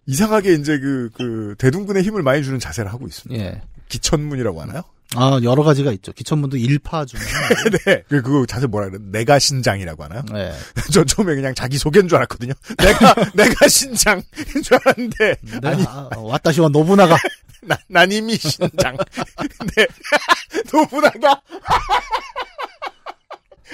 이상하게 0.07 0.55
이제 0.55 0.79
그, 0.79 1.11
그, 1.15 1.55
대둔근에 1.59 2.03
힘을 2.03 2.23
많이 2.23 2.43
주는 2.43 2.59
자세를 2.59 2.93
하고 2.93 3.07
있습니다. 3.07 3.43
예. 3.43 3.63
기천문이라고 3.89 4.61
하나요? 4.61 4.83
아, 5.15 5.39
여러 5.43 5.63
가지가 5.63 5.93
있죠. 5.93 6.13
기천문도 6.13 6.57
일파 6.57 7.05
중에. 7.05 7.21
네. 7.85 8.03
그, 8.09 8.23
그거 8.23 8.47
자세 8.47 8.67
뭐라 8.67 8.89
그래? 8.89 8.99
내가 9.11 9.39
신장이라고 9.39 10.05
하나요? 10.05 10.23
예. 10.35 10.53
저 10.93 11.05
처음에 11.05 11.35
그냥 11.35 11.55
자기 11.55 11.79
소개인 11.79 12.09
줄 12.09 12.17
알았거든요. 12.17 12.55
내가, 12.79 13.15
내가 13.35 13.69
신장인 13.69 14.25
줄 14.63 14.79
알았는데, 14.79 15.37
네, 15.61 15.69
아니, 15.69 15.85
아, 15.87 16.09
와타시와 16.17 16.69
노부나가. 16.71 17.17
나, 17.63 17.77
난 17.89 18.11
이미 18.11 18.37
신장. 18.37 18.97
근데, 19.59 19.87
노부나가. 20.73 21.41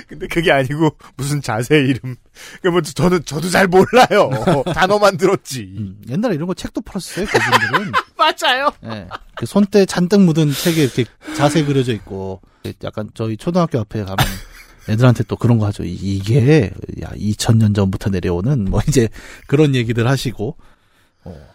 근데 0.06 0.26
그게 0.28 0.52
아니고, 0.52 0.96
무슨 1.16 1.42
자세 1.42 1.76
이름. 1.78 2.16
그 2.62 2.68
뭐, 2.68 2.80
저는, 2.82 3.24
저도 3.24 3.48
잘 3.50 3.66
몰라요. 3.66 4.30
단어만 4.74 5.16
들었지. 5.16 5.62
음, 5.76 6.00
옛날에 6.08 6.34
이런 6.36 6.46
거 6.46 6.54
책도 6.54 6.82
팔았어요, 6.82 7.26
그분들은. 7.26 7.92
맞아요. 8.16 8.70
예. 8.84 9.08
그 9.36 9.46
손때 9.46 9.84
잔뜩 9.86 10.20
묻은 10.22 10.52
책에 10.52 10.82
이렇게 10.84 11.04
자세 11.36 11.64
그려져 11.64 11.92
있고, 11.92 12.40
약간 12.84 13.10
저희 13.14 13.36
초등학교 13.36 13.78
앞에 13.80 14.00
가면 14.04 14.16
애들한테 14.88 15.24
또 15.24 15.36
그런 15.36 15.58
거 15.58 15.66
하죠. 15.66 15.84
이- 15.84 15.92
이게, 15.94 16.70
야, 17.02 17.10
2000년 17.14 17.74
전부터 17.74 18.10
내려오는, 18.10 18.64
뭐 18.66 18.80
이제 18.88 19.08
그런 19.46 19.74
얘기들 19.74 20.06
하시고, 20.08 20.56
어, 21.24 21.48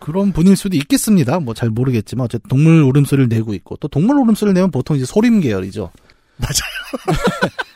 그런 0.00 0.32
분일 0.32 0.56
수도 0.56 0.76
있겠습니다. 0.76 1.38
뭐 1.40 1.54
잘 1.54 1.70
모르겠지만, 1.70 2.24
어쨌든 2.24 2.48
동물 2.48 2.82
울음소리를 2.82 3.28
내고 3.28 3.54
있고, 3.54 3.76
또 3.76 3.86
동물 3.88 4.16
울음소리를 4.18 4.54
내면 4.54 4.70
보통 4.72 4.96
이제 4.96 5.04
소림 5.06 5.40
계열이죠. 5.40 5.92
맞아요. 6.38 7.52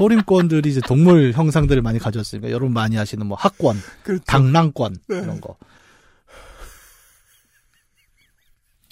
소림권들이 0.00 0.70
이제 0.70 0.80
동물 0.80 1.32
형상들을 1.32 1.82
많이 1.82 1.98
가졌으니까 1.98 2.50
여러분 2.50 2.72
많이 2.72 2.98
아시는 2.98 3.26
뭐 3.26 3.36
학권, 3.36 3.76
그렇죠. 4.02 4.24
당랑권 4.26 4.96
네. 5.08 5.18
이런 5.18 5.42
거. 5.42 5.56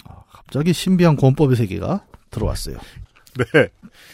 아, 0.05 0.21
갑자기 0.31 0.71
신비한 0.71 1.15
권법의 1.15 1.55
세계가 1.57 2.05
들어왔어요. 2.29 2.77
네. 3.37 3.69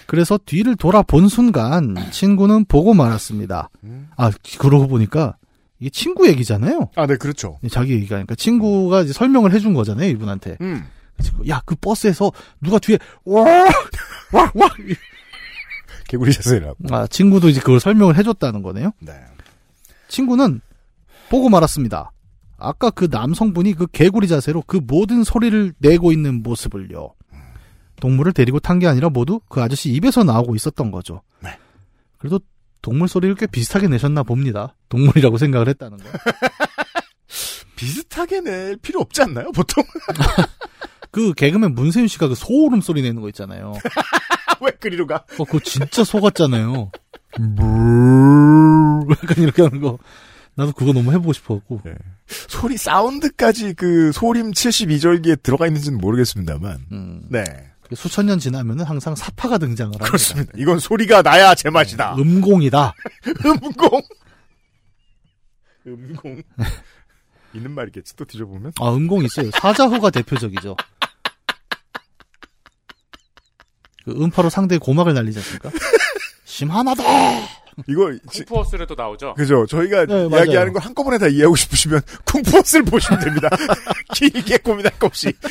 그래서 0.07 0.39
뒤를 0.45 0.77
돌아본 0.77 1.27
순간 1.27 1.95
친구는 2.11 2.63
보고 2.65 2.93
말았습니다. 2.93 3.69
아 4.15 4.31
그러고 4.57 4.87
보니까 4.87 5.35
이게 5.79 5.89
친구 5.89 6.29
얘기잖아요. 6.29 6.91
아, 6.95 7.05
네, 7.07 7.17
그렇죠. 7.17 7.59
자기 7.69 7.91
얘기가 7.93 8.15
그러니까 8.15 8.35
친구가 8.35 9.01
이제 9.01 9.11
설명을 9.11 9.51
해준 9.51 9.73
거잖아요 9.73 10.09
이분한테. 10.09 10.57
음. 10.61 10.85
야 11.49 11.61
그 11.65 11.75
버스에서 11.75 12.31
누가 12.61 12.77
뒤에 12.79 12.99
와와와 13.25 13.65
개구리 16.07 16.31
자세라고. 16.33 16.75
아 16.91 17.07
친구도 17.07 17.49
이제 17.49 17.59
그걸 17.59 17.79
설명을 17.79 18.17
해줬다는 18.17 18.61
거네요. 18.61 18.91
네. 18.99 19.13
친구는 20.07 20.61
보고 21.29 21.49
말았습니다. 21.49 22.11
아까 22.57 22.89
그 22.89 23.07
남성분이 23.11 23.73
그 23.73 23.87
개구리 23.87 24.27
자세로 24.27 24.63
그 24.65 24.79
모든 24.81 25.23
소리를 25.23 25.73
내고 25.79 26.11
있는 26.11 26.41
모습을요. 26.43 27.13
동물을 27.99 28.33
데리고 28.33 28.59
탄 28.59 28.79
게 28.79 28.87
아니라 28.87 29.09
모두 29.09 29.39
그 29.49 29.61
아저씨 29.61 29.89
입에서 29.91 30.23
나오고 30.23 30.55
있었던 30.55 30.91
거죠. 30.91 31.21
네. 31.41 31.57
그래도 32.17 32.39
동물 32.81 33.07
소리를 33.07 33.35
꽤 33.35 33.47
비슷하게 33.47 33.87
내셨나 33.87 34.23
봅니다. 34.23 34.75
동물이라고 34.89 35.37
생각을 35.37 35.67
했다는 35.69 35.97
거. 35.97 36.03
비슷하게 37.75 38.41
낼 38.41 38.77
필요 38.77 39.01
없지 39.01 39.21
않나요, 39.23 39.51
보통? 39.51 39.83
그 41.11 41.33
개그맨 41.33 41.73
문세윤 41.75 42.07
씨가 42.07 42.27
그 42.27 42.35
소름 42.35 42.81
소리 42.81 43.01
내는 43.01 43.21
거 43.21 43.27
있잖아요. 43.29 43.73
왜 44.61 44.71
그리로 44.71 45.07
가? 45.07 45.25
어, 45.37 45.45
그거 45.45 45.59
진짜. 45.59 46.03
무 47.39 49.05
약간 49.11 49.43
이렇게 49.43 49.61
하는 49.61 49.81
거. 49.81 49.97
나도 50.55 50.71
그거 50.71 50.93
너무 50.93 51.11
해보고 51.11 51.33
싶어갖고. 51.33 51.81
네. 51.83 51.93
소리, 52.27 52.77
사운드까지 52.77 53.73
그 53.73 54.11
소림 54.13 54.51
72절기에 54.51 55.43
들어가 55.43 55.67
있는지는 55.67 55.99
모르겠습니다만. 55.99 56.85
음, 56.91 57.25
네. 57.29 57.43
수천 57.93 58.25
년 58.25 58.39
지나면은 58.39 58.85
항상 58.85 59.15
사파가 59.15 59.57
등장을 59.57 59.91
합니다. 59.91 60.05
그렇습니다. 60.05 60.51
이건 60.57 60.79
소리가 60.79 61.21
나야 61.21 61.53
제맛이다. 61.53 62.15
음공이다. 62.17 62.93
음공. 63.45 64.01
음공. 65.85 66.41
있는 67.53 67.71
말이겠지, 67.71 68.15
또 68.15 68.25
뒤져보면. 68.25 68.73
아, 68.79 68.91
음공 68.91 69.23
있어요. 69.23 69.51
사자호가 69.51 70.09
대표적이죠. 70.09 70.75
그 74.05 74.11
음파로 74.11 74.49
상대의 74.49 74.79
고막을 74.79 75.13
날리지 75.13 75.39
않습니까? 75.39 75.71
심하나다! 76.45 77.03
이거, 77.89 78.13
지- 78.31 78.45
쿵푸어스에도 78.45 78.95
나오죠. 78.95 79.33
그죠. 79.33 79.65
저희가 79.65 80.05
네. 80.05 80.27
이야기하는 80.31 80.71
걸 80.71 80.81
한꺼번에 80.81 81.17
다 81.17 81.27
이해하고 81.27 81.57
싶으시면 81.57 81.99
쿵푸어스를 82.25 82.85
보시면 82.85 83.19
됩니다. 83.19 83.49
길게 84.15 84.59
고민할 84.59 84.97
거 84.97 85.07
없이. 85.07 85.33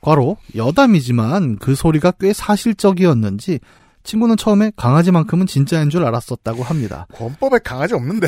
과로, 0.00 0.36
여담이지만 0.54 1.58
그 1.58 1.74
소리가 1.74 2.12
꽤 2.20 2.32
사실적이었는지 2.32 3.60
친구는 4.02 4.36
처음에 4.36 4.70
강아지만큼은 4.76 5.46
진짜인 5.46 5.88
줄 5.88 6.04
알았었다고 6.04 6.62
합니다. 6.62 7.06
권법에 7.14 7.58
강아지 7.64 7.94
없는데. 7.94 8.26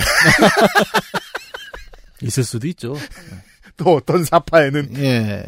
있을 2.22 2.44
수도 2.44 2.66
있죠. 2.68 2.94
또 3.76 3.94
어떤 3.96 4.24
사파에는. 4.24 4.96
예. 4.98 5.46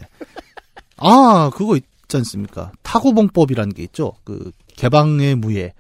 아, 0.97 1.51
그거 1.55 1.77
있지 1.77 2.17
않습니까? 2.17 2.73
타고봉법이라는 2.83 3.75
게 3.75 3.83
있죠. 3.85 4.13
그 4.25 4.51
개방의 4.77 5.37
무예. 5.37 5.73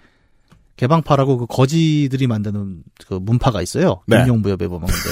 개방파라고 0.76 1.38
그 1.38 1.46
거지들이 1.46 2.26
만드는 2.26 2.84
그 3.06 3.14
문파가 3.14 3.62
있어요. 3.62 4.00
네. 4.06 4.22
인용무협에 4.22 4.68
보면 4.68 4.86
근데 4.86 5.10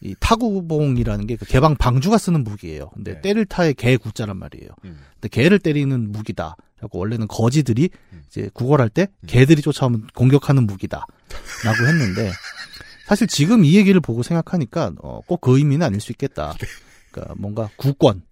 이 0.00 0.14
타구봉이라는 0.20 1.26
게 1.26 1.36
그 1.36 1.44
개방 1.44 1.76
방주가 1.76 2.16
쓰는 2.18 2.44
무기예요. 2.44 2.90
근데 2.94 3.14
네. 3.14 3.20
때를 3.20 3.44
타의 3.44 3.74
개 3.74 3.96
구자란 3.96 4.38
말이에요. 4.38 4.70
음. 4.84 4.98
근데 5.14 5.28
개를 5.28 5.58
때리는 5.58 6.12
무기다. 6.12 6.56
라고 6.80 6.98
원래는 6.98 7.28
거지들이 7.28 7.90
음. 8.12 8.22
이제 8.28 8.50
구걸할 8.52 8.88
때 8.88 9.08
개들이 9.26 9.62
쫓아오면 9.62 10.08
공격하는 10.14 10.66
무기다. 10.66 11.06
라고 11.64 11.86
했는데 11.86 12.30
사실 13.06 13.26
지금 13.26 13.64
이 13.64 13.76
얘기를 13.76 14.00
보고 14.00 14.22
생각하니까 14.22 14.92
어, 15.02 15.20
꼭 15.26 15.40
그 15.40 15.58
의미는 15.58 15.86
아닐 15.86 16.00
수 16.00 16.12
있겠다. 16.12 16.54
그러니까 17.10 17.34
뭔가 17.38 17.68
구권, 17.76 18.22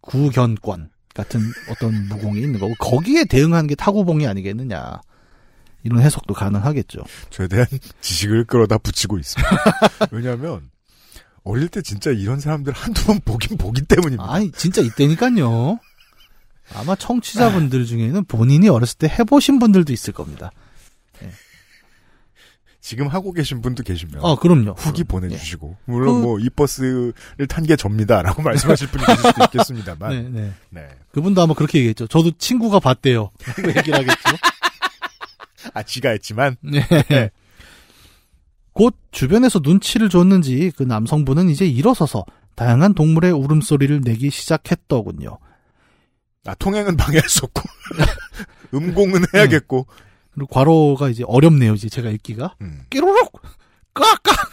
구견권 0.00 0.90
같은 1.14 1.40
어떤 1.70 2.08
무공이 2.08 2.40
있는 2.40 2.58
거고 2.58 2.74
거기에 2.78 3.24
대응하는 3.24 3.66
게 3.68 3.74
타구봉이 3.74 4.26
아니겠느냐. 4.26 5.00
이런 5.84 6.00
해석도 6.00 6.32
가능하겠죠. 6.34 7.04
저에 7.30 7.46
대한 7.46 7.66
지식을 8.00 8.44
끌어다 8.46 8.78
붙이고 8.78 9.18
있습니다. 9.18 9.50
왜냐하면 10.12 10.70
어릴 11.44 11.68
때 11.68 11.82
진짜 11.82 12.10
이런 12.10 12.40
사람들 12.40 12.72
한두 12.72 13.04
번 13.04 13.20
보긴 13.24 13.58
보기 13.58 13.82
때문입니다. 13.82 14.24
아니 14.32 14.50
진짜 14.52 14.80
이때니까요. 14.80 15.78
아마 16.74 16.96
청취자분들 16.96 17.84
중에는 17.84 18.24
본인이 18.24 18.70
어렸을 18.70 18.96
때 18.96 19.06
해보신 19.08 19.58
분들도 19.58 19.92
있을 19.92 20.14
겁니다. 20.14 20.50
지금 22.86 23.08
하고 23.08 23.32
계신 23.32 23.62
분도 23.62 23.82
계시면 23.82 24.22
아 24.22 24.36
그럼요. 24.38 24.72
후기 24.72 25.04
그럼. 25.04 25.22
보내주시고 25.22 25.74
물론 25.86 26.16
그- 26.20 26.26
뭐이 26.26 26.50
버스를 26.50 27.14
탄 27.48 27.64
게 27.64 27.76
접니다라고 27.76 28.42
말씀하실 28.44 28.88
분이 28.88 29.06
계실 29.06 29.22
수도 29.22 29.44
있겠습니다만 29.44 30.10
네, 30.10 30.40
네. 30.42 30.52
네. 30.68 30.88
그분도 31.12 31.40
아마 31.40 31.54
그렇게 31.54 31.78
얘기했죠. 31.78 32.06
저도 32.08 32.32
친구가 32.36 32.80
봤대요. 32.80 33.30
라고 33.42 33.68
얘기를 33.74 33.94
하겠죠. 33.94 34.36
아 35.72 35.82
지가 35.82 36.10
했지만 36.10 36.56
네. 36.60 37.30
곧 38.74 38.94
주변에서 39.12 39.60
눈치를 39.62 40.10
줬는지 40.10 40.70
그 40.76 40.82
남성분은 40.82 41.48
이제 41.48 41.64
일어서서 41.66 42.26
다양한 42.54 42.92
동물의 42.92 43.32
울음소리를 43.32 44.02
내기 44.02 44.28
시작했더군요. 44.30 45.38
아 46.44 46.54
통행은 46.56 46.98
방해할 46.98 47.26
수 47.30 47.46
없고 47.46 47.62
음공은 48.74 49.22
해야겠고 49.34 49.86
그리고 50.34 50.46
괄호가 50.48 51.08
이제 51.08 51.24
어렵네요. 51.26 51.74
이제 51.74 51.88
제가 51.88 52.10
읽기가. 52.10 52.56
음. 52.60 52.82
끼로록! 52.90 53.40
깍깍! 53.94 54.50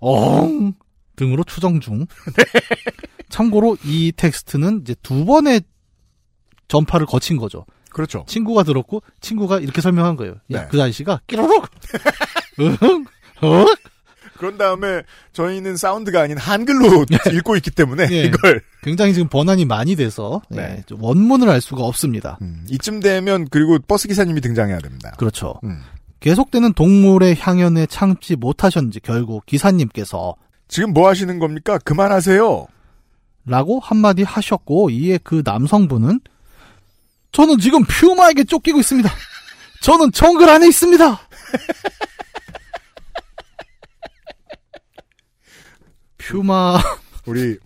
엉! 0.00 0.74
등으로 1.16 1.44
추정 1.44 1.80
중. 1.80 2.06
참고로 3.28 3.76
이 3.84 4.12
텍스트는 4.16 4.82
이제 4.82 4.94
두 5.02 5.24
번의 5.24 5.62
전파를 6.68 7.06
거친 7.06 7.36
거죠. 7.36 7.64
그렇죠. 7.90 8.24
친구가 8.28 8.62
들었고 8.62 9.02
친구가 9.20 9.60
이렇게 9.60 9.80
설명한 9.80 10.16
거예요. 10.16 10.34
야, 10.52 10.62
네. 10.62 10.68
그 10.70 10.80
아저씨가 10.80 11.22
끼로록! 11.26 11.66
응? 12.60 12.76
어? 13.42 13.64
그런 14.38 14.56
다음에 14.56 15.02
저희는 15.32 15.76
사운드가 15.76 16.22
아닌 16.22 16.38
한글로 16.38 17.04
읽고 17.34 17.56
있기 17.56 17.70
때문에 17.70 18.08
예. 18.10 18.22
이걸 18.22 18.62
굉장히 18.82 19.12
지금 19.12 19.28
번안이 19.28 19.64
많이 19.64 19.96
돼서 19.96 20.40
네. 20.48 20.76
예, 20.78 20.82
좀 20.86 21.02
원문을 21.02 21.48
알 21.48 21.60
수가 21.60 21.82
없습니다. 21.82 22.38
음, 22.40 22.64
이쯤 22.70 23.00
되면 23.00 23.48
그리고 23.50 23.78
버스 23.80 24.08
기사님이 24.08 24.40
등장해야 24.40 24.78
됩니다. 24.78 25.12
그렇죠. 25.18 25.60
음. 25.64 25.82
계속되는 26.20 26.72
동물의 26.72 27.36
향연에 27.38 27.86
참지 27.86 28.36
못하셨는지 28.36 29.00
결국 29.00 29.44
기사님께서 29.46 30.34
지금 30.66 30.92
뭐 30.92 31.08
하시는 31.08 31.38
겁니까? 31.38 31.78
그만하세요. 31.78 32.66
라고 33.46 33.80
한마디 33.80 34.22
하셨고 34.22 34.90
이에 34.90 35.18
그 35.22 35.42
남성분은 35.44 36.20
저는 37.32 37.58
지금 37.58 37.82
퓨마에게 37.84 38.44
쫓기고 38.44 38.78
있습니다. 38.80 39.10
저는 39.80 40.12
정글 40.12 40.48
안에 40.48 40.66
있습니다. 40.68 41.20
퓨마 46.28 46.78
우리 47.26 47.58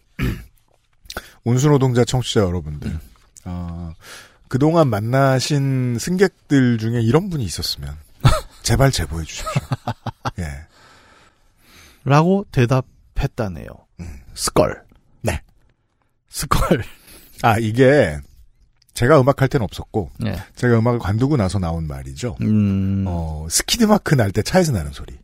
운수노동자 1.44 2.04
청취자 2.04 2.40
여러분들, 2.40 2.98
어, 3.44 3.92
그동안 4.48 4.88
만나신 4.88 5.98
승객들 5.98 6.78
중에 6.78 7.00
이런 7.00 7.28
분이 7.30 7.44
있었으면 7.44 7.96
제발 8.62 8.90
제보해 8.92 9.24
주십시오. 9.24 9.50
예. 10.38 10.44
라고 12.04 12.44
대답했다네요. 12.52 13.66
skrr. 14.34 14.84
네. 15.22 15.40
skrr. 16.28 16.82
아 17.42 17.58
이게 17.58 18.18
제가 18.94 19.20
음악할 19.20 19.48
때는 19.48 19.64
없었고 19.64 20.10
네. 20.20 20.36
제가 20.54 20.78
음악을 20.78 20.98
관두고 21.00 21.36
나서 21.36 21.58
나온 21.58 21.86
말이죠. 21.86 22.36
음. 22.40 23.04
어, 23.08 23.46
스키드 23.50 23.84
마크 23.84 24.14
날 24.14 24.30
때 24.32 24.42
차에서 24.42 24.72
나는 24.72 24.92
소리. 24.92 25.18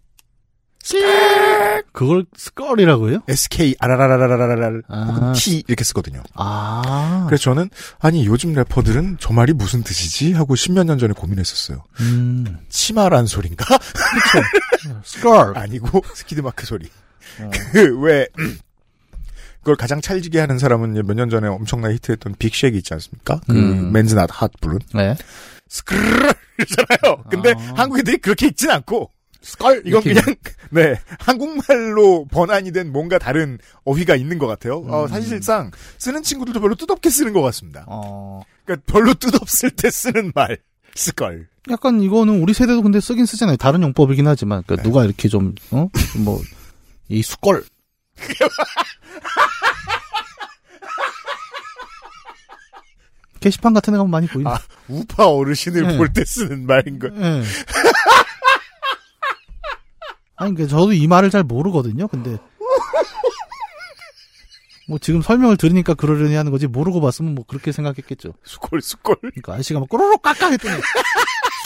그걸 1.93 2.25
스컬이라고 2.37 3.11
해요? 3.11 3.19
SK 3.29 3.77
아라라라라라랄 3.79 4.83
아. 4.89 5.05
혹은 5.05 5.33
T 5.33 5.65
이렇게 5.67 5.85
쓰거든요. 5.85 6.23
아. 6.35 7.25
그래서 7.29 7.43
저는 7.45 7.71
아니 7.99 8.27
요즘 8.27 8.53
래퍼들은 8.55 9.19
저 9.21 9.33
말이 9.33 9.53
무슨 9.53 9.83
뜻이지 9.83 10.33
하고 10.33 10.55
십몇 10.55 10.87
년 10.87 10.99
전에 10.99 11.13
고민했었어요. 11.13 11.83
음. 12.01 12.59
치마란 12.69 13.27
소린가? 13.27 13.65
skrr. 15.05 15.57
아니고 15.59 16.03
스키드 16.15 16.41
마크 16.41 16.67
소리. 16.67 16.87
어. 17.41 17.51
그왜 17.73 18.29
그걸 19.61 19.77
가장 19.77 20.01
찰지게 20.01 20.39
하는 20.41 20.59
사람은 20.59 20.95
몇 21.07 21.15
년 21.15 21.29
전에 21.29 21.49
엄청나게 21.49 21.95
히트했던 21.97 22.37
Big 22.39 22.53
Shaq이 22.53 22.77
있지 22.79 22.95
않습니까? 22.95 23.41
그 23.47 23.53
음. 23.53 23.93
Man's 23.93 24.15
Not 24.15 24.31
Hot 24.33 24.48
부른 24.48 24.79
네. 24.95 25.17
skrrr 25.69 26.33
이러잖아요. 26.59 27.25
근데 27.31 27.53
아. 27.53 27.73
한국인들이 27.77 28.19
그렇게 28.19 28.47
읽진 28.47 28.71
않고 28.71 29.11
skrr 29.41 29.83
이건 29.87 30.03
이렇게 30.03 30.21
그냥 30.21 30.37
네 30.71 31.01
한국말로 31.19 32.27
번안이 32.31 32.73
된 32.73 32.91
뭔가 32.93 33.19
다른 33.19 33.59
어휘가 33.85 34.17
있는 34.17 34.39
것 34.39 34.47
같아요. 34.47 34.79
어, 34.89 35.05
음. 35.05 35.09
사실상 35.09 35.71
쓰는 35.99 36.23
친구들도 36.23 36.61
별로 36.61 36.75
뜻없게 36.75 37.09
쓰는 37.11 37.33
것 37.33 37.43
같습니다. 37.43 37.85
어, 37.87 38.43
그러니까 38.65 38.85
별로 38.93 39.15
뜻없을 39.15 39.71
때 39.71 39.91
쓰는 39.91 40.33
말 40.35 40.59
스컬. 40.95 41.47
약간 41.71 42.01
이거는 42.01 42.41
우리 42.43 42.55
세대도 42.55 42.83
근데 42.83 43.01
쓰긴 43.01 43.27
쓰잖아요. 43.27 43.57
다른 43.57 43.83
용법이긴 43.83 44.27
하지만 44.27 44.63
그러니까 44.67 44.89
누가 44.89 45.05
이렇게 45.05 45.29
좀 45.29 45.55
어? 45.71 45.89
뭐이 46.25 47.23
수걸 47.23 47.65
게시판 53.41 53.73
같은 53.73 53.93
데 53.93 53.99
가면 53.99 54.11
많이 54.11 54.27
보이네. 54.27 54.51
아, 54.51 54.59
우파 54.89 55.29
어르신을 55.29 55.87
네. 55.87 55.97
볼때 55.97 56.25
쓰는 56.25 56.67
말인 56.67 56.99
거. 56.99 57.09
예. 57.15 57.43
아니, 60.39 60.55
그 60.55 60.67
저도 60.69 60.93
이 60.93 61.07
말을 61.07 61.31
잘 61.31 61.43
모르거든요. 61.43 62.07
근데 62.09 62.39
뭐 64.89 64.99
지금 64.99 65.21
설명을 65.21 65.57
들으니까 65.59 65.93
그러려니 65.95 66.35
하는 66.35 66.51
거지 66.51 66.67
모르고 66.67 67.01
봤으면 67.03 67.35
뭐 67.35 67.45
그렇게 67.47 67.73
생각했겠죠. 67.73 68.33
수걸 68.45 68.81
수걸. 68.81 69.17
그러니까 69.17 69.53
아저씨가 69.53 69.81
막 69.81 69.89
꼬르륵 69.89 70.23
깍깍 70.23 70.53
했더니 70.53 70.81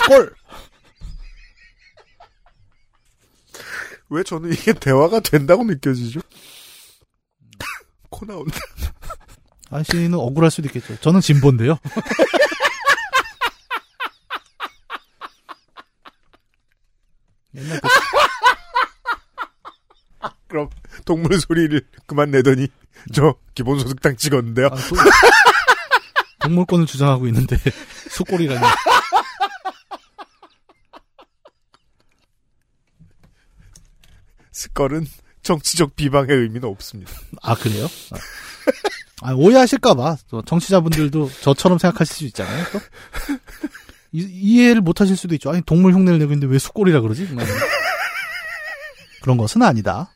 스콜. 0.02 0.34
왜 4.10 4.22
저는 4.24 4.52
이게 4.52 4.72
대화가 4.72 5.20
된다고 5.20 5.62
느껴지죠? 5.64 6.20
코 8.10 8.26
나온다. 8.26 8.58
아저씨는 9.70 10.14
억울할 10.14 10.50
수도 10.50 10.66
있겠죠. 10.68 10.96
저는 11.00 11.20
진보인데요. 11.20 11.78
옛날 17.54 17.80
그 17.80 17.88
그럼 20.53 20.68
동물 21.07 21.40
소리를 21.40 21.80
그만 22.07 22.30
내더니 22.30 22.68
저 23.14 23.34
기본소득당 23.55 24.16
찍었는데요. 24.16 24.68
아, 24.70 24.76
소- 24.76 24.94
동물권을 26.40 26.84
주장하고 26.84 27.26
있는데 27.28 27.57
수골이라니. 28.11 28.61
스컬은 34.53 35.07
정치적 35.42 35.96
비방의 35.96 36.36
의미는 36.36 36.68
없습니다. 36.68 37.11
아 37.42 37.55
그래요? 37.55 37.86
아, 39.22 39.30
아, 39.30 39.34
오해하실까봐 39.34 40.16
또 40.28 40.42
정치자분들도 40.42 41.30
저처럼 41.40 41.78
생각하실 41.78 42.14
수 42.16 42.24
있잖아요. 42.26 42.64
또 42.72 42.80
이, 44.12 44.20
이해를 44.30 44.82
못하실 44.82 45.16
수도 45.16 45.34
있죠. 45.34 45.50
아니 45.50 45.62
동물 45.62 45.94
흉내를 45.94 46.18
내고 46.18 46.32
있는데 46.32 46.53
왜 46.53 46.59
수골이라 46.59 47.00
그러지? 47.00 47.24
뭐. 47.26 47.42
그런 49.22 49.36
것은 49.38 49.62
아니다. 49.62 50.12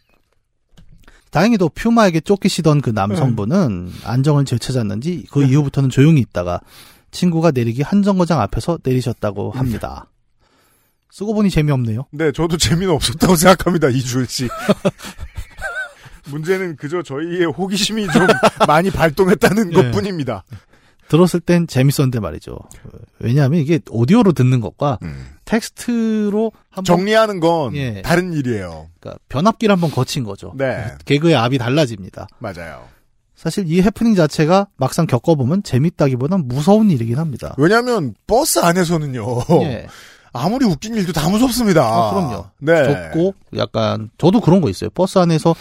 다행히도 1.36 1.68
퓨마에게 1.68 2.20
쫓기시던 2.20 2.80
그 2.80 2.88
남성분은 2.88 3.92
안정을 4.04 4.46
되찾았는지 4.46 5.26
그 5.30 5.44
이후부터는 5.44 5.90
조용히 5.90 6.22
있다가 6.22 6.62
친구가 7.10 7.50
내리기 7.50 7.82
한 7.82 8.02
정거장 8.02 8.40
앞에서 8.40 8.78
내리셨다고 8.82 9.50
합니다. 9.50 10.10
쓰고 11.10 11.34
보니 11.34 11.50
재미없네요. 11.50 12.06
네, 12.10 12.32
저도 12.32 12.56
재미는 12.56 12.94
없었다고 12.94 13.36
생각합니다, 13.36 13.88
이주일 13.90 14.26
씨. 14.26 14.48
문제는 16.28 16.76
그저 16.76 17.02
저희의 17.02 17.44
호기심이 17.44 18.06
좀 18.08 18.26
많이 18.66 18.90
발동했다는 18.90 19.72
예. 19.72 19.74
것 19.74 19.90
뿐입니다. 19.92 20.42
들었을 21.08 21.40
땐 21.40 21.66
재밌었는데 21.66 22.20
말이죠. 22.20 22.58
왜냐하면 23.18 23.60
이게 23.60 23.80
오디오로 23.88 24.32
듣는 24.32 24.60
것과 24.60 24.98
음. 25.02 25.26
텍스트로 25.44 26.52
한번 26.70 26.84
정리하는 26.84 27.40
건 27.40 27.76
예. 27.76 28.02
다른 28.02 28.32
일이에요. 28.32 28.88
그러니까 28.98 29.22
변압기를 29.28 29.72
한번 29.72 29.90
거친 29.90 30.24
거죠. 30.24 30.52
네, 30.56 30.84
개그의 31.04 31.36
압이 31.36 31.58
달라집니다. 31.58 32.26
맞아요. 32.38 32.84
사실 33.36 33.64
이 33.68 33.82
해프닝 33.82 34.14
자체가 34.14 34.68
막상 34.76 35.06
겪어보면 35.06 35.62
재밌다기보단 35.62 36.48
무서운 36.48 36.90
일이긴 36.90 37.18
합니다. 37.18 37.54
왜냐하면 37.58 38.14
버스 38.26 38.58
안에서는요. 38.58 39.24
예. 39.62 39.86
아무리 40.32 40.66
웃긴 40.66 40.94
일도 40.94 41.12
다 41.12 41.28
무섭습니다. 41.28 41.82
아, 41.82 42.10
그럼요. 42.10 42.46
네. 42.58 43.10
좁고 43.12 43.34
약간 43.56 44.10
저도 44.18 44.40
그런 44.40 44.60
거 44.60 44.68
있어요. 44.68 44.90
버스 44.90 45.18
안에서 45.18 45.54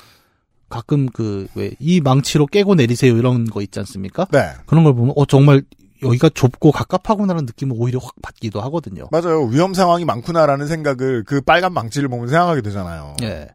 가끔 0.75 1.07
그 1.07 1.47
왜 1.55 1.75
이 1.79 2.01
망치로 2.01 2.45
깨고 2.47 2.75
내리세요 2.75 3.17
이런 3.17 3.45
거 3.45 3.61
있지 3.61 3.79
않습니까? 3.79 4.25
네. 4.31 4.51
그런 4.65 4.83
걸 4.83 4.93
보면 4.93 5.13
어 5.15 5.25
정말 5.25 5.63
여기가 6.03 6.29
좁고 6.29 6.71
갑갑하구나라는 6.71 7.45
느낌을 7.45 7.75
오히려 7.79 7.99
확 7.99 8.13
받기도 8.21 8.61
하거든요. 8.63 9.07
맞아요. 9.11 9.43
위험 9.45 9.73
상황이 9.73 10.05
많구나라는 10.05 10.67
생각을 10.67 11.23
그 11.23 11.41
빨간 11.41 11.73
망치를 11.73 12.09
보면 12.09 12.27
생각하게 12.27 12.61
되잖아요. 12.61 13.15
예. 13.23 13.47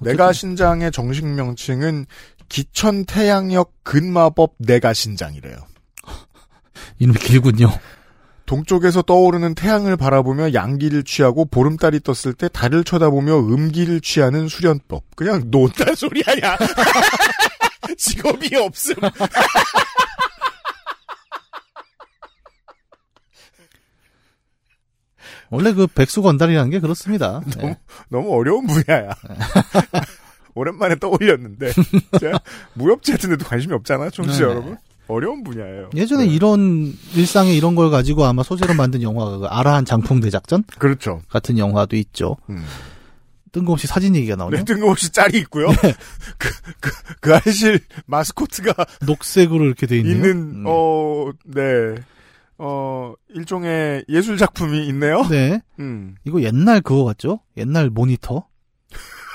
내가 0.00 0.32
신장의 0.32 0.90
정식 0.92 1.24
명칭은 1.26 2.06
기천 2.48 3.04
태양역 3.06 3.72
근마법 3.84 4.54
내가 4.58 4.92
신장이래요. 4.92 5.56
이름이 6.98 7.18
길군요. 7.18 7.70
동쪽에서 8.46 9.02
떠오르는 9.02 9.54
태양을 9.54 9.96
바라보며 9.96 10.52
양기를 10.54 11.04
취하고 11.04 11.44
보름달이 11.46 12.00
떴을 12.00 12.34
때 12.34 12.48
달을 12.48 12.84
쳐다보며 12.84 13.38
음기를 13.38 14.00
취하는 14.00 14.48
수련법. 14.48 15.02
그냥 15.16 15.44
논단 15.50 15.94
소리 15.94 16.22
아니야. 16.26 16.56
직업이 17.96 18.54
없음. 18.56 18.94
원래 25.50 25.72
그 25.72 25.86
백수 25.86 26.22
건달이라는 26.22 26.70
게 26.70 26.80
그렇습니다. 26.80 27.40
예. 27.62 27.78
너무 28.08 28.32
어려운 28.34 28.66
분야야. 28.66 29.10
오랜만에 30.54 30.96
떠올렸는데. 30.96 31.72
제가 32.20 32.40
무협지 32.74 33.12
같은 33.12 33.30
데도 33.30 33.44
관심이 33.44 33.72
없잖아, 33.74 34.10
청취자 34.10 34.46
네. 34.46 34.50
여러분. 34.50 34.76
어려운 35.06 35.44
분야예요. 35.44 35.90
예전에 35.94 36.26
네. 36.26 36.32
이런 36.32 36.92
일상에 37.14 37.52
이런 37.52 37.74
걸 37.74 37.90
가지고 37.90 38.24
아마 38.24 38.42
소재로 38.42 38.74
만든 38.74 39.02
영화가 39.02 39.38
그 39.38 39.46
아라한 39.46 39.84
장풍 39.84 40.20
대작전 40.20 40.64
그렇죠. 40.78 41.20
같은 41.28 41.58
영화도 41.58 41.96
있죠. 41.96 42.36
음. 42.48 42.64
뜬금없이 43.52 43.86
사진 43.86 44.16
얘기가 44.16 44.34
나오네요. 44.34 44.58
네, 44.58 44.64
뜬금없이 44.64 45.12
짤이 45.12 45.38
있고요. 45.38 45.68
그, 46.38 46.50
그, 46.80 46.90
그 47.20 47.34
아실 47.36 47.80
마스코트가 48.06 48.74
녹색으로 49.06 49.64
이렇게 49.64 49.86
돼 49.86 49.98
있네요. 49.98 50.14
있는, 50.14 50.30
음. 50.30 50.64
어, 50.66 51.30
네. 51.44 51.94
어, 52.58 53.14
일종의 53.28 54.04
예술 54.08 54.36
작품이 54.38 54.86
있네요. 54.88 55.22
네. 55.28 55.60
음. 55.78 56.16
이거 56.24 56.42
옛날 56.42 56.80
그거 56.80 57.04
같죠? 57.04 57.40
옛날 57.56 57.90
모니터. 57.90 58.46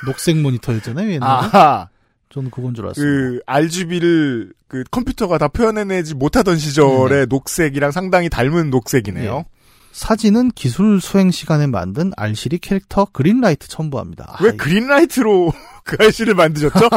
녹색 0.05 0.37
모니터였잖아요, 0.37 1.11
옛날에. 1.11 1.29
아하. 1.31 1.89
저는 2.29 2.51
그건 2.51 2.75
줄 2.75 2.85
알았어요. 2.85 3.03
그, 3.03 3.39
RGB를 3.45 4.53
그 4.67 4.83
컴퓨터가 4.91 5.37
다 5.37 5.47
표현해내지 5.47 6.13
못하던 6.13 6.57
시절의 6.57 7.27
녹색이랑 7.27 7.91
상당히 7.91 8.29
닮은 8.29 8.69
녹색이네요. 8.69 9.37
예. 9.37 9.59
사진은 9.91 10.51
기술 10.51 11.01
수행 11.01 11.31
시간에 11.31 11.65
만든 11.65 12.11
알시리 12.15 12.59
캐릭터 12.59 13.05
그린라이트 13.05 13.67
첨부합니다. 13.67 14.37
왜 14.41 14.49
아, 14.49 14.53
그린라이트로 14.53 15.51
그 15.83 15.97
아이씨를 15.99 16.35
만드셨죠? 16.35 16.89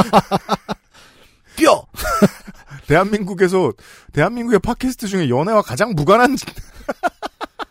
뛰어! 1.56 1.86
대한민국에서, 2.86 3.72
대한민국의 4.12 4.58
팟캐스트 4.58 5.06
중에 5.06 5.28
연애와 5.30 5.62
가장 5.62 5.94
무관한 5.94 6.36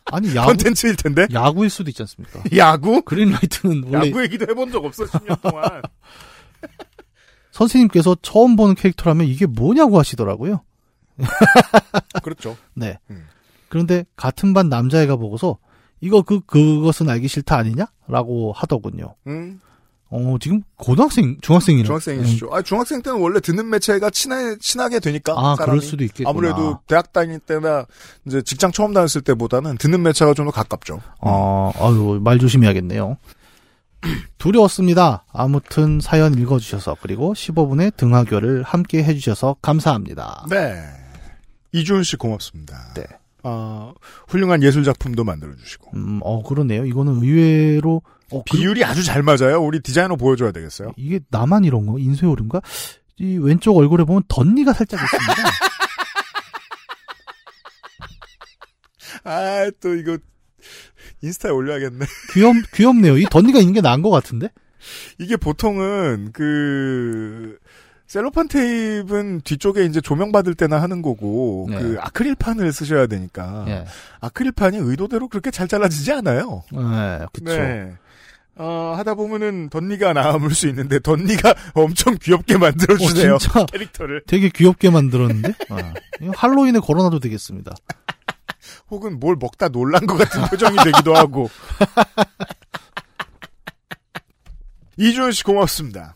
아니, 0.05 0.35
야구, 0.35 0.47
컨텐츠일 0.47 0.95
텐데? 0.95 1.27
야구일 1.31 1.69
수도 1.69 1.89
있지 1.89 2.01
않습니까? 2.01 2.43
야구? 2.57 3.03
그린라이트는 3.03 3.83
원래 3.85 4.09
야구 4.09 4.23
얘기도 4.23 4.45
해본 4.49 4.71
적 4.71 4.83
없어, 4.83 5.05
10년 5.05 5.41
동안. 5.41 5.81
선생님께서 7.51 8.17
처음 8.21 8.55
보는 8.55 8.75
캐릭터라면 8.75 9.27
이게 9.27 9.45
뭐냐고 9.45 9.99
하시더라고요. 9.99 10.61
그렇죠. 12.23 12.57
네. 12.73 12.97
음. 13.09 13.25
그런데 13.69 14.05
같은 14.15 14.53
반 14.53 14.69
남자애가 14.69 15.15
보고서 15.15 15.57
이거 16.01 16.21
그 16.21 16.39
그것은 16.41 17.09
알기 17.09 17.27
싫다 17.27 17.57
아니냐라고 17.57 18.53
하더군요. 18.53 19.15
음, 19.27 19.61
어 20.09 20.35
지금 20.41 20.63
고등학생 20.75 21.37
중학생이네. 21.41 21.85
중학생이시죠. 21.85 22.49
아, 22.51 22.61
중학생 22.61 23.01
때는 23.01 23.19
원래 23.21 23.39
듣는 23.39 23.69
매체가 23.69 24.09
친하, 24.09 24.55
친하게 24.59 24.99
되니까. 24.99 25.33
아 25.37 25.55
사람이. 25.55 25.79
그럴 25.79 25.81
수도 25.81 26.03
있겠구나. 26.03 26.29
아무래도 26.29 26.79
대학 26.87 27.13
다닐 27.13 27.39
때나 27.39 27.85
이제 28.25 28.41
직장 28.41 28.71
처음 28.71 28.93
다녔을 28.93 29.21
때보다는 29.23 29.77
듣는 29.77 30.01
매체가 30.03 30.33
좀 30.33 30.45
더 30.45 30.51
가깝죠. 30.51 30.99
어 31.21 31.71
아유 31.79 32.19
말 32.21 32.39
조심해야겠네요. 32.39 33.17
두려웠습니다. 34.39 35.25
아무튼 35.31 35.99
사연 35.99 36.33
읽어주셔서 36.37 36.97
그리고 37.01 37.33
15분의 37.33 37.95
등하교를 37.97 38.63
함께 38.63 39.03
해주셔서 39.03 39.57
감사합니다. 39.61 40.45
네. 40.49 40.81
이주은 41.71 42.03
씨 42.03 42.15
고맙습니다. 42.17 42.93
네. 42.95 43.03
아, 43.43 43.93
훌륭한 44.27 44.61
예술 44.63 44.83
작품도 44.83 45.23
만들어 45.23 45.55
주시고. 45.55 45.91
음, 45.95 46.19
어 46.23 46.43
그러네요. 46.43 46.85
이거는 46.85 47.21
의외로 47.23 48.01
어, 48.31 48.43
그- 48.49 48.57
비율이 48.57 48.83
아주 48.83 49.03
잘 49.03 49.23
맞아요. 49.23 49.61
우리 49.61 49.79
디자이너 49.81 50.15
보여줘야 50.15 50.51
되겠어요. 50.51 50.91
이게 50.97 51.19
나만 51.29 51.63
이런 51.63 51.85
거 51.85 51.99
인쇄오류인가? 51.99 52.61
이 53.19 53.37
왼쪽 53.37 53.77
얼굴에 53.77 54.03
보면 54.03 54.23
덧니가 54.27 54.73
살짝 54.73 54.99
있습니다. 55.03 55.33
아, 59.23 59.69
또 59.81 59.93
이거 59.95 60.17
인스타에 61.21 61.51
올려야겠네. 61.51 62.05
귀엽, 62.33 62.55
귀엽네요. 62.73 63.17
이 63.17 63.25
덧니가 63.29 63.59
있는 63.59 63.73
게 63.73 63.81
나은 63.81 64.01
것 64.01 64.09
같은데? 64.09 64.49
이게 65.19 65.37
보통은 65.37 66.31
그 66.33 67.57
셀로판 68.07 68.49
테이프는 68.49 69.41
뒤쪽에 69.41 69.85
이제 69.85 70.01
조명 70.01 70.31
받을 70.33 70.53
때나 70.53 70.81
하는 70.81 71.01
거고 71.01 71.67
네. 71.69 71.79
그 71.79 71.97
아크릴판을 71.99 72.73
쓰셔야 72.73 73.07
되니까 73.07 73.63
예. 73.69 73.85
아크릴판이 74.19 74.77
의도대로 74.77 75.29
그렇게 75.29 75.49
잘 75.49 75.67
잘라지지 75.69 76.11
않아요. 76.11 76.63
네, 76.73 77.25
그쵸. 77.31 77.55
네. 77.55 77.93
어, 78.55 78.93
하다 78.97 79.15
보면은 79.15 79.69
덧니가 79.69 80.11
남을 80.13 80.53
수 80.53 80.67
있는데 80.67 80.99
덧니가 80.99 81.55
엄청 81.73 82.17
귀엽게 82.21 82.57
만들어 82.57 82.97
주세요. 82.97 83.35
어, 83.35 83.37
진짜 83.37 83.65
캐릭터를 83.65 84.23
되게 84.27 84.49
귀엽게 84.49 84.89
만들었는데? 84.89 85.53
아, 85.69 85.93
할로윈에 86.35 86.79
걸어놔도 86.79 87.19
되겠습니다. 87.19 87.73
혹은 88.89 89.19
뭘 89.19 89.35
먹다 89.39 89.69
놀란 89.69 90.05
것 90.05 90.17
같은 90.17 90.41
표정이 90.49 90.77
되기도 90.83 91.15
하고. 91.15 91.49
이주현 94.97 95.31
씨 95.31 95.43
고맙습니다. 95.43 96.15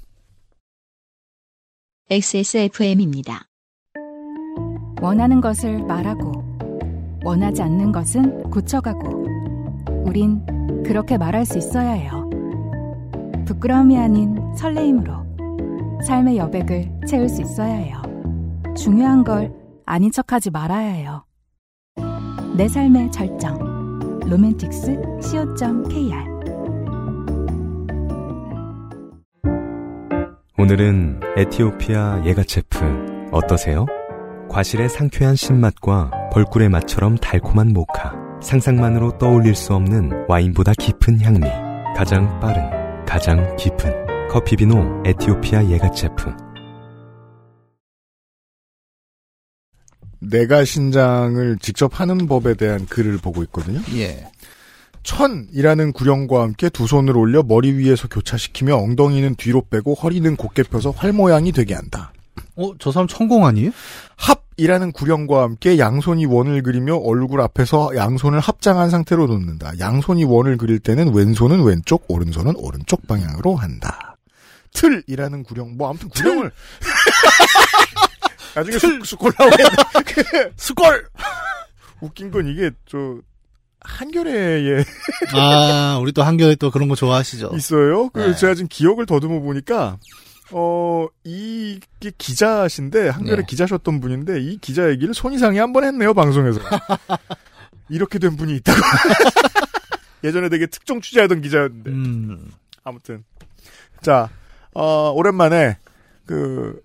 XSFM입니다. 2.09 3.47
원하는 5.01 5.41
것을 5.41 5.83
말하고 5.83 6.43
원하지 7.23 7.63
않는 7.63 7.91
것은 7.91 8.51
고쳐가고 8.51 9.25
우린 10.05 10.45
그렇게 10.83 11.17
말할 11.17 11.45
수 11.45 11.57
있어야 11.57 11.93
해요. 11.93 12.29
부끄러움이 13.47 13.97
아닌 13.97 14.37
설레임으로 14.55 15.25
삶의 16.05 16.37
여백을 16.37 16.91
채울 17.07 17.27
수 17.27 17.41
있어야 17.41 17.73
해요. 17.73 18.01
중요한 18.77 19.23
걸 19.23 19.51
아닌 19.85 20.11
척하지 20.11 20.51
말아야 20.51 20.89
해요. 20.89 21.25
내 22.57 22.69
삶의 22.69 23.11
절정 23.11 24.19
로맨틱스 24.21 24.95
co.kr 25.21 26.15
오늘은 30.57 31.19
에티오피아 31.35 32.23
예가체프 32.25 33.29
어떠세요? 33.33 33.85
과실의 34.49 34.87
상쾌한 34.87 35.35
신맛과 35.35 36.29
벌꿀의 36.31 36.69
맛처럼 36.69 37.17
달콤한 37.17 37.73
모카. 37.73 38.13
상상만으로 38.41 39.17
떠올릴 39.17 39.53
수 39.53 39.73
없는 39.73 40.25
와인보다 40.29 40.71
깊은 40.79 41.19
향미. 41.19 41.41
가장 41.93 42.39
빠른, 42.39 43.05
가장 43.05 43.53
깊은 43.57 44.29
커피비노 44.29 45.03
에티오피아 45.05 45.65
예가체프. 45.65 46.44
내가 50.29 50.65
신장을 50.65 51.57
직접 51.61 51.99
하는 51.99 52.27
법에 52.27 52.53
대한 52.55 52.85
글을 52.85 53.17
보고 53.17 53.43
있거든요. 53.43 53.81
예. 53.95 54.27
천이라는 55.03 55.93
구령과 55.93 56.41
함께 56.41 56.69
두 56.69 56.87
손을 56.87 57.15
올려 57.15 57.43
머리 57.43 57.71
위에서 57.73 58.07
교차시키며 58.07 58.75
엉덩이는 58.75 59.35
뒤로 59.35 59.63
빼고 59.69 59.93
허리는 59.93 60.35
곧게 60.35 60.63
펴서 60.63 60.89
활 60.89 61.13
모양이 61.13 61.51
되게 61.51 61.75
한다. 61.75 62.11
어, 62.55 62.71
저 62.79 62.91
사람 62.91 63.07
천공 63.07 63.45
아니에요? 63.45 63.71
합이라는 64.15 64.91
구령과 64.93 65.43
함께 65.43 65.77
양손이 65.77 66.25
원을 66.25 66.63
그리며 66.63 66.95
얼굴 66.95 67.41
앞에서 67.41 67.91
양손을 67.95 68.39
합장한 68.39 68.89
상태로 68.89 69.27
놓는다. 69.27 69.73
양손이 69.79 70.23
원을 70.23 70.57
그릴 70.57 70.79
때는 70.79 71.13
왼손은 71.13 71.63
왼쪽, 71.63 72.05
오른손은 72.07 72.55
오른쪽 72.57 73.05
방향으로 73.07 73.55
한다. 73.55 74.15
틀이라는 74.73 75.43
구령, 75.43 75.77
뭐 75.77 75.89
아무튼 75.89 76.09
구령을 76.09 76.51
나중에 78.55 78.79
쑥, 78.79 79.05
쑥 79.05 79.23
올라오겠네. 79.23 80.51
스골! 80.55 81.07
웃긴 82.01 82.31
건 82.31 82.47
이게 82.47 82.71
저 82.87 83.19
한겨레에 83.81 84.83
아, 85.33 85.97
우리 86.01 86.11
또 86.11 86.23
한겨레 86.23 86.55
또 86.55 86.71
그런 86.71 86.87
거 86.87 86.95
좋아하시죠? 86.95 87.51
있어요. 87.55 88.09
그 88.09 88.19
네. 88.19 88.35
제가 88.35 88.55
지금 88.55 88.67
기억을 88.69 89.05
더듬어 89.05 89.39
보니까 89.41 89.97
어 90.51 91.07
이게 91.23 92.11
기자신데 92.17 93.09
한겨레 93.09 93.37
네. 93.37 93.43
기자셨던 93.47 93.99
분인데 93.99 94.39
이 94.41 94.57
기자 94.57 94.89
얘기를 94.89 95.13
손이상이 95.13 95.57
한 95.57 95.73
번 95.73 95.83
했네요 95.83 96.13
방송에서 96.13 96.59
이렇게 97.89 98.19
된 98.19 98.35
분이 98.37 98.55
있다고 98.57 98.79
예전에 100.23 100.49
되게 100.49 100.67
특종 100.67 101.01
취재하던 101.01 101.41
기자였는데 101.41 101.89
음, 101.91 102.51
아무튼 102.83 103.23
자 104.01 104.29
어, 104.73 105.11
오랜만에 105.15 105.77
그 106.25 106.79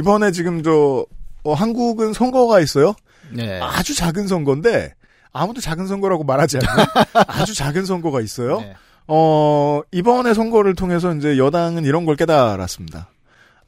이번에 0.00 0.30
지금 0.30 0.62
저 0.62 1.06
어, 1.46 1.54
한국은 1.54 2.12
선거가 2.12 2.58
있어요. 2.60 2.94
네. 3.30 3.60
아주 3.60 3.94
작은 3.94 4.26
선거인데 4.26 4.94
아무도 5.32 5.60
작은 5.60 5.86
선거라고 5.86 6.24
말하지 6.24 6.58
않는 6.58 6.84
아주 7.28 7.54
작은 7.54 7.84
선거가 7.84 8.20
있어요. 8.20 8.60
네. 8.60 8.74
어, 9.06 9.80
이번에 9.92 10.34
선거를 10.34 10.74
통해서 10.74 11.14
이제 11.14 11.38
여당은 11.38 11.84
이런 11.84 12.04
걸 12.04 12.16
깨달았습니다. 12.16 13.10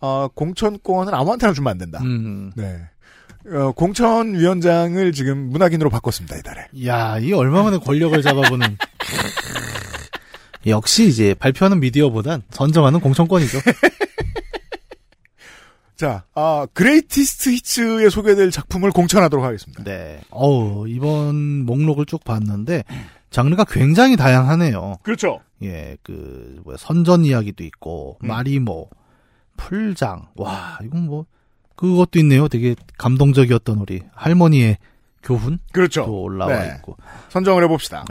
어, 0.01 0.29
공천권은 0.35 1.15
아무한테나 1.15 1.53
주면 1.53 1.71
안 1.71 1.79
된다. 1.79 2.01
음. 2.03 2.53
네. 2.57 2.81
어, 3.47 3.71
공천위원장을 3.73 5.13
지금 5.13 5.39
문학인으로 5.51 5.89
바꿨습니다, 5.91 6.37
이달에. 6.37 6.67
야, 6.87 7.19
이 7.19 7.33
얼마 7.33 7.63
만에 7.63 7.79
권력을 7.79 8.21
잡아보는. 8.21 8.77
역시 10.67 11.07
이제 11.07 11.35
발표하는 11.35 11.79
미디어보단 11.79 12.43
선정하는 12.51 12.99
공천권이죠. 12.99 13.59
자, 15.99 16.23
아, 16.37 16.65
Greatest 16.75 17.51
Hits에 17.51 18.09
소개될 18.09 18.53
작품을 18.53 18.93
공천하도록 18.93 19.45
하겠습니다. 19.45 19.83
네. 19.83 20.21
어우, 20.31 20.89
이번 20.89 21.67
목록을 21.67 22.07
쭉 22.07 22.23
봤는데, 22.23 22.85
장르가 23.31 23.65
굉장히 23.65 24.17
다양하네요. 24.17 24.99
그렇죠. 25.03 25.41
예, 25.65 25.97
그, 26.05 26.61
뭐야, 26.63 26.77
선전 26.79 27.25
이야기도 27.25 27.65
있고, 27.65 28.17
음. 28.23 28.29
마리모, 28.29 28.89
풀장. 29.57 30.29
와, 30.37 30.79
이건 30.85 31.07
뭐, 31.07 31.27
그것도 31.75 32.21
있네요. 32.21 32.47
되게 32.47 32.77
감동적이었던 32.97 33.79
우리 33.79 34.01
할머니의 34.15 34.79
교훈도 35.25 35.63
그렇죠. 35.73 36.05
올라와 36.05 36.61
네. 36.61 36.75
있고. 36.77 36.97
선정을 37.31 37.65
해봅시다. 37.65 38.05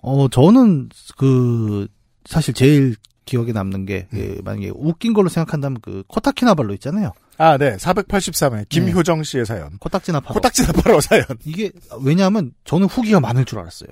어, 0.00 0.28
저는 0.28 0.90
그 1.16 1.88
사실 2.26 2.52
제일 2.52 2.96
기억에 3.24 3.52
남는 3.52 3.86
게 3.86 4.06
음. 4.12 4.18
예, 4.18 4.40
만약에 4.42 4.70
웃긴 4.74 5.12
걸로 5.14 5.28
생각한다면 5.28 5.78
그 5.82 6.02
코타키나발로 6.08 6.74
있잖아요. 6.74 7.12
아, 7.36 7.56
네. 7.58 7.76
483회 7.76 8.68
김효정 8.68 9.22
씨의 9.24 9.46
사연. 9.46 9.76
코딱지나팔로. 9.78 10.34
코딱지 10.34 10.66
나팔로 10.66 11.00
사연. 11.00 11.24
이게 11.44 11.72
왜냐하면 12.02 12.52
저는 12.64 12.86
후기가 12.86 13.20
많을 13.20 13.44
줄 13.44 13.58
알았어요. 13.58 13.90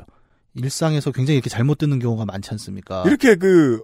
일상에서 0.55 1.11
굉장히 1.13 1.37
이렇게 1.39 1.49
잘못 1.51 1.79
듣는 1.79 1.99
경우가 1.99 2.25
많지 2.27 2.51
않습니까? 2.51 3.03
이렇게 3.07 3.37
그, 3.37 3.81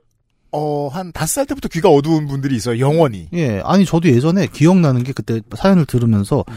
어, 0.53 0.89
한 0.89 1.13
다섯 1.13 1.33
살 1.35 1.47
때부터 1.47 1.69
귀가 1.69 1.89
어두운 1.89 2.27
분들이 2.27 2.55
있어요, 2.57 2.79
영원히. 2.79 3.29
예, 3.33 3.61
아니 3.65 3.85
저도 3.85 4.09
예전에 4.09 4.47
기억나는 4.47 5.03
게 5.03 5.13
그때 5.13 5.41
사연을 5.57 5.87
들으면서 5.87 6.45
음. 6.49 6.55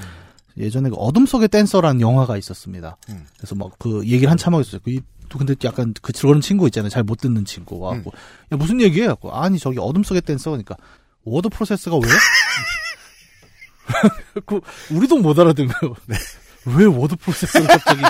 예전에 0.58 0.90
그 0.90 0.96
어둠 0.98 1.26
속의 1.26 1.48
댄서라는 1.48 2.02
영화가 2.02 2.38
있었습니다. 2.38 2.98
음. 3.10 3.26
그래서 3.38 3.56
막 3.56 3.72
그 3.80 4.02
얘기를 4.06 4.30
한참 4.30 4.54
하고 4.54 4.62
있어요. 4.62 4.82
그 4.84 5.00
이- 5.36 5.38
근데 5.38 5.56
약간 5.64 5.94
그 6.02 6.12
그런 6.14 6.42
친구 6.42 6.68
있잖아요. 6.68 6.90
잘 6.90 7.04
못 7.04 7.20
듣는 7.20 7.46
친구 7.46 7.80
와갖고 7.80 8.12
음. 8.14 8.54
야 8.54 8.58
무슨 8.58 8.82
얘기해? 8.82 9.08
갖고 9.08 9.34
아니 9.34 9.60
저기 9.60 9.78
어둠 9.80 10.04
속의 10.04 10.22
댄서 10.22 10.52
그러니까 10.52 10.76
word 11.24 11.50
process가 11.50 11.96
왜? 11.98 12.02
그 14.46 14.60
우리도 14.92 15.18
못 15.18 15.38
알아듣는 15.38 15.74
거예요. 15.74 15.96
네. 16.08 16.16
왜 16.78 16.86
word 16.86 17.16
process를 17.18 17.68
갑자기? 17.68 18.02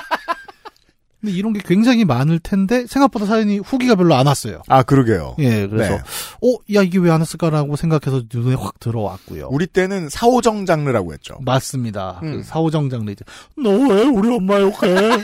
근데 1.21 1.33
이런 1.35 1.53
게 1.53 1.61
굉장히 1.63 2.03
많을 2.03 2.39
텐데 2.39 2.87
생각보다 2.87 3.27
사연이 3.27 3.59
후기가 3.59 3.93
별로 3.95 4.15
안 4.15 4.25
왔어요. 4.25 4.63
아, 4.67 4.81
그러게요. 4.81 5.35
예, 5.37 5.67
그래서 5.67 5.93
네. 5.93 5.99
어, 6.41 6.57
야 6.73 6.81
이게 6.81 6.97
왜 6.97 7.11
안 7.11 7.19
왔을까라고 7.21 7.75
생각해서 7.75 8.23
눈에 8.33 8.55
확 8.55 8.79
들어왔고요. 8.79 9.47
우리 9.51 9.67
때는 9.67 10.09
사오정 10.09 10.65
장르라고 10.65 11.13
했죠. 11.13 11.37
맞습니다. 11.41 12.19
음. 12.23 12.37
그 12.37 12.43
사오정 12.43 12.89
장르 12.89 13.11
이제 13.11 13.23
너 13.55 13.69
왜 13.69 14.03
우리 14.05 14.35
엄마 14.35 14.59
욕해? 14.59 15.23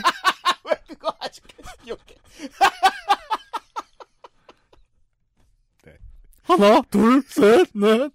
그거 0.88 1.12
아직까지 1.20 1.78
기억해. 1.84 2.14
하나, 6.48 6.82
둘, 6.90 7.22
셋, 7.28 7.68
넷. 7.74 8.10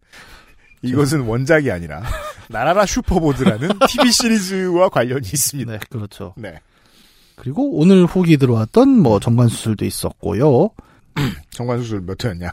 이것은 0.82 1.22
원작이 1.22 1.72
아니라 1.72 2.04
나라라 2.50 2.86
슈퍼보드라는 2.86 3.70
TV 3.88 4.12
시리즈와 4.12 4.90
관련이 4.90 5.26
있습니다. 5.26 5.72
네, 5.72 5.80
그렇죠. 5.90 6.34
네. 6.36 6.60
그리고 7.36 7.78
오늘 7.78 8.06
후기 8.06 8.38
들어왔던 8.38 8.90
뭐 8.90 9.20
정관 9.20 9.48
수술도 9.48 9.86
있었고요. 9.86 10.70
정관 11.52 11.80
수술 11.80 12.02
몇 12.02 12.24
회였냐? 12.24 12.52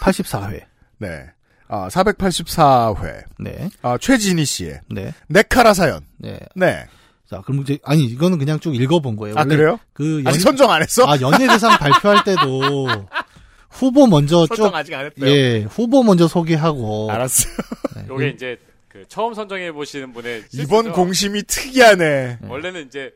84회. 0.00 0.62
네. 0.98 1.26
아, 1.68 1.88
484회. 1.88 3.24
네, 3.40 3.70
아, 3.80 3.96
최진희 3.98 4.44
씨의 4.44 4.80
네, 4.90 5.12
네카라 5.28 5.72
사연. 5.74 6.02
네. 6.18 6.38
네. 6.54 6.86
자, 7.28 7.40
그럼 7.40 7.62
이제 7.62 7.78
아니 7.82 8.04
이거는 8.04 8.36
그냥 8.36 8.60
쭉 8.60 8.76
읽어본 8.76 9.16
거예요. 9.16 9.34
아, 9.38 9.44
그래요? 9.44 9.78
그 9.94 10.18
연, 10.18 10.26
아직 10.28 10.40
선정 10.40 10.70
안 10.70 10.82
했어? 10.82 11.06
아 11.06 11.18
연예대상 11.18 11.78
발표할 11.78 12.24
때도 12.24 12.86
후보 13.72 14.06
먼저 14.06 14.46
쭉 14.54 14.72
아직 14.74 14.94
안 14.94 15.06
했대요. 15.06 15.28
예, 15.30 15.62
후보 15.62 16.02
먼저 16.02 16.28
소개하고 16.28 17.10
알았어요. 17.10 17.52
네, 17.96 18.06
요게 18.08 18.28
이제 18.28 18.58
그 18.88 19.04
처음 19.08 19.34
선정해 19.34 19.72
보시는 19.72 20.12
분의 20.12 20.44
이번 20.52 20.84
실수죠. 20.84 20.92
공심이 20.92 21.42
특이하네. 21.44 22.38
원래는 22.48 22.86
이제 22.86 23.12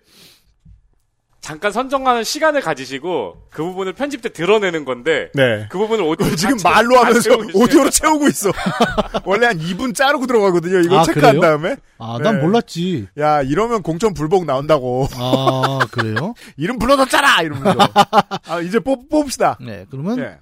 잠깐 1.43 1.71
선정하는 1.71 2.25
시간을 2.25 2.61
가지시고 2.61 3.37
그 3.51 3.63
부분을 3.63 3.93
편집 3.93 4.21
때 4.21 4.31
드러내는 4.33 4.85
건데 4.85 5.31
네. 5.33 5.67
그 5.71 5.79
부분을 5.79 6.03
오디오 6.03 6.35
지금 6.35 6.57
다 6.57 6.71
말로 6.71 6.97
하면서. 6.99 7.31
오디오로 7.55 7.91
채우고 7.91 8.27
있어. 8.29 8.51
원래 9.25 9.47
한 9.47 9.59
2분 9.59 9.95
자르고 9.95 10.27
들어가거든요. 10.27 10.81
이거 10.81 10.99
아, 10.99 11.05
체크한 11.05 11.37
그래요? 11.39 11.41
다음에. 11.41 11.77
아, 11.99 12.19
난 12.21 12.37
네. 12.37 12.43
몰랐지. 12.43 13.07
야, 13.21 13.43
이러면 13.43 13.83
공천 13.83 14.13
불복 14.13 14.45
나온다고. 14.45 15.07
아, 15.15 15.79
그래요? 15.93 16.35
이름 16.57 16.81
불러뒀잖아! 16.81 17.43
이러면서. 17.43 17.79
아, 18.49 18.61
이제 18.63 18.81
뽑, 18.81 19.09
뽑읍시다. 19.09 19.59
네, 19.61 19.87
그러면 19.89 20.19
예. 20.19 20.39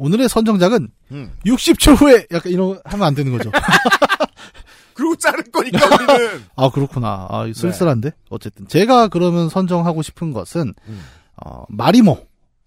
오늘의 0.00 0.30
선정작은 0.30 0.88
음. 1.12 1.30
60초 1.44 2.00
후에 2.00 2.26
약간 2.32 2.50
이런 2.50 2.80
하면 2.84 3.06
안 3.06 3.14
되는 3.14 3.30
거죠. 3.36 3.50
그리고 4.94 5.14
자를 5.16 5.44
거니까 5.44 5.86
우리는. 5.86 6.42
아, 6.56 6.70
그렇구나. 6.70 7.26
아, 7.30 7.44
네. 7.44 7.52
쓸쓸한데? 7.52 8.12
어쨌든. 8.30 8.66
제가 8.66 9.08
그러면 9.08 9.50
선정하고 9.50 10.00
싶은 10.00 10.32
것은, 10.32 10.72
음. 10.88 11.02
어, 11.36 11.64
마리모 11.68 12.18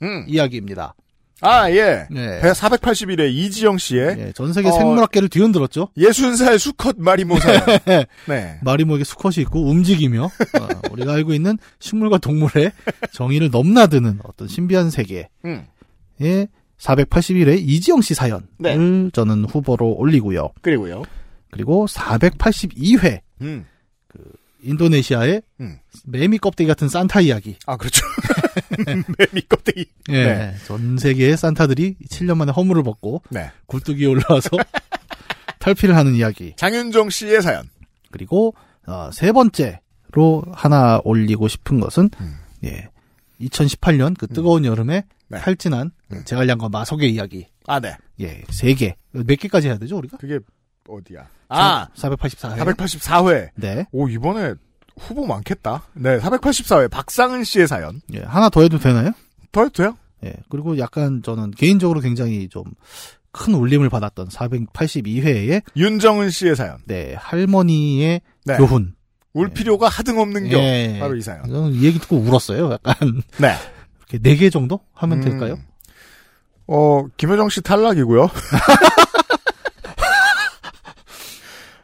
음. 0.04 0.26
이야기입니다. 0.28 0.94
아, 1.42 1.70
예. 1.72 2.08
네. 2.10 2.40
481회 2.42 3.34
이지영 3.34 3.78
씨의 3.78 4.16
예, 4.18 4.32
전 4.34 4.54
세계 4.54 4.70
어, 4.70 4.72
생물학계를 4.72 5.28
뒤흔들었죠. 5.28 5.90
60살 5.98 6.58
수컷 6.58 6.96
마리모사요. 6.98 7.60
네. 8.30 8.60
마리모에게 8.62 9.04
수컷이 9.04 9.36
있고 9.40 9.70
움직이며 9.70 10.24
어, 10.26 10.68
우리가 10.92 11.14
알고 11.14 11.34
있는 11.34 11.58
식물과 11.80 12.20
동물의 12.20 12.72
정의를 13.12 13.50
넘나드는 13.52 14.20
어떤 14.24 14.48
신비한 14.48 14.90
세계의 14.90 15.28
음. 15.46 15.66
481회 16.84 17.60
이지영 17.60 18.02
씨 18.02 18.14
사연을 18.14 18.46
네. 18.58 18.76
저는 19.14 19.46
후보로 19.46 19.94
올리고요. 19.94 20.50
그리고요. 20.62 21.04
그리고 21.50 21.86
482회 21.88 23.22
음. 23.42 23.66
인도네시아의 24.64 25.42
음. 25.62 25.78
매미 26.06 26.40
껍데기 26.40 26.68
같은 26.68 26.88
산타 26.88 27.22
이야기. 27.22 27.58
아, 27.66 27.78
그렇죠. 27.78 28.06
매미 29.18 29.42
껍데기. 29.48 29.86
예. 30.10 30.26
네. 30.26 30.56
전 30.66 30.98
세계의 30.98 31.38
산타들이 31.38 31.98
7년 32.10 32.38
만에 32.38 32.52
허물을 32.52 32.84
벗고 32.84 33.22
네. 33.30 33.52
굴뚝 33.68 33.98
위에 33.98 34.06
올라와서 34.06 34.50
탈피를 35.60 35.96
하는 35.96 36.16
이야기. 36.16 36.54
장윤정 36.56 37.10
씨의 37.10 37.42
사연. 37.42 37.70
그리고 38.12 38.56
어, 38.86 39.10
세 39.14 39.32
번째로 39.32 40.44
하나 40.52 41.00
올리고 41.04 41.48
싶은 41.48 41.80
것은 41.80 42.10
음. 42.20 42.36
예. 42.66 42.90
2018년 43.42 44.18
그 44.18 44.28
뜨거운 44.28 44.66
여름에 44.66 45.06
네. 45.28 45.40
탈진한 45.40 45.92
음. 46.12 46.22
제갈량과 46.26 46.70
마석의 46.70 47.12
이야기. 47.14 47.48
아, 47.66 47.80
네. 47.80 47.96
예, 48.20 48.44
세 48.50 48.74
개. 48.74 48.96
몇 49.12 49.36
개까지 49.40 49.68
해야 49.68 49.78
되죠, 49.78 49.98
우리가? 49.98 50.18
그게 50.18 50.40
어디야? 50.88 51.28
아, 51.50 51.88
484회. 51.96 52.58
484회. 52.58 53.50
네. 53.56 53.86
오, 53.92 54.08
이번에 54.10 54.54
후보 54.98 55.26
많겠다. 55.26 55.84
네, 55.94 56.20
484회 56.20 56.90
박상은 56.90 57.44
씨의 57.44 57.68
사연. 57.68 58.02
예, 58.14 58.22
하나 58.22 58.50
더 58.50 58.62
해도 58.62 58.78
되나요? 58.78 59.12
더 59.52 59.62
해도 59.62 59.72
돼요? 59.72 59.98
예. 60.26 60.36
그리고 60.50 60.78
약간 60.78 61.22
저는 61.24 61.52
개인적으로 61.52 62.00
굉장히 62.00 62.48
좀 62.50 62.64
큰 63.34 63.56
울림을 63.56 63.90
받았던 63.90 64.30
482회에 64.30 65.64
윤정은 65.76 66.30
씨의 66.30 66.56
사연. 66.56 66.78
네, 66.86 67.16
할머니의 67.18 68.22
네. 68.46 68.58
교훈. 68.58 68.94
울 69.34 69.50
필요가 69.50 69.88
하등 69.90 70.20
없는 70.20 70.50
겨. 70.50 70.58
예. 70.60 70.98
바로 71.00 71.16
이 71.16 71.22
사연. 71.22 71.44
저는 71.48 71.74
이 71.74 71.84
얘기 71.86 72.00
듣고 72.00 72.18
울었어요. 72.18 72.72
약간 72.72 73.22
네. 73.38 73.56
이렇게 74.10 74.20
네 74.20 74.36
개 74.36 74.50
정도 74.50 74.80
하면 74.94 75.20
음. 75.20 75.24
될까요? 75.24 75.58
어, 76.68 77.06
김효정 77.18 77.50
씨 77.50 77.62
탈락이고요. 77.62 78.30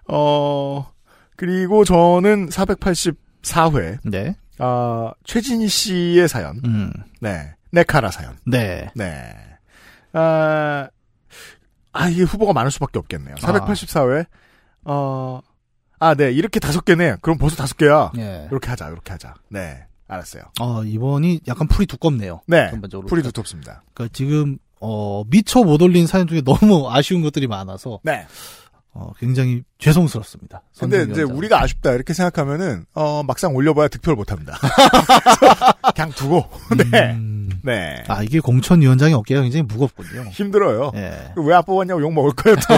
어, 0.07 0.91
그리고 1.35 1.85
저는 1.85 2.49
484회, 2.49 3.99
네. 4.03 4.35
아, 4.57 5.11
최진희 5.25 5.67
씨의 5.67 6.27
사연. 6.27 6.59
음. 6.65 6.91
네. 7.21 7.53
네카라 7.71 8.09
사연. 8.11 8.35
네. 8.45 8.89
네. 8.95 9.35
아, 10.13 10.87
아, 11.93 12.09
이게 12.09 12.23
후보가 12.23 12.53
많을 12.53 12.71
수밖에 12.71 12.97
없겠네요. 12.99 13.35
484회, 13.35 14.25
어, 14.85 15.39
아, 15.99 16.15
네. 16.15 16.31
이렇게 16.31 16.59
다섯 16.59 16.85
개네. 16.85 17.17
그럼 17.21 17.37
벌써 17.37 17.55
다섯 17.57 17.77
개야. 17.77 18.11
예. 18.17 18.47
이렇게 18.49 18.69
하자, 18.69 18.87
이렇게 18.89 19.11
하자. 19.11 19.33
네. 19.49 19.83
알았어요. 20.07 20.43
어, 20.59 20.83
이번이 20.83 21.41
약간 21.47 21.67
풀이 21.67 21.85
두껍네요. 21.85 22.41
네. 22.47 22.69
전반적으로. 22.71 23.07
풀이 23.07 23.21
두텁습니다. 23.21 23.83
그러니까 23.93 24.11
지금 24.15 24.57
어, 24.81 25.23
미처 25.27 25.61
못 25.63 25.81
올린 25.81 26.07
사연 26.07 26.25
중에 26.27 26.41
너무 26.41 26.89
아쉬운 26.91 27.21
것들이 27.21 27.45
많아서 27.47 27.99
네. 28.03 28.25
어, 28.91 29.11
굉장히 29.19 29.61
죄송스럽습니다. 29.77 30.63
근데 30.79 31.03
이제. 31.03 31.21
우리가 31.21 31.61
아쉽다 31.61 31.91
이렇게 31.91 32.13
생각하면은 32.13 32.85
어 32.95 33.21
막상 33.23 33.53
올려봐야 33.55 33.87
득표를 33.87 34.15
못합니다. 34.15 34.57
그냥 35.95 36.09
두고 36.15 36.43
네, 36.91 37.11
음, 37.11 37.49
네 37.63 38.03
아 38.07 38.23
이게 38.23 38.39
공천 38.39 38.81
위원장의 38.81 39.13
어깨가 39.13 39.41
굉장히 39.43 39.63
무겁군요. 39.63 40.23
힘들어요. 40.31 40.91
예. 40.95 41.33
왜안 41.37 41.63
뽑았냐고 41.65 42.01
욕 42.01 42.11
먹을 42.13 42.31
거예요 42.31 42.55
또. 42.67 42.73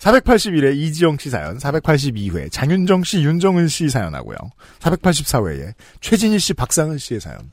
481회 0.00 0.76
이지영 0.76 1.18
씨 1.18 1.30
사연, 1.30 1.58
482회 1.58 2.50
장윤정 2.50 3.04
씨, 3.04 3.22
윤정은 3.22 3.68
씨 3.68 3.88
사연하고요. 3.88 4.36
484회에 4.80 5.74
최진희 6.00 6.38
씨, 6.38 6.54
박상은 6.54 6.98
씨의 6.98 7.20
사연. 7.20 7.50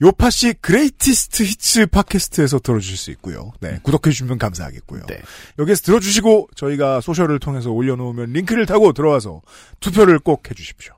요팟시 0.00 0.52
Greatest 0.54 1.42
Hits 1.42 1.86
팟캐스트에서 1.86 2.60
들어주실 2.60 2.96
수 2.96 3.10
있고요. 3.12 3.50
네, 3.60 3.80
구독해주시면 3.82 4.38
감사하겠고요. 4.38 5.06
네. 5.06 5.20
여기서 5.58 5.82
들어주시고 5.82 6.50
저희가 6.54 7.00
social을 7.00 7.40
통해서 7.40 7.70
올려놓으면 7.72 8.32
링크를 8.32 8.66
타고 8.66 8.92
들어와서 8.92 9.42
투표를 9.80 10.20
꼭 10.20 10.48
해주십시오. 10.48 10.94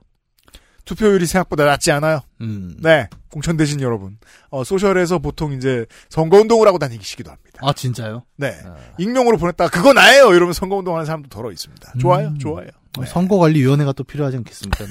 투표율이 0.85 1.25
생각보다 1.27 1.64
낮지 1.64 1.93
않아요. 1.93 2.21
음. 2.41 2.77
네, 2.81 3.09
공천되신 3.31 3.81
여러분. 3.81 4.18
어, 4.51 4.64
social에서 4.64 5.18
보통 5.18 5.53
이제 5.53 5.87
선거운동을 6.11 6.66
하고 6.66 6.79
다니시기도 6.79 7.31
합니다. 7.31 7.50
아 7.63 7.73
진짜요? 7.73 8.25
네. 8.37 8.59
아. 8.65 8.77
익명으로 8.99 9.37
보냈다가 9.39 9.71
그거 9.71 9.93
나예요! 9.93 10.33
이러면 10.35 10.53
선거운동하는 10.53 11.07
사람도 11.07 11.29
덜어 11.29 11.51
있습니다. 11.53 11.93
좋아요, 12.01 12.29
음. 12.29 12.39
좋아요. 12.39 12.69
어, 12.99 13.03
네. 13.03 13.07
선거관리위원회가 13.07 13.93
또 13.93 14.05
필요하지 14.05 14.37
않겠습니까? 14.39 14.85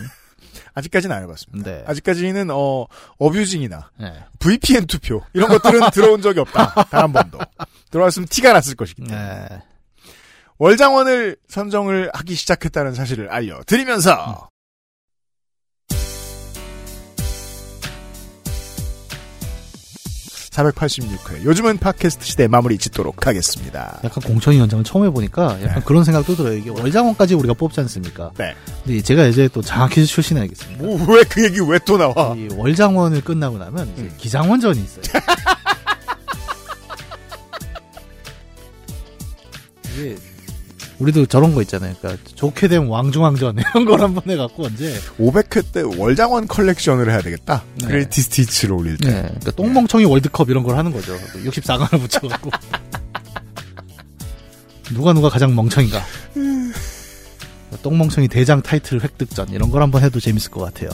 아직까지는 0.73 1.15
안 1.15 1.23
해봤습니다. 1.23 1.69
네. 1.69 1.83
아직까지는, 1.87 2.49
어, 2.51 2.85
어뷰징이나 3.17 3.89
네. 3.99 4.13
VPN 4.39 4.87
투표, 4.87 5.21
이런 5.33 5.49
것들은 5.49 5.89
들어온 5.91 6.21
적이 6.21 6.41
없다. 6.41 6.73
단 6.85 7.01
한 7.01 7.11
번도. 7.13 7.39
들어왔으면 7.91 8.27
티가 8.27 8.53
났을 8.53 8.75
것이기 8.75 9.03
때문에. 9.03 9.47
네. 9.49 9.61
월장원을 10.59 11.37
선정을 11.47 12.11
하기 12.13 12.35
시작했다는 12.35 12.93
사실을 12.93 13.29
알려드리면서, 13.29 14.49
(486회) 20.63 21.43
요즘은 21.43 21.77
팟캐스트 21.77 22.25
시대 22.25 22.47
마무리 22.47 22.77
짓도록 22.77 23.25
하겠습니다. 23.27 23.99
약간 24.03 24.23
공천위 24.23 24.59
원장을 24.59 24.83
처음 24.83 25.05
해보니까 25.05 25.57
약간 25.61 25.75
네. 25.75 25.81
그런 25.85 26.03
생각도 26.03 26.35
들어요. 26.35 26.53
이게 26.57 26.69
월장원까지 26.69 27.35
우리가 27.35 27.53
뽑지 27.53 27.79
않습니까? 27.81 28.31
네. 28.37 28.53
근데 28.83 29.01
제가 29.01 29.25
이제 29.25 29.47
또 29.53 29.61
장학퀴즈 29.61 30.07
출신이 30.07 30.39
알겠습니다. 30.41 30.83
뭐, 30.83 30.95
왜 31.15 31.23
그 31.29 31.43
얘기 31.45 31.59
왜 31.61 31.79
또 31.85 31.97
나와? 31.97 32.35
이 32.35 32.47
월장원을 32.55 33.21
끝나고 33.21 33.57
나면 33.57 33.87
음. 33.97 34.13
기장원전이 34.17 34.79
있어요. 34.83 35.03
이게 39.95 40.15
우리도 40.99 41.25
저런 41.27 41.55
거 41.55 41.61
있잖아요. 41.61 41.95
그러니까 41.99 42.21
좋게 42.35 42.67
된 42.67 42.87
왕중왕전 42.87 43.57
이런 43.57 43.85
걸 43.85 44.01
한번 44.01 44.23
해갖고 44.27 44.65
언제 44.65 44.99
500회 45.17 45.71
때 45.71 45.81
월장원 45.81 46.47
컬렉션을 46.47 47.09
해야 47.09 47.21
되겠다. 47.21 47.63
네. 47.81 47.87
Greatest 47.87 48.41
Hits를 48.41 48.75
올릴 48.75 48.97
때. 48.97 49.09
네, 49.09 49.21
그러니까 49.21 49.51
똥멍청이 49.51 50.05
월드컵 50.05 50.49
이런 50.49 50.63
걸 50.63 50.77
하는 50.77 50.91
거죠. 50.91 51.17
64강을 51.17 51.99
붙여갖고 51.99 52.51
누가 54.93 55.13
누가 55.13 55.29
가장 55.29 55.55
멍청인가. 55.55 56.03
똥멍청이 57.81 58.27
대장 58.27 58.61
타이틀 58.61 59.01
획득전 59.01 59.49
이런 59.49 59.69
걸 59.69 59.81
한번 59.81 60.03
해도 60.03 60.19
재밌을 60.19 60.51
것 60.51 60.61
같아요. 60.61 60.89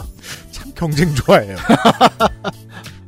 참 0.52 0.72
경쟁 0.76 1.16
좋아해요. 1.16 1.56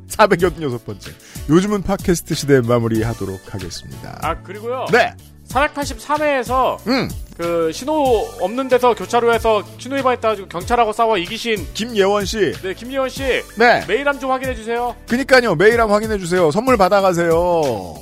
486번째. 0.09 1.11
요즘은 1.49 1.83
팟캐스트 1.83 2.33
시대 2.33 2.61
마무리하도록 2.61 3.53
하겠습니다. 3.53 4.17
아 4.21 4.41
그리고요. 4.41 4.85
네. 4.91 5.13
483회에서 5.49 6.85
음. 6.87 7.09
그 7.37 7.71
신호 7.71 8.27
없는 8.41 8.67
데서 8.67 8.95
교차로에서 8.95 9.63
신호 9.77 9.95
위반했다가지고 9.97 10.47
경찰하고 10.49 10.91
싸워 10.91 11.17
이기신 11.17 11.67
김예원 11.73 12.25
씨. 12.25 12.53
네 12.63 12.73
김예원 12.73 13.09
씨 13.09 13.23
네. 13.57 13.85
메일함 13.87 14.19
좀 14.19 14.31
확인해 14.31 14.55
주세요. 14.55 14.95
그니까요. 15.07 15.55
메일함 15.55 15.91
확인해 15.91 16.17
주세요. 16.17 16.49
선물 16.51 16.77
받아 16.77 17.01
가세요. 17.01 17.95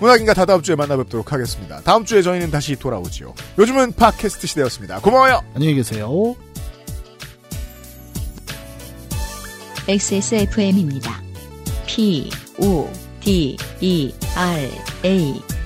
문학인가 0.00 0.32
다다음 0.32 0.62
주에 0.62 0.74
만나 0.76 0.96
뵙도록 0.96 1.30
하겠습니다. 1.30 1.80
다음 1.84 2.06
주에 2.06 2.22
저희는 2.22 2.50
다시 2.50 2.74
돌아오지요. 2.74 3.34
요즘은 3.58 3.92
팟캐스트 3.92 4.46
시대였습니다. 4.46 5.00
고마워요. 5.00 5.42
안녕히 5.54 5.74
계세요. 5.74 6.34
XSFM입니다. 9.86 11.20
P, 11.86 12.30
O, 12.62 12.88
D, 13.20 13.56
E, 13.80 14.14
R, 14.36 14.70
A. 15.04 15.59